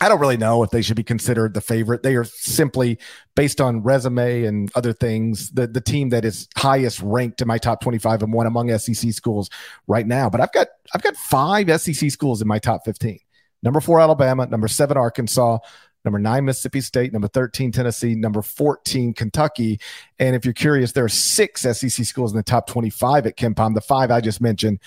I 0.00 0.08
don't 0.08 0.20
really 0.20 0.36
know 0.36 0.62
if 0.62 0.70
they 0.70 0.82
should 0.82 0.96
be 0.96 1.04
considered 1.04 1.54
the 1.54 1.60
favorite. 1.60 2.02
They 2.02 2.16
are 2.16 2.24
simply 2.24 2.98
based 3.36 3.60
on 3.60 3.82
resume 3.82 4.44
and 4.44 4.70
other 4.74 4.92
things, 4.92 5.50
the, 5.50 5.66
the 5.68 5.80
team 5.80 6.08
that 6.08 6.24
is 6.24 6.48
highest 6.56 7.00
ranked 7.02 7.40
in 7.40 7.46
my 7.46 7.58
top 7.58 7.80
25 7.80 8.22
and 8.22 8.32
one 8.32 8.46
among 8.46 8.76
SEC 8.78 9.12
schools 9.12 9.48
right 9.86 10.06
now. 10.06 10.28
But 10.28 10.40
I've 10.40 10.52
got 10.52 10.68
I've 10.94 11.02
got 11.02 11.16
five 11.16 11.80
SEC 11.80 12.10
schools 12.10 12.42
in 12.42 12.48
my 12.48 12.58
top 12.58 12.84
15 12.84 13.18
number 13.62 13.80
four, 13.80 14.00
Alabama, 14.00 14.46
number 14.46 14.68
seven, 14.68 14.96
Arkansas, 14.96 15.58
number 16.04 16.18
nine, 16.18 16.44
Mississippi 16.44 16.80
State, 16.80 17.12
number 17.12 17.28
13, 17.28 17.72
Tennessee, 17.72 18.14
number 18.14 18.42
14, 18.42 19.14
Kentucky. 19.14 19.80
And 20.18 20.34
if 20.34 20.44
you're 20.44 20.54
curious, 20.54 20.92
there 20.92 21.04
are 21.04 21.08
six 21.08 21.62
SEC 21.62 22.04
schools 22.04 22.32
in 22.32 22.36
the 22.36 22.42
top 22.42 22.66
25 22.66 23.26
at 23.26 23.36
KenPom. 23.36 23.74
The 23.74 23.80
five 23.80 24.10
I 24.10 24.20
just 24.20 24.40
mentioned 24.40 24.80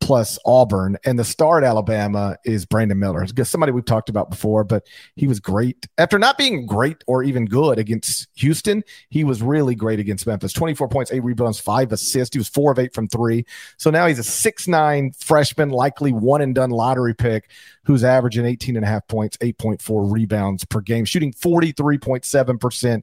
plus 0.00 0.38
Auburn. 0.44 0.98
And 1.04 1.18
the 1.18 1.24
star 1.24 1.58
at 1.58 1.64
Alabama 1.64 2.36
is 2.44 2.66
Brandon 2.66 2.98
Miller. 2.98 3.26
Somebody 3.44 3.72
we've 3.72 3.84
talked 3.84 4.08
about 4.10 4.30
before, 4.30 4.62
but 4.62 4.86
he 5.16 5.26
was 5.26 5.40
great. 5.40 5.86
After 5.96 6.18
not 6.18 6.36
being 6.36 6.66
great 6.66 7.02
or 7.06 7.22
even 7.22 7.46
good 7.46 7.78
against 7.78 8.28
Houston, 8.34 8.84
he 9.08 9.24
was 9.24 9.40
really 9.40 9.74
great 9.74 9.98
against 9.98 10.26
Memphis. 10.26 10.52
24 10.52 10.88
points, 10.88 11.10
eight 11.10 11.24
rebounds, 11.24 11.58
five 11.58 11.90
assists. 11.90 12.34
He 12.34 12.38
was 12.38 12.48
four 12.48 12.70
of 12.70 12.78
eight 12.78 12.92
from 12.94 13.08
three. 13.08 13.46
So 13.78 13.90
now 13.90 14.06
he's 14.06 14.18
a 14.18 14.24
six-nine 14.24 15.12
freshman, 15.18 15.70
likely 15.70 16.12
one 16.12 16.42
and 16.42 16.54
done 16.54 16.70
lottery 16.70 17.14
pick 17.14 17.48
who's 17.84 18.04
averaging 18.04 18.46
18 18.46 18.76
and 18.76 18.84
a 18.84 18.88
half 18.88 19.06
points, 19.08 19.36
8.4 19.38 20.10
rebounds 20.10 20.64
per 20.64 20.80
game, 20.80 21.04
shooting 21.04 21.32
43.7% 21.32 23.02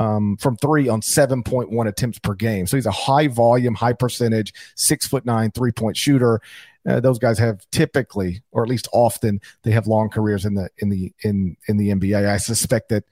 um, 0.00 0.38
from 0.38 0.56
three 0.56 0.88
on 0.88 1.02
7.1 1.02 1.86
attempts 1.86 2.18
per 2.18 2.34
game. 2.34 2.66
So 2.66 2.78
he's 2.78 2.86
a 2.86 2.90
high 2.90 3.28
volume, 3.28 3.74
high 3.74 3.92
percentage, 3.92 4.54
six 4.74 5.06
foot 5.06 5.26
nine, 5.26 5.50
three 5.50 5.72
point 5.72 5.96
shooter. 5.96 6.40
Uh, 6.88 7.00
those 7.00 7.18
guys 7.18 7.38
have 7.38 7.68
typically, 7.70 8.42
or 8.50 8.62
at 8.62 8.68
least 8.70 8.88
often, 8.92 9.40
they 9.62 9.70
have 9.70 9.86
long 9.86 10.08
careers 10.08 10.46
in 10.46 10.54
the 10.54 10.70
in 10.78 10.88
the 10.88 11.12
in 11.22 11.54
in 11.68 11.76
the 11.76 11.90
NBA. 11.90 12.26
I 12.26 12.38
suspect 12.38 12.88
that 12.88 13.04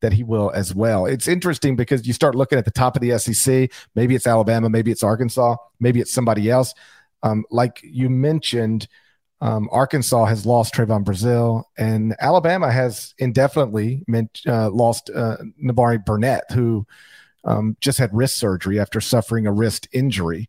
that 0.00 0.12
he 0.12 0.24
will 0.24 0.50
as 0.50 0.74
well. 0.74 1.06
It's 1.06 1.28
interesting 1.28 1.76
because 1.76 2.08
you 2.08 2.12
start 2.12 2.34
looking 2.34 2.58
at 2.58 2.64
the 2.64 2.72
top 2.72 2.96
of 2.96 3.02
the 3.02 3.16
SEC. 3.20 3.70
Maybe 3.94 4.16
it's 4.16 4.26
Alabama, 4.26 4.68
maybe 4.68 4.90
it's 4.90 5.04
Arkansas, 5.04 5.54
maybe 5.78 6.00
it's 6.00 6.12
somebody 6.12 6.50
else. 6.50 6.74
Um, 7.22 7.44
like 7.52 7.78
you 7.84 8.10
mentioned, 8.10 8.88
um, 9.42 9.68
Arkansas 9.72 10.26
has 10.26 10.46
lost 10.46 10.72
Trevon 10.72 11.04
Brazile, 11.04 11.64
and 11.76 12.14
Alabama 12.20 12.70
has 12.70 13.12
indefinitely 13.18 14.04
meant, 14.06 14.40
uh, 14.46 14.70
lost 14.70 15.10
uh, 15.10 15.38
Nimari 15.62 16.02
Burnett, 16.02 16.44
who 16.52 16.86
um, 17.42 17.76
just 17.80 17.98
had 17.98 18.14
wrist 18.14 18.36
surgery 18.36 18.78
after 18.78 19.00
suffering 19.00 19.48
a 19.48 19.52
wrist 19.52 19.88
injury. 19.92 20.48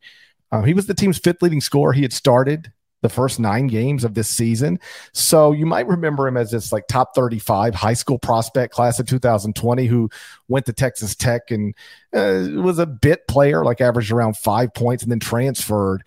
Uh, 0.51 0.61
he 0.61 0.75
was 0.75 0.85
the 0.85 0.93
team's 0.93 1.17
fifth 1.17 1.41
leading 1.41 1.59
scorer. 1.59 1.91
He 1.91 2.03
had 2.03 2.13
started 2.13 2.71
the 3.01 3.09
first 3.09 3.39
nine 3.39 3.65
games 3.65 4.03
of 4.03 4.13
this 4.13 4.29
season. 4.29 4.79
So 5.11 5.53
you 5.53 5.65
might 5.65 5.87
remember 5.87 6.27
him 6.27 6.37
as 6.37 6.51
this 6.51 6.71
like 6.71 6.87
top 6.87 7.15
35 7.15 7.73
high 7.73 7.95
school 7.95 8.19
prospect 8.19 8.75
class 8.75 8.99
of 8.99 9.07
2020 9.07 9.87
who 9.87 10.07
went 10.47 10.67
to 10.67 10.73
Texas 10.73 11.15
Tech 11.15 11.49
and 11.49 11.73
uh, 12.13 12.61
was 12.61 12.77
a 12.77 12.85
bit 12.85 13.27
player, 13.27 13.65
like 13.65 13.81
averaged 13.81 14.11
around 14.11 14.37
five 14.37 14.71
points 14.75 15.01
and 15.01 15.11
then 15.11 15.19
transferred 15.19 16.03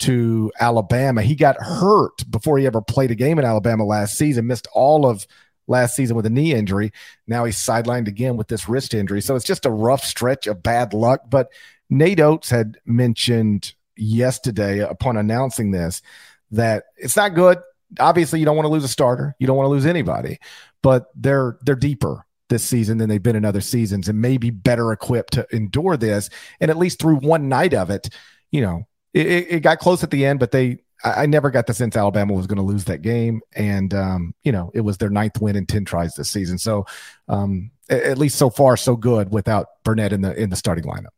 to 0.00 0.50
Alabama. 0.60 1.22
He 1.22 1.34
got 1.34 1.56
hurt 1.60 2.28
before 2.30 2.58
he 2.58 2.66
ever 2.66 2.80
played 2.82 3.10
a 3.10 3.14
game 3.14 3.38
in 3.38 3.44
Alabama 3.44 3.84
last 3.84 4.16
season, 4.16 4.46
missed 4.46 4.66
all 4.72 5.06
of 5.06 5.26
last 5.66 5.94
season 5.94 6.16
with 6.16 6.26
a 6.26 6.30
knee 6.30 6.52
injury. 6.52 6.92
Now 7.26 7.44
he's 7.44 7.56
sidelined 7.56 8.08
again 8.08 8.36
with 8.36 8.48
this 8.48 8.68
wrist 8.68 8.92
injury. 8.92 9.20
So 9.20 9.36
it's 9.36 9.44
just 9.44 9.66
a 9.66 9.70
rough 9.70 10.04
stretch 10.04 10.46
of 10.46 10.62
bad 10.62 10.92
luck. 10.92 11.22
But 11.28 11.48
Nate 11.88 12.20
Oats 12.20 12.50
had 12.50 12.78
mentioned 12.84 13.74
yesterday 13.96 14.80
upon 14.80 15.16
announcing 15.16 15.70
this 15.70 16.02
that 16.50 16.84
it's 16.96 17.16
not 17.16 17.34
good. 17.34 17.58
Obviously, 17.98 18.38
you 18.38 18.44
don't 18.44 18.56
want 18.56 18.66
to 18.66 18.72
lose 18.72 18.84
a 18.84 18.88
starter. 18.88 19.34
You 19.38 19.46
don't 19.46 19.56
want 19.56 19.66
to 19.66 19.70
lose 19.70 19.86
anybody, 19.86 20.38
but 20.82 21.06
they're 21.14 21.58
they're 21.62 21.74
deeper 21.74 22.24
this 22.48 22.64
season 22.64 22.98
than 22.98 23.08
they've 23.08 23.22
been 23.22 23.36
in 23.36 23.44
other 23.44 23.60
seasons 23.60 24.08
and 24.08 24.20
maybe 24.20 24.50
better 24.50 24.92
equipped 24.92 25.34
to 25.34 25.46
endure 25.52 25.96
this. 25.96 26.30
And 26.60 26.70
at 26.70 26.76
least 26.76 27.00
through 27.00 27.16
one 27.16 27.48
night 27.48 27.74
of 27.74 27.90
it, 27.90 28.10
you 28.50 28.60
know, 28.60 28.86
it, 29.14 29.26
it 29.26 29.60
got 29.60 29.78
close 29.78 30.02
at 30.02 30.10
the 30.10 30.24
end, 30.24 30.38
but 30.38 30.50
they 30.50 30.78
I, 31.04 31.26
never 31.26 31.50
got 31.50 31.66
the 31.66 31.74
sense 31.74 31.96
Alabama 31.96 32.34
was 32.34 32.46
going 32.46 32.58
to 32.58 32.62
lose 32.62 32.84
that 32.84 33.02
game. 33.02 33.40
And 33.54 33.94
um, 33.94 34.34
you 34.42 34.52
know, 34.52 34.70
it 34.74 34.82
was 34.82 34.98
their 34.98 35.10
ninth 35.10 35.40
win 35.40 35.56
in 35.56 35.66
10 35.66 35.84
tries 35.84 36.14
this 36.14 36.30
season. 36.30 36.58
So 36.58 36.86
um, 37.28 37.70
at, 37.88 38.18
least 38.18 38.36
so 38.36 38.50
far, 38.50 38.76
so 38.76 38.96
good 38.96 39.32
without 39.32 39.66
Burnett 39.84 40.12
in 40.12 40.20
the 40.20 40.34
in 40.34 40.50
the 40.50 40.56
starting 40.56 40.84
lineup. 40.84 41.12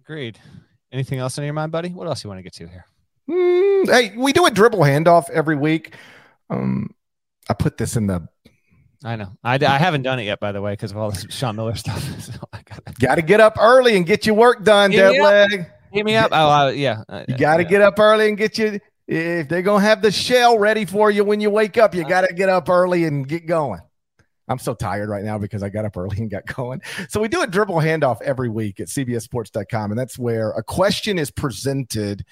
Agreed. 0.00 0.38
Anything 0.92 1.18
else 1.18 1.38
on 1.38 1.44
your 1.44 1.54
mind, 1.54 1.72
buddy? 1.72 1.88
What 1.88 2.06
else 2.06 2.22
you 2.22 2.28
want 2.28 2.38
to 2.38 2.42
get 2.42 2.52
to 2.54 2.68
here? 2.68 2.86
Mm, 3.28 3.86
hey, 3.86 4.16
we 4.16 4.32
do 4.32 4.46
a 4.46 4.50
dribble 4.50 4.80
handoff 4.80 5.30
every 5.30 5.56
week. 5.56 5.94
Um, 6.50 6.94
I 7.48 7.54
put 7.54 7.78
this 7.78 7.96
in 7.96 8.06
the. 8.06 8.28
I 9.02 9.16
know. 9.16 9.32
I, 9.42 9.54
I 9.54 9.78
haven't 9.78 10.02
done 10.02 10.18
it 10.18 10.24
yet, 10.24 10.40
by 10.40 10.52
the 10.52 10.62
way, 10.62 10.72
because 10.72 10.90
of 10.90 10.98
all 10.98 11.10
this 11.10 11.26
Sean 11.30 11.56
Miller 11.56 11.74
stuff. 11.74 12.02
So 12.20 12.32
I 12.52 12.62
gotta, 12.62 12.92
gotta 12.98 13.22
get 13.22 13.40
up 13.40 13.56
early 13.58 13.96
and 13.96 14.06
get 14.06 14.24
your 14.24 14.34
work 14.34 14.64
done, 14.64 14.90
dead 14.90 15.20
leg. 15.20 15.66
Hit 15.94 16.04
me 16.04 16.16
up. 16.16 16.30
Oh, 16.32 16.50
uh, 16.50 16.68
yeah. 16.70 17.02
You 17.28 17.36
got 17.38 17.58
to 17.58 17.64
get 17.64 17.80
up 17.80 17.98
early 17.98 18.28
and 18.28 18.36
get 18.36 18.58
you. 18.58 18.80
If 19.06 19.48
they're 19.48 19.62
gonna 19.62 19.84
have 19.84 20.00
the 20.00 20.10
shell 20.10 20.58
ready 20.58 20.86
for 20.86 21.10
you 21.10 21.24
when 21.24 21.40
you 21.40 21.50
wake 21.50 21.76
up, 21.76 21.94
you 21.94 22.08
got 22.08 22.22
to 22.22 22.32
get 22.34 22.48
up 22.48 22.68
early 22.68 23.04
and 23.04 23.28
get 23.28 23.46
going. 23.46 23.80
I'm 24.48 24.58
so 24.58 24.74
tired 24.74 25.08
right 25.08 25.24
now 25.24 25.38
because 25.38 25.62
I 25.62 25.68
got 25.68 25.84
up 25.84 25.96
early 25.96 26.18
and 26.18 26.30
got 26.30 26.46
going. 26.46 26.80
So 27.08 27.20
we 27.20 27.28
do 27.28 27.42
a 27.42 27.46
dribble 27.46 27.76
handoff 27.76 28.20
every 28.22 28.48
week 28.48 28.80
at 28.80 28.88
cbsports.com, 28.88 29.90
and 29.90 29.98
that's 29.98 30.18
where 30.18 30.50
a 30.50 30.62
question 30.62 31.18
is 31.18 31.30
presented 31.30 32.24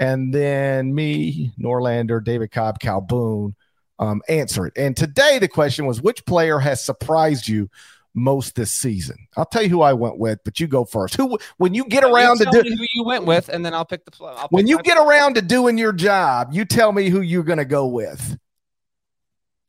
and 0.00 0.32
then 0.32 0.94
me, 0.94 1.52
Norlander, 1.60 2.24
David 2.24 2.50
Cobb, 2.50 2.80
Kyle 2.80 3.02
Boone 3.02 3.54
um, 3.98 4.22
answer 4.28 4.66
it. 4.66 4.72
And 4.76 4.96
today 4.96 5.38
the 5.38 5.46
question 5.46 5.84
was, 5.84 6.00
which 6.00 6.24
player 6.24 6.58
has 6.58 6.82
surprised 6.82 7.46
you 7.46 7.68
most 8.14 8.54
this 8.54 8.72
season? 8.72 9.16
I'll 9.36 9.46
tell 9.46 9.62
you 9.62 9.68
who 9.68 9.82
I 9.82 9.92
went 9.92 10.18
with, 10.18 10.40
but 10.44 10.60
you 10.60 10.66
go 10.66 10.84
first. 10.84 11.16
Who, 11.16 11.38
when 11.58 11.74
you 11.74 11.84
get 11.84 12.04
around 12.04 12.38
to 12.38 12.44
do 12.46 12.62
who 12.62 12.86
you 12.94 13.04
went 13.04 13.24
with, 13.24 13.48
and 13.48 13.64
then 13.64 13.74
I'll 13.74 13.84
pick 13.84 14.04
the. 14.04 14.24
I'll 14.24 14.48
when 14.50 14.66
you 14.66 14.82
get 14.82 14.98
around 14.98 15.34
to 15.34 15.42
doing 15.42 15.78
your 15.78 15.92
job, 15.92 16.50
you 16.52 16.64
tell 16.64 16.92
me 16.92 17.08
who 17.08 17.20
you're 17.20 17.44
going 17.44 17.58
to 17.58 17.64
go 17.64 17.86
with. 17.86 18.38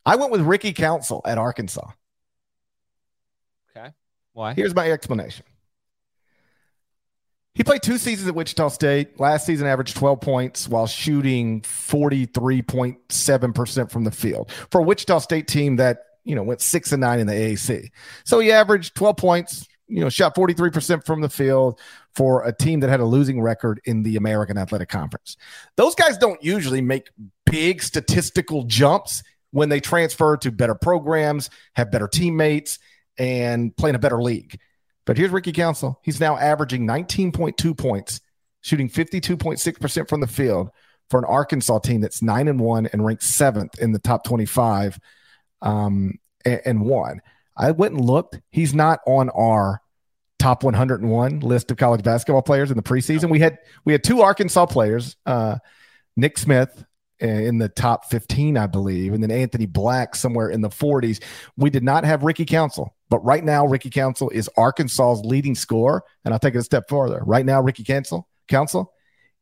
I 0.06 0.16
went 0.16 0.32
with 0.32 0.42
Ricky 0.42 0.74
Council 0.74 1.22
at 1.26 1.38
Arkansas. 1.38 1.88
Okay, 3.76 3.90
why? 4.34 4.54
Here's 4.54 4.74
my 4.74 4.92
explanation. 4.92 5.46
He 7.54 7.66
played 7.66 7.84
two 7.84 7.98
seasons 7.98 8.30
at 8.30 8.36
Wichita 8.36 8.70
State. 8.70 9.20
Last 9.20 9.46
season, 9.46 9.68
averaged 9.68 9.98
12 9.98 10.22
points 10.22 10.70
while 10.70 10.88
shooting 10.88 11.60
43.7% 11.62 13.92
from 13.92 14.06
the 14.06 14.12
field 14.12 14.50
for 14.70 14.80
a 14.80 14.84
Wichita 14.84 15.20
State 15.20 15.48
team 15.48 15.76
that, 15.76 16.06
you 16.24 16.36
know, 16.36 16.44
went 16.44 16.62
six 16.62 16.92
and 16.92 17.02
nine 17.02 17.20
in 17.20 17.28
the 17.28 17.34
AAC. 17.34 17.90
So 18.26 18.40
he 18.40 18.52
averaged 18.52 18.96
12 18.96 19.18
points, 19.18 19.68
you 19.88 20.02
know, 20.02 20.10
shot 20.10 20.36
43% 20.36 21.06
from 21.06 21.22
the 21.22 21.30
field 21.30 21.80
for 22.16 22.46
a 22.46 22.54
team 22.56 22.80
that 22.82 22.90
had 22.90 23.00
a 23.00 23.06
losing 23.06 23.42
record 23.42 23.82
in 23.86 24.04
the 24.04 24.16
American 24.16 24.58
Athletic 24.58 24.90
Conference. 24.90 25.38
Those 25.78 25.96
guys 25.96 26.18
don't 26.18 26.44
usually 26.44 26.82
make 26.82 27.10
big 27.46 27.82
statistical 27.82 28.64
jumps 28.64 29.24
when 29.52 29.70
they 29.70 29.80
transfer 29.80 30.38
to 30.38 30.52
better 30.52 30.76
programs, 30.76 31.50
have 31.74 31.92
better 31.92 32.08
teammates, 32.08 32.80
and 33.18 33.76
play 33.76 33.90
in 33.90 33.96
a 33.96 34.00
better 34.00 34.22
league. 34.22 34.60
But 35.06 35.18
here's 35.18 35.32
Ricky 35.32 35.52
Council. 35.52 36.00
He's 36.04 36.20
now 36.20 36.38
averaging 36.38 36.88
19.2 36.88 37.78
points, 37.78 38.22
shooting 38.62 38.90
52.6% 38.90 40.08
from 40.08 40.22
the 40.22 40.28
field 40.28 40.70
for 41.10 41.20
an 41.20 41.26
Arkansas 41.26 41.80
team 41.80 42.02
that's 42.02 42.22
nine 42.22 42.48
and 42.48 42.60
one 42.60 42.86
and 42.88 43.06
ranked 43.06 43.24
seventh 43.24 43.78
in 43.80 43.92
the 43.92 44.00
top 44.00 44.24
25 44.24 45.00
um, 45.62 46.20
and, 46.46 46.62
and 46.66 46.82
one. 46.82 47.22
I 47.58 47.72
went 47.72 47.94
and 47.94 48.06
looked. 48.06 48.40
He's 48.50 48.74
not 48.74 49.00
on 49.06 49.30
our 49.30 49.82
top 50.40 50.64
101 50.64 51.42
list 51.42 51.70
of 51.70 51.78
college 51.78 52.04
basketball 52.04 52.42
players 52.42 52.72
in 52.72 52.78
the 52.78 52.84
preseason. 52.84 53.30
We 53.30 53.40
had 53.40 53.60
we 53.86 53.94
had 53.94 54.04
two 54.04 54.22
Arkansas 54.22 54.66
players, 54.66 55.16
uh, 55.26 55.58
Nick 56.16 56.38
Smith 56.38 56.84
in 57.20 57.60
the 57.60 57.70
top 57.70 58.06
15, 58.06 58.58
I 58.58 58.66
believe, 58.66 59.14
and 59.14 59.22
then 59.22 59.30
Anthony 59.30 59.68
Black 59.68 60.16
somewhere 60.16 60.50
in 60.50 60.62
the 60.62 60.70
40s. 60.70 61.22
We 61.56 61.70
did 61.70 61.84
not 61.84 62.04
have 62.04 62.24
Ricky 62.24 62.46
Council, 62.46 62.96
but 63.10 63.24
right 63.24 63.44
now 63.44 63.68
Ricky 63.68 63.92
Council 63.92 64.32
is 64.32 64.50
Arkansas's 64.58 65.24
leading 65.24 65.54
scorer. 65.54 66.04
And 66.26 66.34
I'll 66.34 66.40
take 66.40 66.56
it 66.56 66.60
a 66.60 66.64
step 66.64 66.90
further. 66.90 67.22
Right 67.24 67.46
now, 67.46 67.62
Ricky 67.62 67.84
Council, 67.84 68.28
Council 68.48 68.92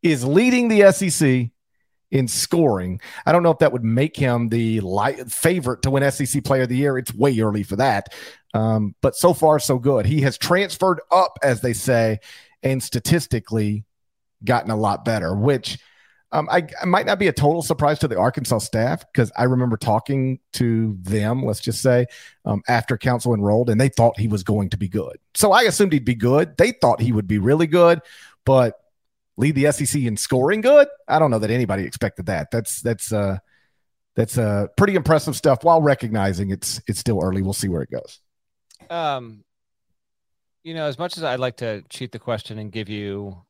is 0.03 0.25
leading 0.25 0.67
the 0.67 0.91
SEC 0.91 1.51
in 2.11 2.27
scoring. 2.27 2.99
I 3.25 3.31
don't 3.31 3.43
know 3.43 3.51
if 3.51 3.59
that 3.59 3.71
would 3.71 3.83
make 3.83 4.15
him 4.15 4.49
the 4.49 4.81
favorite 5.27 5.81
to 5.83 5.91
win 5.91 6.09
SEC 6.11 6.43
Player 6.43 6.63
of 6.63 6.69
the 6.69 6.77
Year. 6.77 6.97
It's 6.97 7.13
way 7.13 7.39
early 7.39 7.63
for 7.63 7.75
that. 7.75 8.13
Um, 8.53 8.95
but 9.01 9.15
so 9.15 9.33
far, 9.33 9.59
so 9.59 9.77
good. 9.77 10.05
He 10.05 10.21
has 10.21 10.37
transferred 10.37 11.01
up, 11.11 11.37
as 11.43 11.61
they 11.61 11.73
say, 11.73 12.19
and 12.63 12.81
statistically 12.81 13.85
gotten 14.43 14.71
a 14.71 14.75
lot 14.75 15.05
better, 15.05 15.35
which– 15.35 15.77
um, 16.31 16.47
I, 16.51 16.67
I, 16.81 16.85
might 16.85 17.05
not 17.05 17.17
be 17.17 17.27
a 17.27 17.33
total 17.33 17.61
surprise 17.61 17.97
to 17.99 18.07
the 18.07 18.17
Arkansas 18.17 18.59
staff 18.59 19.03
because 19.11 19.31
I 19.35 19.45
remember 19.45 19.77
talking 19.77 20.39
to 20.53 20.95
them, 21.01 21.43
let's 21.43 21.59
just 21.59 21.81
say, 21.81 22.05
um, 22.45 22.61
after 22.67 22.97
council 22.97 23.33
enrolled, 23.33 23.69
and 23.69 23.81
they 23.81 23.89
thought 23.89 24.19
he 24.19 24.27
was 24.27 24.43
going 24.43 24.69
to 24.69 24.77
be 24.77 24.87
good. 24.87 25.17
So 25.33 25.51
I 25.51 25.63
assumed 25.63 25.93
he'd 25.93 26.05
be 26.05 26.15
good. 26.15 26.55
They 26.57 26.71
thought 26.71 27.01
he 27.01 27.11
would 27.11 27.27
be 27.27 27.39
really 27.39 27.67
good, 27.67 28.01
but 28.45 28.78
lead 29.39 29.55
the 29.55 29.71
SEC 29.71 30.01
in 30.01 30.17
scoring 30.17 30.61
good. 30.61 30.87
I 31.07 31.17
don't 31.17 31.31
know 31.31 31.39
that 31.39 31.49
anybody 31.49 31.83
expected 31.83 32.27
that. 32.27 32.51
That's 32.51 32.81
that's 32.81 33.11
uh 33.11 33.37
that's 34.15 34.37
uh 34.37 34.67
pretty 34.77 34.95
impressive 34.95 35.35
stuff. 35.35 35.63
While 35.63 35.81
recognizing 35.81 36.51
it's 36.51 36.81
it's 36.87 36.99
still 36.99 37.19
early, 37.23 37.41
we'll 37.41 37.53
see 37.53 37.69
where 37.69 37.81
it 37.81 37.89
goes. 37.89 38.19
Um, 38.89 39.43
you 40.63 40.73
know, 40.73 40.85
as 40.85 40.99
much 40.99 41.17
as 41.17 41.23
I'd 41.23 41.39
like 41.39 41.57
to 41.57 41.83
cheat 41.89 42.11
the 42.11 42.19
question 42.19 42.59
and 42.59 42.71
give 42.71 42.89
you 42.89 43.41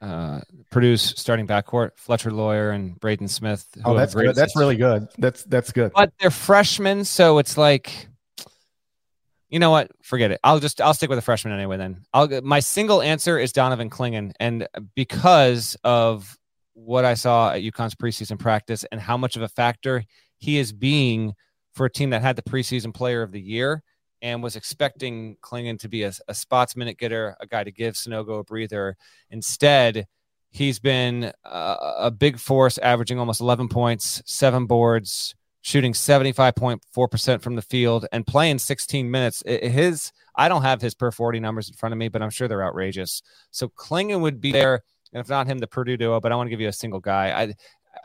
uh, 0.00 0.40
Purdue's 0.70 1.02
starting 1.02 1.46
backcourt, 1.46 1.90
Fletcher 1.96 2.30
Loyer 2.30 2.70
and 2.70 2.98
Braden 2.98 3.28
Smith. 3.28 3.66
Oh, 3.84 3.94
that's 3.94 4.14
good. 4.14 4.34
That's 4.34 4.56
really 4.56 4.76
good. 4.76 5.08
That's 5.18 5.44
that's 5.44 5.72
good. 5.72 5.92
But 5.94 6.12
they're 6.18 6.30
freshmen, 6.30 7.04
so 7.04 7.38
it's 7.38 7.58
like, 7.58 8.08
you 9.48 9.58
know 9.58 9.70
what? 9.70 9.90
Forget 10.02 10.30
it. 10.30 10.40
I'll 10.44 10.60
just 10.60 10.80
I'll 10.80 10.94
stick 10.94 11.08
with 11.08 11.18
the 11.18 11.22
freshman 11.22 11.54
anyway. 11.54 11.76
Then 11.76 12.02
I'll 12.12 12.28
my 12.42 12.60
single 12.60 13.00
answer 13.02 13.38
is 13.38 13.52
Donovan 13.52 13.90
Clingan, 13.90 14.32
and 14.38 14.68
because 14.94 15.76
of 15.84 16.36
what 16.74 17.04
I 17.04 17.14
saw 17.14 17.52
at 17.52 17.62
UConn's 17.62 17.94
preseason 17.94 18.38
practice 18.38 18.84
and 18.92 19.00
how 19.00 19.16
much 19.16 19.36
of 19.36 19.42
a 19.42 19.48
factor 19.48 20.04
he 20.38 20.58
is 20.58 20.72
being 20.72 21.34
for 21.74 21.86
a 21.86 21.90
team 21.90 22.10
that 22.10 22.22
had 22.22 22.36
the 22.36 22.42
preseason 22.42 22.94
player 22.94 23.22
of 23.22 23.32
the 23.32 23.40
year 23.40 23.82
and 24.22 24.42
was 24.42 24.56
expecting 24.56 25.36
Clingan 25.42 25.78
to 25.80 25.88
be 25.88 26.04
a, 26.04 26.12
a 26.28 26.34
spots 26.34 26.76
minute 26.76 26.98
getter, 26.98 27.36
a 27.40 27.46
guy 27.46 27.64
to 27.64 27.72
give 27.72 27.94
Sanogo 27.94 28.40
a 28.40 28.44
breather. 28.44 28.96
Instead, 29.30 30.06
he's 30.50 30.78
been 30.78 31.32
a, 31.44 31.76
a 31.98 32.10
big 32.10 32.38
force, 32.38 32.78
averaging 32.78 33.18
almost 33.18 33.40
11 33.40 33.68
points, 33.68 34.22
seven 34.26 34.66
boards, 34.66 35.34
shooting 35.68 35.92
75.4% 35.92 37.42
from 37.42 37.54
the 37.54 37.60
field, 37.60 38.06
and 38.10 38.26
playing 38.26 38.58
16 38.58 39.10
minutes. 39.10 39.42
His 39.46 40.12
I 40.34 40.48
don't 40.48 40.62
have 40.62 40.80
his 40.80 40.94
per 40.94 41.10
40 41.10 41.40
numbers 41.40 41.68
in 41.68 41.74
front 41.74 41.92
of 41.92 41.98
me, 41.98 42.08
but 42.08 42.22
I'm 42.22 42.30
sure 42.30 42.48
they're 42.48 42.64
outrageous. 42.64 43.22
So 43.50 43.68
Clingan 43.68 44.22
would 44.22 44.40
be 44.40 44.50
there, 44.50 44.80
and 45.12 45.20
if 45.20 45.28
not 45.28 45.46
him, 45.46 45.58
the 45.58 45.66
Purdue 45.66 45.98
duo. 45.98 46.20
But 46.20 46.32
I 46.32 46.36
want 46.36 46.46
to 46.46 46.50
give 46.50 46.60
you 46.60 46.68
a 46.68 46.72
single 46.72 47.00
guy. 47.00 47.42
I 47.42 47.54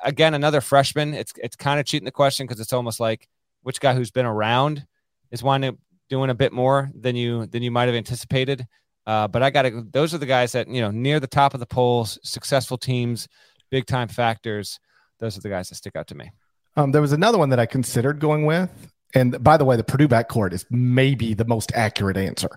again 0.04 0.34
another 0.34 0.60
freshman. 0.60 1.14
It's 1.14 1.32
it's 1.38 1.56
kind 1.56 1.80
of 1.80 1.86
cheating 1.86 2.06
the 2.06 2.12
question 2.12 2.46
because 2.46 2.60
it's 2.60 2.74
almost 2.74 3.00
like 3.00 3.30
which 3.62 3.80
guy 3.80 3.94
who's 3.94 4.12
been 4.12 4.26
around 4.26 4.86
is 5.32 5.42
winding 5.42 5.78
doing 6.10 6.30
a 6.30 6.36
bit 6.36 6.52
more 6.52 6.92
than 6.94 7.16
you 7.16 7.46
than 7.46 7.64
you 7.64 7.72
might 7.72 7.86
have 7.86 7.96
anticipated. 7.96 8.68
Uh, 9.08 9.30
but 9.30 9.42
I 9.42 9.50
got 9.52 9.62
to. 9.62 9.88
Those 9.90 10.14
are 10.14 10.18
the 10.18 10.26
guys 10.26 10.52
that 10.52 10.68
you 10.68 10.82
know 10.82 10.92
near 10.92 11.22
the 11.22 11.28
top 11.28 11.54
of 11.54 11.62
the 11.62 11.66
polls, 11.66 12.20
successful 12.24 12.78
teams, 12.78 13.30
big 13.72 13.86
time 13.86 14.10
factors. 14.10 14.82
Those 15.20 15.38
are 15.38 15.42
the 15.42 15.50
guys 15.50 15.70
that 15.70 15.76
stick 15.76 15.96
out 15.96 16.08
to 16.08 16.16
me. 16.16 16.30
Um, 16.76 16.92
there 16.92 17.02
was 17.02 17.14
another 17.14 17.38
one 17.38 17.50
that 17.50 17.60
I 17.60 17.66
considered 17.66 18.20
going 18.20 18.46
with, 18.46 18.70
and 19.14 19.44
by 19.44 19.58
the 19.58 19.66
way, 19.66 19.76
the 19.76 19.84
Purdue 19.84 20.08
backcourt 20.08 20.54
is 20.54 20.66
maybe 20.70 21.34
the 21.34 21.46
most 21.46 21.72
accurate 21.76 22.18
answer. 22.18 22.50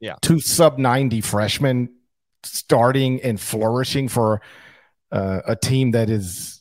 Yeah. 0.00 0.14
two 0.22 0.38
sub 0.38 0.78
90 0.78 1.20
freshmen 1.22 1.88
starting 2.44 3.20
and 3.22 3.40
flourishing 3.40 4.06
for 4.06 4.40
uh, 5.10 5.40
a 5.46 5.56
team 5.56 5.90
that 5.90 6.08
is, 6.08 6.60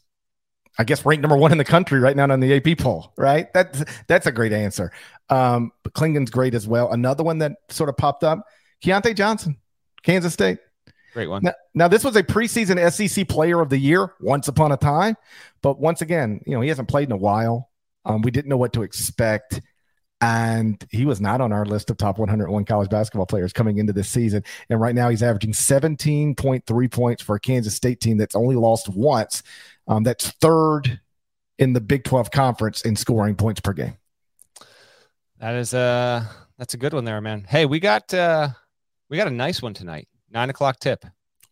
I 0.79 0.83
guess, 0.83 1.05
ranked 1.05 1.21
number 1.21 1.37
one 1.37 1.51
in 1.51 1.59
the 1.59 1.65
country 1.65 1.99
right 1.99 2.15
now 2.15 2.31
on 2.31 2.39
the 2.39 2.55
AP 2.55 2.79
poll, 2.79 3.13
right? 3.15 3.51
That's, 3.53 3.83
that's 4.07 4.25
a 4.25 4.31
great 4.31 4.53
answer. 4.53 4.91
Um, 5.29 5.71
but 5.83 5.93
Clingan's 5.93 6.31
great 6.31 6.55
as 6.55 6.67
well. 6.67 6.91
Another 6.91 7.23
one 7.23 7.39
that 7.39 7.53
sort 7.69 7.89
of 7.89 7.97
popped 7.97 8.23
up, 8.23 8.43
Keyontae 8.83 9.15
Johnson, 9.15 9.57
Kansas 10.03 10.33
State. 10.33 10.57
Great 11.13 11.27
one. 11.27 11.43
Now, 11.43 11.53
now, 11.73 11.87
this 11.87 12.03
was 12.03 12.15
a 12.15 12.23
preseason 12.23 12.91
SEC 12.91 13.27
Player 13.27 13.59
of 13.61 13.69
the 13.69 13.77
Year 13.77 14.13
once 14.19 14.47
upon 14.47 14.71
a 14.71 14.77
time, 14.77 15.15
but 15.61 15.79
once 15.79 16.01
again, 16.01 16.41
you 16.45 16.53
know, 16.53 16.61
he 16.61 16.69
hasn't 16.69 16.87
played 16.87 17.07
in 17.07 17.11
a 17.11 17.17
while. 17.17 17.69
Um, 18.05 18.21
we 18.21 18.31
didn't 18.31 18.49
know 18.49 18.57
what 18.57 18.73
to 18.73 18.83
expect, 18.83 19.61
and 20.21 20.83
he 20.91 21.05
was 21.05 21.19
not 21.19 21.41
on 21.41 21.51
our 21.51 21.65
list 21.65 21.89
of 21.89 21.97
top 21.97 22.19
101 22.19 22.65
college 22.65 22.89
basketball 22.89 23.25
players 23.25 23.53
coming 23.53 23.77
into 23.77 23.93
this 23.93 24.09
season. 24.09 24.43
And 24.69 24.79
right 24.79 24.95
now, 24.95 25.09
he's 25.09 25.23
averaging 25.23 25.53
17.3 25.53 26.91
points 26.91 27.23
for 27.23 27.35
a 27.35 27.39
Kansas 27.39 27.75
State 27.75 27.99
team 27.99 28.17
that's 28.17 28.35
only 28.35 28.55
lost 28.55 28.89
once. 28.89 29.43
Um, 29.87 30.03
that's 30.03 30.31
third 30.31 30.99
in 31.57 31.73
the 31.73 31.81
Big 31.81 32.03
12 32.03 32.31
conference 32.31 32.81
in 32.81 32.95
scoring 32.95 33.35
points 33.35 33.61
per 33.61 33.73
game. 33.73 33.97
That 35.39 35.55
is 35.55 35.73
uh 35.73 36.25
that's 36.57 36.73
a 36.73 36.77
good 36.77 36.93
one 36.93 37.05
there, 37.05 37.21
man. 37.21 37.45
Hey, 37.47 37.65
we 37.65 37.79
got 37.79 38.13
uh 38.13 38.49
we 39.09 39.17
got 39.17 39.27
a 39.27 39.31
nice 39.31 39.61
one 39.61 39.73
tonight. 39.73 40.07
Nine 40.31 40.49
o'clock 40.49 40.79
tip. 40.79 41.05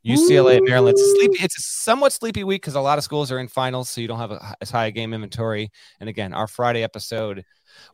UCLA 0.05 0.59
Maryland. 0.63 0.95
It's 0.97 1.01
a 1.01 1.15
sleepy. 1.15 1.43
It's 1.43 1.57
a 1.57 1.61
somewhat 1.61 2.13
sleepy 2.13 2.43
week 2.43 2.61
because 2.61 2.75
a 2.75 2.81
lot 2.81 2.99
of 2.99 3.03
schools 3.03 3.31
are 3.31 3.39
in 3.39 3.47
finals, 3.47 3.89
so 3.89 4.01
you 4.01 4.07
don't 4.07 4.19
have 4.19 4.31
a, 4.31 4.55
as 4.61 4.69
high 4.69 4.85
a 4.85 4.91
game 4.91 5.13
inventory. 5.13 5.71
And 5.99 6.07
again, 6.07 6.31
our 6.31 6.47
Friday 6.47 6.83
episode, 6.83 7.43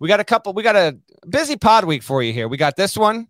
we 0.01 0.09
got 0.09 0.19
a 0.19 0.25
couple. 0.25 0.51
We 0.51 0.61
got 0.61 0.75
a 0.75 0.97
busy 1.29 1.55
pod 1.55 1.85
week 1.85 2.03
for 2.03 2.21
you 2.21 2.33
here. 2.33 2.49
We 2.49 2.57
got 2.57 2.75
this 2.75 2.97
one, 2.97 3.27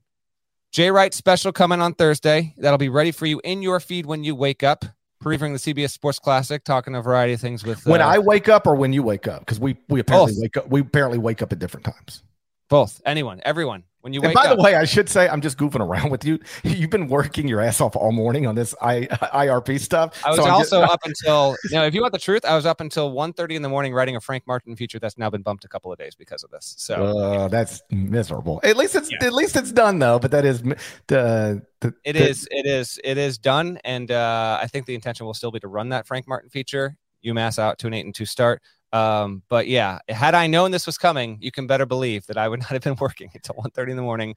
Jay 0.71 0.89
Wright 0.89 1.13
special 1.13 1.51
coming 1.51 1.79
on 1.79 1.93
Thursday. 1.93 2.55
That'll 2.57 2.79
be 2.79 2.89
ready 2.89 3.11
for 3.11 3.27
you 3.27 3.39
in 3.43 3.61
your 3.61 3.79
feed 3.79 4.07
when 4.07 4.23
you 4.23 4.33
wake 4.35 4.63
up. 4.63 4.83
Previewing 5.23 5.63
the 5.63 5.73
CBS 5.73 5.91
Sports 5.91 6.17
Classic, 6.17 6.63
talking 6.63 6.95
a 6.95 7.01
variety 7.03 7.33
of 7.33 7.39
things 7.39 7.63
with 7.63 7.85
When 7.85 8.01
uh, 8.01 8.07
I 8.07 8.17
wake 8.17 8.49
up 8.49 8.65
or 8.65 8.73
when 8.73 8.91
you 8.91 9.03
wake 9.03 9.27
up, 9.27 9.41
because 9.41 9.59
we 9.59 9.77
we 9.89 9.99
apparently 9.99 10.33
Both. 10.33 10.41
wake 10.41 10.57
up. 10.57 10.67
We 10.69 10.81
apparently 10.81 11.19
wake 11.19 11.43
up 11.43 11.51
at 11.51 11.59
different 11.59 11.85
times. 11.85 12.23
both 12.69 12.99
anyone, 13.05 13.39
everyone. 13.45 13.83
When 14.01 14.13
you 14.13 14.21
And 14.21 14.33
by 14.33 14.45
up, 14.47 14.57
the 14.57 14.63
way, 14.63 14.75
I 14.75 14.85
should 14.85 15.07
say 15.09 15.29
I'm 15.29 15.41
just 15.41 15.57
goofing 15.57 15.79
around 15.79 16.09
with 16.09 16.25
you. 16.25 16.39
You've 16.63 16.89
been 16.89 17.07
working 17.07 17.47
your 17.47 17.61
ass 17.61 17.79
off 17.79 17.95
all 17.95 18.11
morning 18.11 18.47
on 18.47 18.55
this 18.55 18.73
I, 18.81 19.01
IRP 19.11 19.79
stuff. 19.79 20.19
I 20.25 20.29
was 20.29 20.37
so 20.37 20.43
I'm 20.45 20.59
just- 20.61 20.73
also 20.73 20.81
up 20.81 20.99
until 21.05 21.55
you 21.65 21.69
now. 21.77 21.83
If 21.83 21.93
you 21.93 22.01
want 22.01 22.13
the 22.13 22.19
truth, 22.19 22.43
I 22.43 22.55
was 22.55 22.65
up 22.65 22.81
until 22.81 23.11
1.30 23.13 23.51
in 23.55 23.61
the 23.61 23.69
morning 23.69 23.93
writing 23.93 24.15
a 24.15 24.21
Frank 24.21 24.45
Martin 24.47 24.75
feature 24.75 24.97
that's 24.99 25.17
now 25.17 25.29
been 25.29 25.43
bumped 25.43 25.65
a 25.65 25.67
couple 25.67 25.91
of 25.91 25.99
days 25.99 26.15
because 26.15 26.43
of 26.43 26.49
this. 26.49 26.73
So 26.77 26.95
Uh, 27.17 27.47
that's 27.47 27.81
miserable. 27.91 28.59
At 28.63 28.75
least 28.77 28.95
it's 28.95 29.11
Yeah. 29.11 29.17
at 29.27 29.33
least 29.33 29.55
it's 29.55 29.71
done 29.71 29.99
though. 29.99 30.17
But 30.19 30.31
that 30.31 30.45
is 30.45 30.61
the 31.07 31.61
the 31.79 31.93
it 32.03 32.15
is, 32.15 32.47
it 32.51 32.65
is, 32.65 32.99
it 33.03 33.17
is 33.17 33.37
done, 33.37 33.79
and 33.83 34.11
uh, 34.11 34.59
I 34.61 34.67
think 34.67 34.85
the 34.85 34.93
intention 34.95 35.25
will 35.25 35.33
still 35.33 35.51
be 35.51 35.59
to 35.61 35.67
run 35.67 35.89
that 35.89 36.05
Frank 36.07 36.27
Martin 36.27 36.49
feature. 36.49 36.95
UMass 37.25 37.59
out 37.59 37.77
to 37.79 37.87
an 37.87 37.93
eight 37.93 38.05
and 38.05 38.15
two 38.15 38.25
start. 38.25 38.61
Um, 38.93 39.41
but 39.49 39.67
yeah, 39.67 39.99
had 40.09 40.35
I 40.35 40.47
known 40.47 40.71
this 40.71 40.85
was 40.85 40.97
coming, 40.97 41.37
you 41.39 41.51
can 41.51 41.65
better 41.67 41.85
believe 41.85 42.25
that 42.27 42.37
I 42.37 42.47
would 42.47 42.59
not 42.61 42.69
have 42.69 42.81
been 42.81 42.97
working 42.99 43.29
until 43.33 43.55
1.30 43.55 43.91
in 43.91 43.95
the 43.95 44.01
morning 44.03 44.35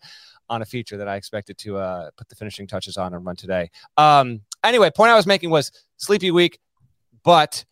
on 0.49 0.63
a 0.63 0.65
feature 0.65 0.97
that 0.97 1.09
I 1.09 1.17
expected 1.17 1.59
to 1.59 1.79
uh, 1.79 2.11
put 2.17 2.29
the 2.29 2.37
finishing 2.37 2.67
touches 2.67 2.97
on 2.97 3.15
and 3.15 3.25
run 3.25 3.37
today. 3.37 3.71
Um, 3.97 4.43
anyway, 4.63 4.91
point 4.95 5.11
I 5.11 5.17
was 5.17 5.27
making 5.27 5.51
was 5.51 5.73
sleepy 5.97 6.31
week, 6.31 6.59
but 7.25 7.65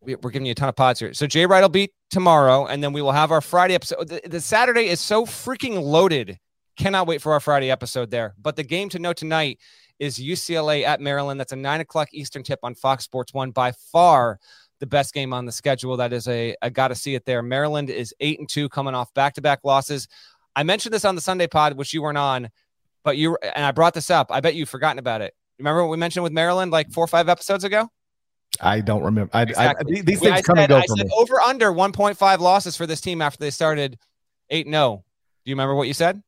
we- 0.00 0.16
we're 0.16 0.30
giving 0.30 0.46
you 0.46 0.52
a 0.52 0.54
ton 0.54 0.68
of 0.68 0.76
pods 0.76 1.00
here. 1.00 1.12
So 1.14 1.26
Jay 1.26 1.46
Wright 1.46 1.62
will 1.62 1.68
be 1.68 1.92
tomorrow, 2.10 2.66
and 2.66 2.82
then 2.82 2.92
we 2.92 3.02
will 3.02 3.12
have 3.12 3.32
our 3.32 3.40
Friday 3.40 3.74
episode. 3.74 4.08
The, 4.08 4.20
the 4.26 4.40
Saturday 4.40 4.88
is 4.88 5.00
so 5.00 5.24
freaking 5.26 5.82
loaded. 5.82 6.38
Cannot 6.76 7.08
wait 7.08 7.20
for 7.20 7.32
our 7.32 7.40
Friday 7.40 7.70
episode 7.70 8.10
there. 8.10 8.34
But 8.40 8.54
the 8.54 8.62
game 8.62 8.88
to 8.90 9.00
know 9.00 9.12
tonight 9.12 9.58
is 9.98 10.18
UCLA 10.18 10.84
at 10.84 11.00
Maryland. 11.00 11.40
That's 11.40 11.52
a 11.52 11.56
nine 11.56 11.80
o'clock 11.80 12.08
Eastern 12.12 12.44
tip 12.44 12.60
on 12.62 12.76
Fox 12.76 13.02
Sports 13.02 13.34
One. 13.34 13.50
By 13.50 13.72
far 13.90 14.38
the 14.80 14.86
best 14.86 15.14
game 15.14 15.32
on 15.32 15.44
the 15.44 15.52
schedule. 15.52 15.96
That 15.96 16.12
is 16.12 16.28
a 16.28 16.54
I 16.62 16.70
got 16.70 16.88
to 16.88 16.94
see 16.94 17.14
it 17.14 17.24
there. 17.24 17.42
Maryland 17.42 17.90
is 17.90 18.14
eight 18.20 18.38
and 18.38 18.48
two, 18.48 18.68
coming 18.68 18.94
off 18.94 19.12
back 19.14 19.34
to 19.34 19.40
back 19.42 19.60
losses. 19.64 20.08
I 20.56 20.62
mentioned 20.62 20.92
this 20.92 21.04
on 21.04 21.14
the 21.14 21.20
Sunday 21.20 21.46
pod, 21.46 21.76
which 21.76 21.92
you 21.92 22.02
weren't 22.02 22.18
on, 22.18 22.48
but 23.04 23.16
you 23.16 23.36
and 23.54 23.64
I 23.64 23.72
brought 23.72 23.94
this 23.94 24.10
up. 24.10 24.28
I 24.30 24.40
bet 24.40 24.54
you've 24.54 24.68
forgotten 24.68 24.98
about 24.98 25.20
it. 25.20 25.34
Remember 25.58 25.82
what 25.82 25.90
we 25.90 25.96
mentioned 25.96 26.22
with 26.22 26.32
Maryland 26.32 26.70
like 26.70 26.90
four 26.92 27.04
or 27.04 27.08
five 27.08 27.28
episodes 27.28 27.64
ago? 27.64 27.88
I 28.60 28.80
don't 28.80 29.02
remember. 29.02 29.30
I, 29.34 29.42
Exactly. 29.42 29.98
I, 29.98 30.02
these 30.02 30.20
things 30.20 30.32
I 30.32 30.42
come 30.42 30.56
said, 30.56 30.62
and 30.64 30.68
go 30.70 30.76
I 30.78 30.86
said 30.96 31.06
me. 31.06 31.12
over 31.16 31.40
under 31.40 31.70
1.5 31.70 32.38
losses 32.38 32.76
for 32.76 32.86
this 32.86 33.00
team 33.00 33.20
after 33.22 33.38
they 33.38 33.50
started 33.50 33.98
8 34.50 34.66
0. 34.66 35.04
Do 35.44 35.50
you 35.50 35.54
remember 35.54 35.74
what 35.74 35.86
you 35.86 35.94
said? 35.94 36.22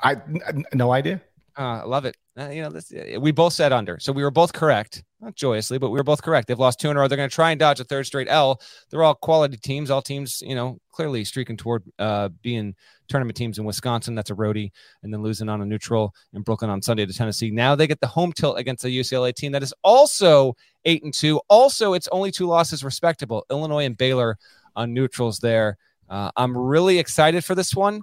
I 0.00 0.12
n- 0.12 0.64
no 0.72 0.92
idea. 0.92 1.20
Uh, 1.58 1.62
I 1.62 1.84
love 1.84 2.04
it. 2.04 2.16
Uh, 2.38 2.48
you 2.48 2.62
know, 2.62 2.70
this, 2.70 2.92
we 3.18 3.30
both 3.32 3.52
said 3.52 3.72
under. 3.72 3.98
So 4.00 4.12
we 4.12 4.22
were 4.22 4.30
both 4.30 4.52
correct. 4.52 5.04
Not 5.24 5.36
joyously, 5.36 5.78
but 5.78 5.88
we 5.88 5.98
were 5.98 6.04
both 6.04 6.22
correct. 6.22 6.48
They've 6.48 6.58
lost 6.58 6.78
two 6.78 6.90
in 6.90 6.98
a 6.98 7.00
row. 7.00 7.08
They're 7.08 7.16
going 7.16 7.30
to 7.30 7.34
try 7.34 7.50
and 7.50 7.58
dodge 7.58 7.80
a 7.80 7.84
third 7.84 8.04
straight 8.04 8.28
L. 8.28 8.60
They're 8.90 9.02
all 9.02 9.14
quality 9.14 9.56
teams, 9.56 9.90
all 9.90 10.02
teams, 10.02 10.42
you 10.42 10.54
know, 10.54 10.78
clearly 10.92 11.24
streaking 11.24 11.56
toward 11.56 11.82
uh, 11.98 12.28
being 12.42 12.74
tournament 13.08 13.34
teams 13.34 13.58
in 13.58 13.64
Wisconsin. 13.64 14.14
That's 14.14 14.28
a 14.28 14.34
roadie. 14.34 14.70
And 15.02 15.14
then 15.14 15.22
losing 15.22 15.48
on 15.48 15.62
a 15.62 15.64
neutral 15.64 16.14
in 16.34 16.42
Brooklyn 16.42 16.70
on 16.70 16.82
Sunday 16.82 17.06
to 17.06 17.12
Tennessee. 17.14 17.50
Now 17.50 17.74
they 17.74 17.86
get 17.86 18.00
the 18.00 18.06
home 18.06 18.34
tilt 18.34 18.58
against 18.58 18.84
a 18.84 18.88
UCLA 18.88 19.34
team 19.34 19.52
that 19.52 19.62
is 19.62 19.72
also 19.82 20.56
eight 20.84 21.02
and 21.02 21.14
two. 21.14 21.40
Also, 21.48 21.94
it's 21.94 22.08
only 22.08 22.30
two 22.30 22.46
losses 22.46 22.84
respectable. 22.84 23.46
Illinois 23.50 23.86
and 23.86 23.96
Baylor 23.96 24.36
on 24.76 24.92
neutrals 24.92 25.38
there. 25.38 25.78
Uh, 26.10 26.30
I'm 26.36 26.54
really 26.54 26.98
excited 26.98 27.46
for 27.46 27.54
this 27.54 27.74
one. 27.74 28.02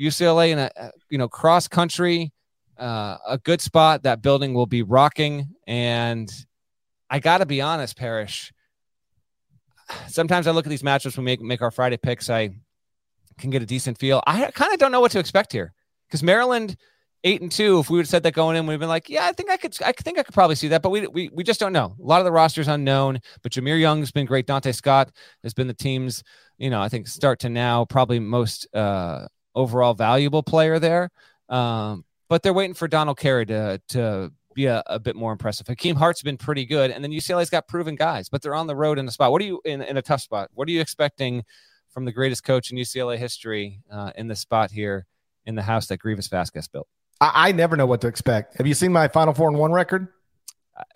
UCLA 0.00 0.50
in 0.50 0.58
a 0.58 0.70
uh, 0.76 0.90
you 1.10 1.18
know 1.18 1.28
cross 1.28 1.68
country, 1.68 2.32
uh, 2.76 3.18
a 3.24 3.38
good 3.38 3.60
spot. 3.60 4.02
That 4.02 4.20
building 4.20 4.52
will 4.52 4.66
be 4.66 4.82
rocking, 4.82 5.46
and 5.68 6.28
I 7.08 7.18
got 7.18 7.38
to 7.38 7.46
be 7.46 7.60
honest, 7.60 7.96
Parrish. 7.96 8.52
Sometimes 10.08 10.46
I 10.46 10.50
look 10.50 10.66
at 10.66 10.70
these 10.70 10.82
matchups 10.82 11.16
when 11.16 11.24
we 11.24 11.32
make 11.32 11.40
make 11.40 11.62
our 11.62 11.70
Friday 11.70 11.96
picks. 11.96 12.28
I 12.28 12.50
can 13.38 13.50
get 13.50 13.62
a 13.62 13.66
decent 13.66 13.98
feel. 13.98 14.22
I 14.26 14.50
kind 14.50 14.72
of 14.72 14.78
don't 14.78 14.92
know 14.92 15.00
what 15.00 15.12
to 15.12 15.18
expect 15.18 15.52
here 15.52 15.72
because 16.08 16.22
Maryland 16.22 16.76
eight 17.24 17.42
and 17.42 17.52
two. 17.52 17.80
If 17.80 17.90
we 17.90 17.96
would 17.96 18.04
have 18.04 18.08
said 18.08 18.22
that 18.22 18.32
going 18.32 18.56
in, 18.56 18.66
we'd 18.66 18.74
have 18.74 18.80
been 18.80 18.88
like, 18.88 19.10
yeah, 19.10 19.26
I 19.26 19.32
think 19.32 19.50
I 19.50 19.56
could. 19.56 19.76
I 19.84 19.92
think 19.92 20.18
I 20.18 20.22
could 20.22 20.34
probably 20.34 20.56
see 20.56 20.68
that, 20.68 20.82
but 20.82 20.90
we 20.90 21.06
we 21.08 21.28
we 21.32 21.44
just 21.44 21.60
don't 21.60 21.72
know. 21.72 21.94
A 22.00 22.02
lot 22.02 22.20
of 22.20 22.24
the 22.24 22.32
roster's 22.32 22.68
unknown. 22.68 23.20
But 23.42 23.52
Jahmir 23.52 23.78
Young's 23.78 24.12
been 24.12 24.26
great. 24.26 24.46
Donta 24.46 24.74
Scott 24.74 25.10
has 25.42 25.54
been 25.54 25.66
the 25.66 25.74
team's, 25.74 26.22
you 26.58 26.70
know, 26.70 26.80
I 26.80 26.88
think 26.88 27.08
start 27.08 27.40
to 27.40 27.48
now 27.48 27.84
probably 27.84 28.18
most 28.18 28.66
uh, 28.74 29.26
overall 29.54 29.94
valuable 29.94 30.42
player 30.42 30.78
there. 30.78 31.10
Um, 31.48 32.04
but 32.28 32.42
they're 32.42 32.52
waiting 32.52 32.74
for 32.74 32.88
Donald 32.88 33.18
Carey 33.18 33.46
to 33.46 33.80
to 33.88 34.32
be 34.56 34.66
a, 34.66 34.82
a 34.86 34.98
bit 34.98 35.14
more 35.14 35.30
impressive. 35.30 35.68
Hakim 35.68 35.94
Hart's 35.94 36.22
been 36.22 36.36
pretty 36.36 36.64
good, 36.64 36.90
and 36.90 37.04
then 37.04 37.12
UCLA's 37.12 37.50
got 37.50 37.68
proven 37.68 37.94
guys, 37.94 38.28
but 38.28 38.42
they're 38.42 38.54
on 38.54 38.66
the 38.66 38.74
road 38.74 38.98
in 38.98 39.06
the 39.06 39.12
spot. 39.12 39.30
What 39.30 39.40
are 39.40 39.44
you 39.44 39.60
in, 39.64 39.82
in 39.82 39.96
a 39.96 40.02
tough 40.02 40.22
spot? 40.22 40.50
What 40.54 40.66
are 40.66 40.72
you 40.72 40.80
expecting 40.80 41.44
from 41.90 42.04
the 42.04 42.12
greatest 42.12 42.42
coach 42.42 42.72
in 42.72 42.76
UCLA 42.76 43.18
history 43.18 43.80
uh, 43.92 44.10
in 44.16 44.26
the 44.26 44.34
spot 44.34 44.72
here 44.72 45.06
in 45.44 45.54
the 45.54 45.62
house 45.62 45.86
that 45.86 46.00
Greivis 46.00 46.28
Vasquez 46.28 46.66
built? 46.66 46.88
I, 47.20 47.48
I 47.48 47.52
never 47.52 47.76
know 47.76 47.86
what 47.86 48.00
to 48.00 48.08
expect. 48.08 48.56
Have 48.56 48.66
you 48.66 48.74
seen 48.74 48.92
my 48.92 49.06
Final 49.08 49.32
Four 49.32 49.48
and 49.48 49.58
one 49.58 49.72
record? 49.72 50.08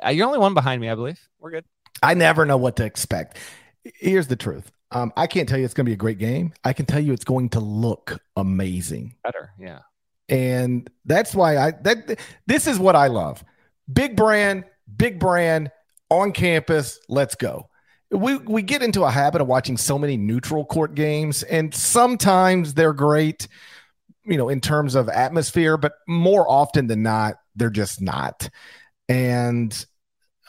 Uh, 0.05 0.09
you're 0.09 0.27
only 0.27 0.39
one 0.39 0.55
behind 0.55 0.81
me, 0.81 0.91
I 0.91 0.95
believe. 0.95 1.21
We're 1.39 1.53
good. 1.53 1.65
I 2.03 2.15
never 2.15 2.45
know 2.45 2.57
what 2.57 2.77
to 2.77 2.85
expect. 2.85 3.39
Here's 3.85 4.27
the 4.27 4.37
truth. 4.37 4.71
Um, 4.91 5.13
I 5.17 5.27
can't 5.27 5.49
tell 5.49 5.59
you 5.59 5.65
it's 5.65 5.75
going 5.75 5.85
to 5.87 5.91
be 5.91 5.95
a 5.95 5.97
great 5.97 6.19
game. 6.19 6.53
I 6.65 6.73
can 6.73 6.85
tell 6.85 7.01
you 7.01 7.13
it's 7.13 7.25
going 7.25 7.51
to 7.51 7.61
look 7.61 8.21
amazing. 8.37 9.15
Better, 9.23 9.51
yeah. 9.59 9.81
and 10.29 10.91
that's 11.05 11.35
why 11.35 11.57
I 11.57 11.71
that 11.83 12.19
this 12.47 12.67
is 12.67 12.79
what 12.79 12.97
I 12.97 13.07
love. 13.07 13.45
Big 13.93 14.17
brand, 14.17 14.65
big 14.97 15.19
brand 15.19 15.71
on 16.09 16.33
campus. 16.33 16.99
Let's 17.09 17.35
go. 17.35 17.69
We 18.11 18.37
we 18.37 18.63
get 18.63 18.83
into 18.83 19.05
a 19.05 19.11
habit 19.11 19.41
of 19.41 19.47
watching 19.47 19.77
so 19.77 19.99
many 19.99 20.17
neutral 20.17 20.65
court 20.65 20.95
games, 20.95 21.43
and 21.45 21.73
sometimes 21.73 22.75
they're 22.75 22.93
great, 22.93 23.47
you 24.25 24.37
know, 24.37 24.49
in 24.49 24.61
terms 24.61 24.97
of 24.97 25.09
atmosphere, 25.09 25.77
but 25.77 25.93
more 26.09 26.49
often 26.51 26.89
than 26.89 27.03
not, 27.03 27.37
they're 27.55 27.71
just 27.71 28.01
not. 28.01 28.51
And 29.09 29.73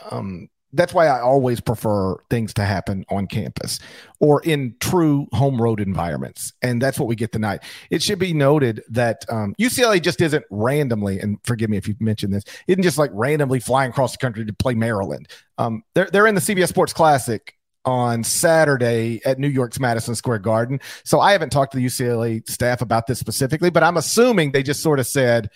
um, 0.09 0.49
that's 0.74 0.93
why 0.93 1.07
I 1.07 1.19
always 1.19 1.59
prefer 1.59 2.15
things 2.30 2.53
to 2.55 2.63
happen 2.63 3.05
on 3.09 3.28
campus 3.28 3.80
or 4.19 4.41
in 4.43 4.76
true 4.80 5.28
home 5.34 5.61
road 5.61 5.80
environments. 5.80 6.53
And 6.61 6.82
that's 6.82 6.99
what 6.99 7.07
we 7.07 7.15
get 7.15 7.32
tonight. 7.32 7.63
It 7.89 8.01
should 8.01 8.19
be 8.19 8.34
noted 8.34 8.84
that 8.89 9.26
um, 9.30 9.55
UCLA 9.59 10.01
just 10.01 10.22
isn't 10.22 10.45
randomly, 10.49 11.19
and 11.19 11.38
forgive 11.43 11.69
me 11.69 11.78
if 11.78 11.88
you've 11.88 12.01
mentioned 12.01 12.34
this, 12.34 12.43
isn't 12.67 12.84
just 12.84 12.97
like 12.97 13.11
randomly 13.13 13.59
flying 13.59 13.89
across 13.89 14.11
the 14.13 14.17
country 14.19 14.45
to 14.45 14.53
play 14.53 14.74
Maryland. 14.74 15.28
Um, 15.57 15.84
they're, 15.93 16.09
they're 16.11 16.28
in 16.28 16.36
the 16.36 16.41
CBS 16.41 16.69
Sports 16.69 16.93
Classic 16.93 17.55
on 17.86 18.24
Saturday 18.24 19.22
at 19.26 19.39
New 19.39 19.47
York's 19.47 19.80
Madison 19.80 20.15
Square 20.15 20.39
Garden. 20.39 20.80
So 21.03 21.19
I 21.19 21.32
haven't 21.32 21.49
talked 21.49 21.72
to 21.74 21.78
the 21.78 21.86
UCLA 21.86 22.47
staff 22.49 22.82
about 22.82 23.07
this 23.07 23.19
specifically, 23.19 23.69
but 23.69 23.84
I'm 23.84 23.97
assuming 23.97 24.51
they 24.51 24.63
just 24.63 24.82
sort 24.82 24.99
of 24.99 25.07
said, 25.07 25.49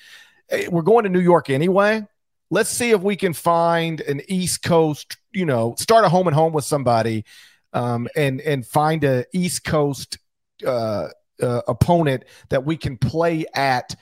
hey, 0.49 0.67
we're 0.67 0.81
going 0.81 1.03
to 1.03 1.09
New 1.09 1.19
York 1.19 1.49
anyway. 1.49 2.05
Let's 2.49 2.69
see 2.69 2.91
if 2.91 3.01
we 3.01 3.15
can 3.15 3.33
find 3.33 4.01
an 4.01 4.21
East 4.27 4.63
Coast, 4.63 5.17
you 5.31 5.45
know, 5.45 5.75
start 5.77 6.05
a 6.05 6.09
home 6.09 6.27
and 6.27 6.35
home 6.35 6.53
with 6.53 6.65
somebody 6.65 7.25
um, 7.73 8.07
and 8.15 8.39
and 8.41 8.65
find 8.65 9.03
a 9.03 9.25
East 9.33 9.63
Coast 9.63 10.17
uh, 10.65 11.07
uh, 11.41 11.61
opponent 11.67 12.23
that 12.49 12.65
we 12.65 12.77
can 12.77 12.97
play 12.97 13.45
at 13.53 13.95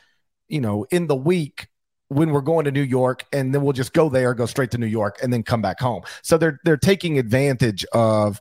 you 0.53 0.61
know, 0.61 0.85
in 0.91 1.07
the 1.07 1.15
week 1.15 1.67
when 2.09 2.29
we're 2.29 2.41
going 2.41 2.65
to 2.65 2.71
New 2.71 2.83
York, 2.83 3.25
and 3.33 3.53
then 3.53 3.63
we'll 3.63 3.73
just 3.73 3.91
go 3.91 4.07
there, 4.07 4.35
go 4.35 4.45
straight 4.45 4.69
to 4.71 4.77
New 4.77 4.85
York, 4.85 5.17
and 5.23 5.33
then 5.33 5.41
come 5.41 5.63
back 5.63 5.79
home. 5.79 6.03
So 6.21 6.37
they're 6.37 6.59
they're 6.63 6.77
taking 6.77 7.17
advantage 7.17 7.85
of 7.91 8.39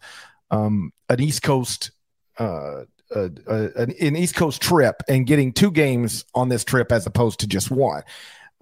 um, 0.50 0.92
an 1.08 1.20
East 1.20 1.42
Coast. 1.42 1.90
Uh, 2.38 2.84
uh, 3.14 3.28
uh, 3.46 3.68
an 3.76 4.16
East 4.16 4.34
Coast 4.34 4.62
trip 4.62 5.02
and 5.06 5.26
getting 5.26 5.52
two 5.52 5.70
games 5.70 6.24
on 6.34 6.48
this 6.48 6.64
trip 6.64 6.90
as 6.90 7.04
opposed 7.06 7.40
to 7.40 7.46
just 7.46 7.70
one. 7.70 8.02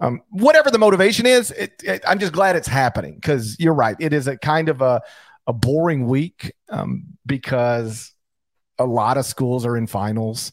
Um, 0.01 0.21
whatever 0.31 0.71
the 0.71 0.79
motivation 0.79 1.27
is, 1.27 1.51
it, 1.51 1.81
it, 1.83 2.03
I'm 2.07 2.19
just 2.19 2.33
glad 2.33 2.55
it's 2.55 2.67
happening 2.67 3.15
because 3.15 3.55
you're 3.59 3.73
right. 3.73 3.95
It 3.99 4.13
is 4.13 4.27
a 4.27 4.35
kind 4.35 4.67
of 4.67 4.81
a, 4.81 5.01
a 5.45 5.53
boring 5.53 6.07
week 6.07 6.53
um, 6.69 7.03
because 7.25 8.13
a 8.79 8.85
lot 8.85 9.17
of 9.17 9.25
schools 9.25 9.63
are 9.63 9.77
in 9.77 9.85
finals 9.85 10.51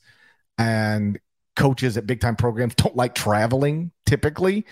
and 0.59 1.19
coaches 1.57 1.97
at 1.97 2.07
big 2.07 2.21
time 2.21 2.37
programs 2.37 2.75
don't 2.75 2.95
like 2.95 3.15
traveling 3.15 3.91
typically 4.07 4.67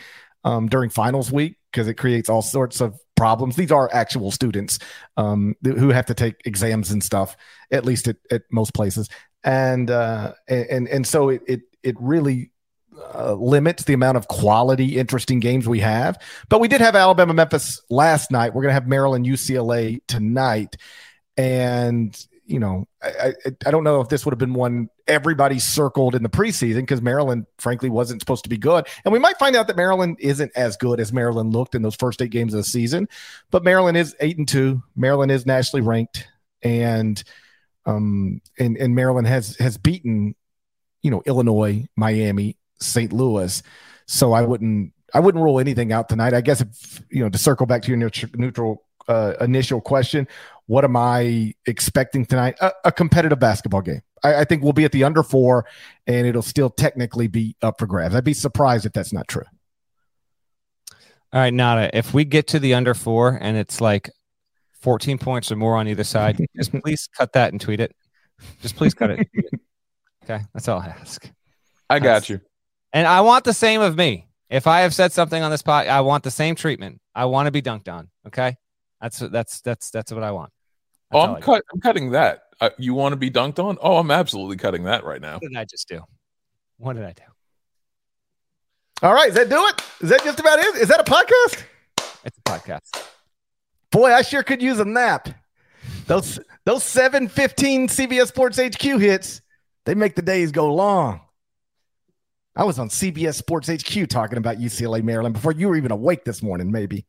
um, 0.45 0.69
during 0.69 0.91
finals 0.91 1.33
week 1.33 1.57
because 1.73 1.89
it 1.89 1.95
creates 1.95 2.29
all 2.29 2.43
sorts 2.43 2.81
of 2.81 2.99
problems. 3.17 3.57
These 3.57 3.73
are 3.73 3.91
actual 3.93 4.31
students 4.31 4.79
um, 5.17 5.57
who 5.65 5.89
have 5.89 6.07
to 6.07 6.15
take 6.15 6.43
exams 6.45 6.91
and 6.91 7.03
stuff, 7.03 7.37
at 7.71 7.85
least 7.85 8.09
at, 8.09 8.17
at 8.31 8.43
most 8.53 8.75
places. 8.75 9.09
And, 9.43 9.91
uh, 9.91 10.35
and, 10.49 10.87
and 10.87 11.07
so 11.07 11.31
it, 11.31 11.43
it, 11.47 11.61
it 11.83 11.97
really 11.99 12.51
uh, 13.15 13.35
limits 13.35 13.85
the 13.85 13.93
amount 13.93 14.17
of 14.17 14.29
quality, 14.29 14.99
interesting 14.99 15.41
games 15.41 15.69
we 15.69 15.81
have. 15.81 16.19
But 16.49 16.61
we 16.61 16.69
did 16.69 16.81
have 16.81 16.97
Alabama 16.97 17.35
Memphis 17.35 17.81
last 17.91 18.31
night. 18.31 18.55
We're 18.55 18.63
going 18.63 18.71
to 18.71 18.75
have 18.75 18.89
Maryland 18.89 19.27
UCLA 19.27 20.01
tonight. 20.07 20.77
And 21.37 22.17
you 22.47 22.61
know, 22.61 22.87
I, 23.03 23.35
I, 23.45 23.51
I 23.67 23.71
don't 23.71 23.85
know 23.85 24.01
if 24.01 24.09
this 24.09 24.25
would 24.25 24.33
have 24.33 24.39
been 24.39 24.55
one 24.55 24.89
everybody 25.09 25.59
circled 25.59 26.15
in 26.15 26.23
the 26.23 26.29
preseason 26.29 26.81
because 26.81 27.03
Maryland, 27.03 27.47
frankly, 27.59 27.91
wasn't 27.91 28.21
supposed 28.21 28.45
to 28.45 28.49
be 28.49 28.57
good. 28.57 28.87
And 29.05 29.13
we 29.13 29.19
might 29.19 29.39
find 29.39 29.57
out 29.57 29.67
that 29.67 29.77
Maryland 29.77 30.17
isn't 30.21 30.53
as 30.55 30.77
good 30.77 31.01
as 31.01 31.13
Maryland 31.13 31.53
looked 31.53 31.75
in 31.75 31.83
those 31.83 31.97
first 31.97 32.23
eight 32.23 32.31
games 32.31 32.55
of 32.55 32.59
the 32.59 32.65
season. 32.65 33.09
But 33.51 33.65
Maryland 33.65 33.97
is 33.97 34.15
eight 34.21 34.39
and 34.39 34.49
two. 34.49 34.83
Maryland 34.95 35.33
is 35.33 35.45
nationally 35.45 35.83
ranked, 35.83 36.29
and 36.63 37.23
um, 37.85 38.41
and 38.59 38.77
and 38.77 38.95
Maryland 38.95 39.27
has 39.27 39.57
has 39.57 39.77
beaten, 39.77 40.35
you 41.03 41.11
know, 41.11 41.23
Illinois, 41.27 41.87
Miami, 41.97 42.57
St. 42.81 43.13
Louis. 43.13 43.63
So 44.07 44.33
I 44.33 44.43
wouldn't 44.43 44.93
I 45.15 45.21
wouldn't 45.21 45.43
rule 45.43 45.61
anything 45.61 45.93
out 45.93 46.09
tonight. 46.09 46.35
I 46.35 46.41
guess 46.41 46.61
if 46.61 47.03
you 47.11 47.23
know 47.23 47.29
to 47.29 47.39
circle 47.39 47.67
back 47.67 47.83
to 47.83 47.89
your 47.89 48.11
neutral 48.37 48.85
uh, 49.09 49.35
initial 49.41 49.81
question, 49.81 50.27
what 50.67 50.85
am 50.85 50.97
I 50.97 51.55
expecting 51.67 52.27
tonight? 52.27 52.57
A, 52.61 52.73
a 52.87 52.93
competitive 52.93 53.39
basketball 53.39 53.83
game. 53.83 54.03
I, 54.23 54.41
I, 54.41 54.45
think 54.45 54.63
we'll 54.63 54.73
be 54.73 54.85
at 54.85 54.93
the 54.93 55.05
under 55.05 55.23
four, 55.23 55.67
and 56.07 56.27
it'll 56.27 56.43
still 56.43 56.71
technically 56.71 57.29
be 57.29 57.57
up 57.63 57.79
for 57.79 57.87
grabs. 57.87 58.15
I'd 58.15 58.25
be 58.25 58.35
surprised 58.35 58.85
if 58.85 58.93
that's 58.93 59.13
not 59.13 59.29
true. 59.29 59.45
All 61.33 61.41
right, 61.41 61.53
Nada. 61.53 61.97
If 61.97 62.15
we 62.15 62.25
get 62.25 62.49
to 62.49 62.59
the 62.59 62.75
under 62.75 62.95
four 62.95 63.39
and 63.41 63.57
it's 63.57 63.81
like 63.81 64.11
14 64.81 65.19
points 65.19 65.53
or 65.53 65.57
more 65.57 65.77
on 65.77 65.89
either 65.89 66.05
side, 66.05 66.39
just 66.57 66.73
please 66.73 67.09
cut 67.17 67.33
that 67.35 67.53
and 67.53 67.61
tweet 67.61 67.81
it. 67.81 67.95
Just 68.61 68.77
please 68.77 68.95
cut 68.95 69.11
it. 69.11 69.29
okay, 70.25 70.45
that's 70.53 70.69
all 70.69 70.81
I 70.81 70.87
ask. 70.87 71.31
I 71.89 71.99
got 71.99 72.15
that's, 72.15 72.31
you. 72.31 72.41
And 72.97 73.07
I 73.07 73.21
want 73.21 73.45
the 73.45 73.53
same 73.53 73.83
of 73.83 73.95
me. 73.95 74.27
If 74.49 74.67
I 74.67 74.81
have 74.81 74.95
said 74.95 75.13
something 75.13 75.43
on 75.43 75.51
this 75.51 75.61
pod, 75.61 75.87
I 75.87 76.01
want 76.01 76.25
the 76.25 76.31
same 76.31 76.55
treatment. 76.55 76.99
I 77.15 77.27
want 77.27 77.45
to 77.45 77.51
be 77.51 77.61
dunked 77.61 77.93
on. 77.93 78.09
Okay, 78.27 78.57
that's 79.03 79.19
that's 79.19 79.61
that's 79.61 79.91
that's 79.91 80.13
what 80.13 80.23
I 80.23 80.31
want. 80.31 80.51
Oh, 81.13 81.21
I'm 81.21 81.43
cut. 81.43 81.63
I'm 81.75 81.81
cutting 81.83 82.13
that. 82.13 82.45
Uh, 82.59 82.71
you 82.79 82.95
want 82.95 83.13
to 83.13 83.17
be 83.17 83.31
dunked 83.31 83.63
on? 83.63 83.77
Oh, 83.83 83.99
I'm 83.99 84.11
absolutely 84.11 84.57
cutting 84.57 84.85
that 84.85 85.05
right 85.05 85.21
now. 85.21 85.35
What 85.35 85.43
did 85.43 85.59
I 85.59 85.67
just 85.67 85.87
do? 85.89 86.01
What 86.79 86.97
did 86.97 87.05
I 87.05 87.13
do? 87.13 87.23
All 89.03 89.13
right, 89.13 89.29
is 89.29 89.35
that 89.35 89.51
do 89.51 89.63
it? 89.67 89.83
Is 90.01 90.09
that 90.09 90.25
just 90.25 90.41
about 90.41 90.59
it? 90.59 90.77
Is 90.77 90.89
that 90.89 90.99
a 90.99 91.05
podcast? 91.05 91.65
It's 92.25 92.39
a 92.39 92.43
podcast. 92.51 93.03
Boy, 93.91 94.11
I 94.11 94.23
sure 94.23 94.43
could 94.43 94.63
use 94.63 94.81
a 94.81 94.87
nap. 94.87 95.29
Those 96.07 96.41
those 96.65 96.83
seven 96.83 97.29
fifteen 97.29 97.89
CBS 97.89 98.29
Sports 98.29 98.59
HQ 98.59 98.81
hits, 98.81 99.43
they 99.85 99.95
make 99.95 100.15
the 100.15 100.23
days 100.23 100.51
go 100.51 100.73
long. 100.73 101.21
I 102.57 102.65
was 102.65 102.79
on 102.79 102.89
CBS 102.89 103.35
Sports 103.35 103.69
HQ 103.69 104.09
talking 104.09 104.39
about 104.39 104.59
UCLA 104.59 105.03
Maryland 105.03 105.35
before 105.35 105.53
you 105.53 105.69
were 105.69 105.77
even 105.77 105.93
awake 105.93 106.25
this 106.25 106.43
morning, 106.43 106.73
maybe. 106.73 107.05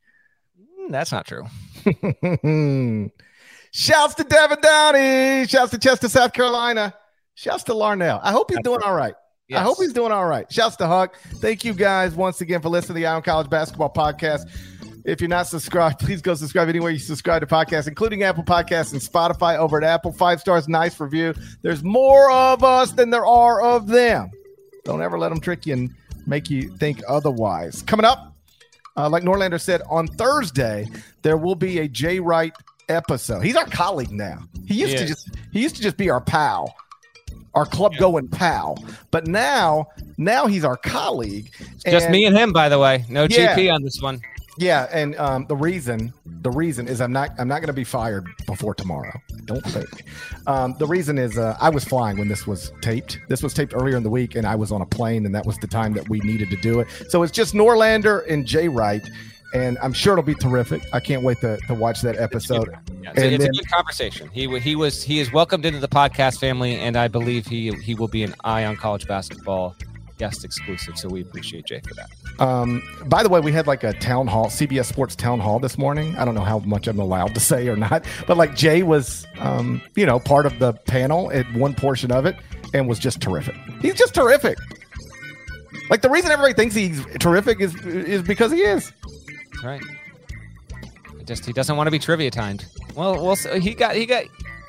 Mm, 0.60 0.92
that's 0.92 1.12
not 1.12 1.26
true. 1.26 1.44
Shouts 3.72 4.16
to 4.16 4.24
Devin 4.26 4.60
Downey. 4.62 5.48
Shouts 5.48 5.72
to 5.72 5.78
Chester, 5.78 6.10
South 6.10 6.34
Carolina. 6.34 6.94
Shouts 7.36 7.64
to 7.64 7.74
Larnell. 7.74 8.20
I 8.24 8.32
hope 8.32 8.50
he's 8.50 8.58
That's 8.58 8.68
doing 8.68 8.82
all 8.84 8.96
right. 8.96 9.14
Yes. 9.48 9.60
I 9.60 9.64
hope 9.64 9.78
he's 9.80 9.94
doing 9.94 10.12
all 10.12 10.26
right. 10.26 10.52
Shouts 10.52 10.76
to 10.78 10.88
Huck. 10.88 11.16
Thank 11.36 11.64
you 11.64 11.74
guys 11.74 12.14
once 12.14 12.42
again 12.42 12.62
for 12.62 12.68
listening 12.68 12.96
to 12.96 13.00
the 13.02 13.06
Eye 13.06 13.14
on 13.14 13.22
College 13.22 13.50
Basketball 13.50 13.94
Podcast. 13.94 14.42
If 15.06 15.22
you're 15.22 15.30
not 15.30 15.48
subscribed, 15.48 16.00
please 16.00 16.22
go 16.22 16.34
subscribe 16.34 16.68
anywhere 16.68 16.92
you 16.92 17.00
subscribe 17.00 17.40
to 17.40 17.48
podcasts, 17.48 17.88
including 17.88 18.24
Apple 18.24 18.44
Podcasts 18.44 18.92
and 18.92 19.02
Spotify 19.02 19.58
over 19.58 19.78
at 19.78 19.86
Apple. 19.86 20.12
Five 20.12 20.42
stars, 20.42 20.68
nice 20.68 21.00
review. 21.00 21.34
There's 21.62 21.82
more 21.82 22.30
of 22.30 22.66
us 22.66 22.92
than 22.92 23.10
there 23.10 23.26
are 23.26 23.62
of 23.62 23.88
them. 23.88 24.30
Don't 24.88 25.02
ever 25.02 25.20
let 25.20 25.28
them 25.30 25.42
trick 25.42 25.66
you 25.66 25.74
and 25.74 25.94
make 26.28 26.50
you 26.50 26.70
think 26.78 27.02
otherwise. 27.10 27.82
Coming 27.82 28.06
up, 28.06 28.34
uh, 28.96 29.10
like 29.10 29.22
Norlander 29.22 29.60
said, 29.60 29.82
on 29.90 30.08
Thursday, 30.08 30.88
there 31.24 31.36
will 31.36 31.56
be 31.56 31.80
a 31.80 31.90
Jay 31.90 32.22
Wright 32.22 32.54
episode. 32.88 33.42
He's 33.42 33.58
our 33.58 33.66
colleague 33.66 34.12
now. 34.12 34.40
He 34.66 34.76
used 34.76 34.98
to 34.98 35.06
just 35.06 35.30
he 35.52 35.62
used 35.62 35.76
to 35.76 35.82
just 35.82 35.98
be 35.98 36.10
our 36.10 36.22
pal, 36.22 36.74
our 37.54 37.66
club 37.66 37.96
yeah. 37.96 38.00
going 38.00 38.30
pal. 38.30 38.82
But 39.12 39.28
now, 39.28 39.88
now 40.18 40.48
he's 40.48 40.64
our 40.64 40.78
colleague. 40.78 41.52
just 41.86 42.10
me 42.10 42.26
and 42.26 42.38
him, 42.38 42.54
by 42.54 42.70
the 42.70 42.80
way. 42.80 43.04
No 43.10 43.28
yeah, 43.30 43.58
GP 43.58 43.74
on 43.74 43.84
this 43.84 44.02
one. 44.02 44.22
Yeah, 44.58 44.88
and 44.92 45.16
um, 45.18 45.46
the 45.48 45.56
reason 45.56 46.14
the 46.26 46.50
reason 46.50 46.88
is 46.88 47.00
I'm 47.02 47.12
not 47.12 47.32
I'm 47.38 47.48
not 47.48 47.60
going 47.60 47.68
to 47.68 47.74
be 47.74 47.84
fired 47.84 48.28
before 48.46 48.74
tomorrow. 48.74 49.12
Don't 49.46 49.64
think. 49.66 50.04
Um, 50.48 50.76
the 50.80 50.88
reason 50.88 51.18
is 51.18 51.38
uh, 51.38 51.58
I 51.60 51.70
was 51.70 51.84
flying 51.84 52.18
when 52.18 52.28
this 52.28 52.48
was 52.48 52.72
taped. 52.82 53.20
This 53.30 53.44
was 53.44 53.54
taped 53.54 53.74
earlier 53.76 53.98
in 53.98 54.04
the 54.04 54.10
week, 54.10 54.36
and 54.36 54.48
I 54.48 54.56
was 54.56 54.72
on 54.72 54.82
a 54.82 54.86
plane, 54.86 55.26
and 55.26 55.36
that 55.36 55.46
was 55.46 55.58
the 55.60 55.68
time 55.68 55.94
that 55.94 56.10
we 56.10 56.20
needed 56.20 56.50
to 56.50 56.58
do 56.58 56.80
it. 56.80 56.88
So 57.10 57.24
it's 57.24 57.32
just 57.32 57.54
Norlander 57.54 58.26
and 58.30 58.46
Jay 58.46 58.68
Wright 58.68 59.08
and 59.54 59.78
I'm 59.82 59.94
sure 59.94 60.14
it'll 60.14 60.24
be 60.24 60.36
terrific. 60.36 60.84
I 60.94 61.00
can't 61.00 61.24
wait 61.24 61.40
to, 61.42 61.58
to 61.68 61.74
watch 61.74 62.02
that 62.02 62.18
episode. 62.18 62.70
Yeah, 63.02 63.12
it's, 63.12 63.20
a, 63.20 63.34
it's 63.34 63.44
then, 63.44 63.50
a, 63.50 63.54
good 63.54 63.70
conversation. 63.70 64.30
He 64.34 64.60
he 64.60 64.76
was 64.76 65.04
he 65.04 65.20
is 65.20 65.32
welcomed 65.32 65.66
into 65.66 65.80
the 65.80 65.88
podcast 65.88 66.40
family, 66.40 66.76
and 66.76 66.98
I 66.98 67.08
believe 67.08 67.48
he 67.48 67.72
he 67.76 67.96
will 67.96 68.08
be 68.10 68.24
an 68.24 68.36
eye 68.44 68.66
on 68.66 68.76
College 68.76 69.08
basketball 69.08 69.76
guest 70.18 70.44
exclusive. 70.44 70.98
So 70.98 71.08
we 71.10 71.22
appreciate 71.22 71.66
Jay 71.66 71.82
for 71.88 71.94
that. 71.96 72.10
Um, 72.42 72.82
by 73.06 73.24
the 73.24 73.30
way, 73.30 73.40
we 73.40 73.52
had 73.52 73.68
like 73.68 73.84
a 73.84 73.94
town 73.94 74.28
hall, 74.28 74.48
CBS 74.48 74.86
Sports 74.86 75.16
town 75.16 75.40
hall 75.40 75.60
this 75.60 75.78
morning. 75.78 76.16
I 76.18 76.26
don't 76.26 76.36
know 76.36 76.44
how 76.44 76.60
much 76.60 76.88
I'm 76.88 77.00
allowed 77.00 77.34
to 77.36 77.40
say 77.40 77.68
or 77.68 77.76
not, 77.76 78.06
but 78.26 78.38
like 78.38 78.56
Jay 78.56 78.84
was, 78.84 79.26
um, 79.40 79.82
you 79.96 80.06
know, 80.06 80.20
part 80.20 80.46
of 80.46 80.60
the 80.60 80.74
panel 80.74 81.32
at 81.32 81.46
one 81.54 81.74
portion 81.74 82.12
of 82.12 82.26
it 82.26 82.36
and 82.74 82.88
was 82.88 83.00
just 83.00 83.22
terrific. 83.22 83.56
He's 83.82 83.96
just 83.96 84.14
terrific. 84.14 84.58
Like 85.90 86.02
the 86.02 86.10
reason 86.10 86.32
everybody 86.32 86.54
thinks 86.54 86.76
he's 86.76 87.06
terrific 87.20 87.62
is 87.62 87.76
is 87.86 88.22
because 88.22 88.52
he 88.52 88.62
is. 88.62 88.92
Right. 89.64 89.82
Just 91.26 91.46
he 91.46 91.54
doesn't 91.54 91.76
want 91.76 91.88
to 91.88 91.92
be 91.92 92.00
trivia 92.00 92.32
timed. 92.32 92.66
Well, 92.96 93.24
well, 93.24 93.36
so 93.36 93.60
he 93.60 93.74
got 93.74 93.96
he 93.96 94.06
got 94.06 94.26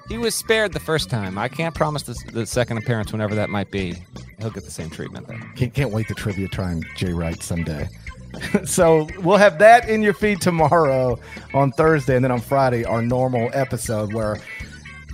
he 0.09 0.19
was 0.19 0.35
spared 0.35 0.73
the 0.73 0.81
first 0.81 1.11
time. 1.11 1.39
I 1.39 1.49
can't 1.49 1.75
promise 1.75 2.03
the, 2.03 2.17
the 2.33 2.47
second 2.47 2.79
appearance, 2.79 3.13
whenever 3.13 3.35
that 3.35 3.51
might 3.51 3.71
be. 3.71 3.97
He'll 4.39 4.51
get 4.51 4.65
the 4.65 4.71
same 4.71 4.91
treatment 4.91 5.27
though. 5.27 5.39
Can't, 5.57 5.75
can't 5.75 5.91
wait 5.91 6.09
to 6.09 6.15
trivia 6.15 6.49
time 6.49 6.83
Jay 6.97 7.13
Wright 7.13 7.43
someday. 7.43 7.89
so 8.65 9.09
we'll 9.19 9.37
have 9.37 9.59
that 9.59 9.89
in 9.89 10.03
your 10.03 10.15
feed 10.15 10.41
tomorrow 10.41 11.19
on 11.55 11.73
Thursday, 11.73 12.17
and 12.17 12.25
then 12.25 12.31
on 12.31 12.41
Friday 12.41 12.85
our 12.85 13.03
normal 13.03 13.51
episode 13.53 14.13
where 14.13 14.39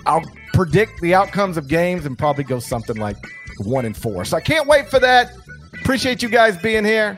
I'll 0.05 0.23
predict 0.53 1.01
the 1.01 1.15
outcomes 1.15 1.57
of 1.57 1.67
games 1.67 2.05
and 2.05 2.17
probably 2.17 2.43
go 2.43 2.59
something 2.59 2.97
like 2.97 3.17
one 3.59 3.85
and 3.85 3.95
four. 3.95 4.25
So 4.25 4.37
I 4.37 4.41
can't 4.41 4.67
wait 4.67 4.89
for 4.89 4.99
that. 4.99 5.31
Appreciate 5.81 6.21
you 6.21 6.29
guys 6.29 6.57
being 6.57 6.85
here. 6.85 7.17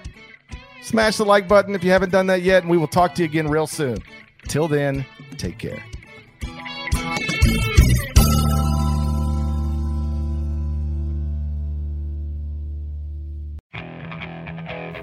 Smash 0.81 1.17
the 1.17 1.25
like 1.25 1.47
button 1.47 1.75
if 1.75 1.83
you 1.83 1.91
haven't 1.91 2.11
done 2.11 2.27
that 2.27 2.41
yet, 2.41 2.63
and 2.63 2.71
we 2.71 2.77
will 2.77 2.87
talk 2.87 3.13
to 3.15 3.23
you 3.23 3.25
again 3.25 3.47
real 3.47 3.67
soon. 3.67 3.97
Till 4.47 4.67
then, 4.67 5.05
take 5.37 5.57
care. 5.57 5.83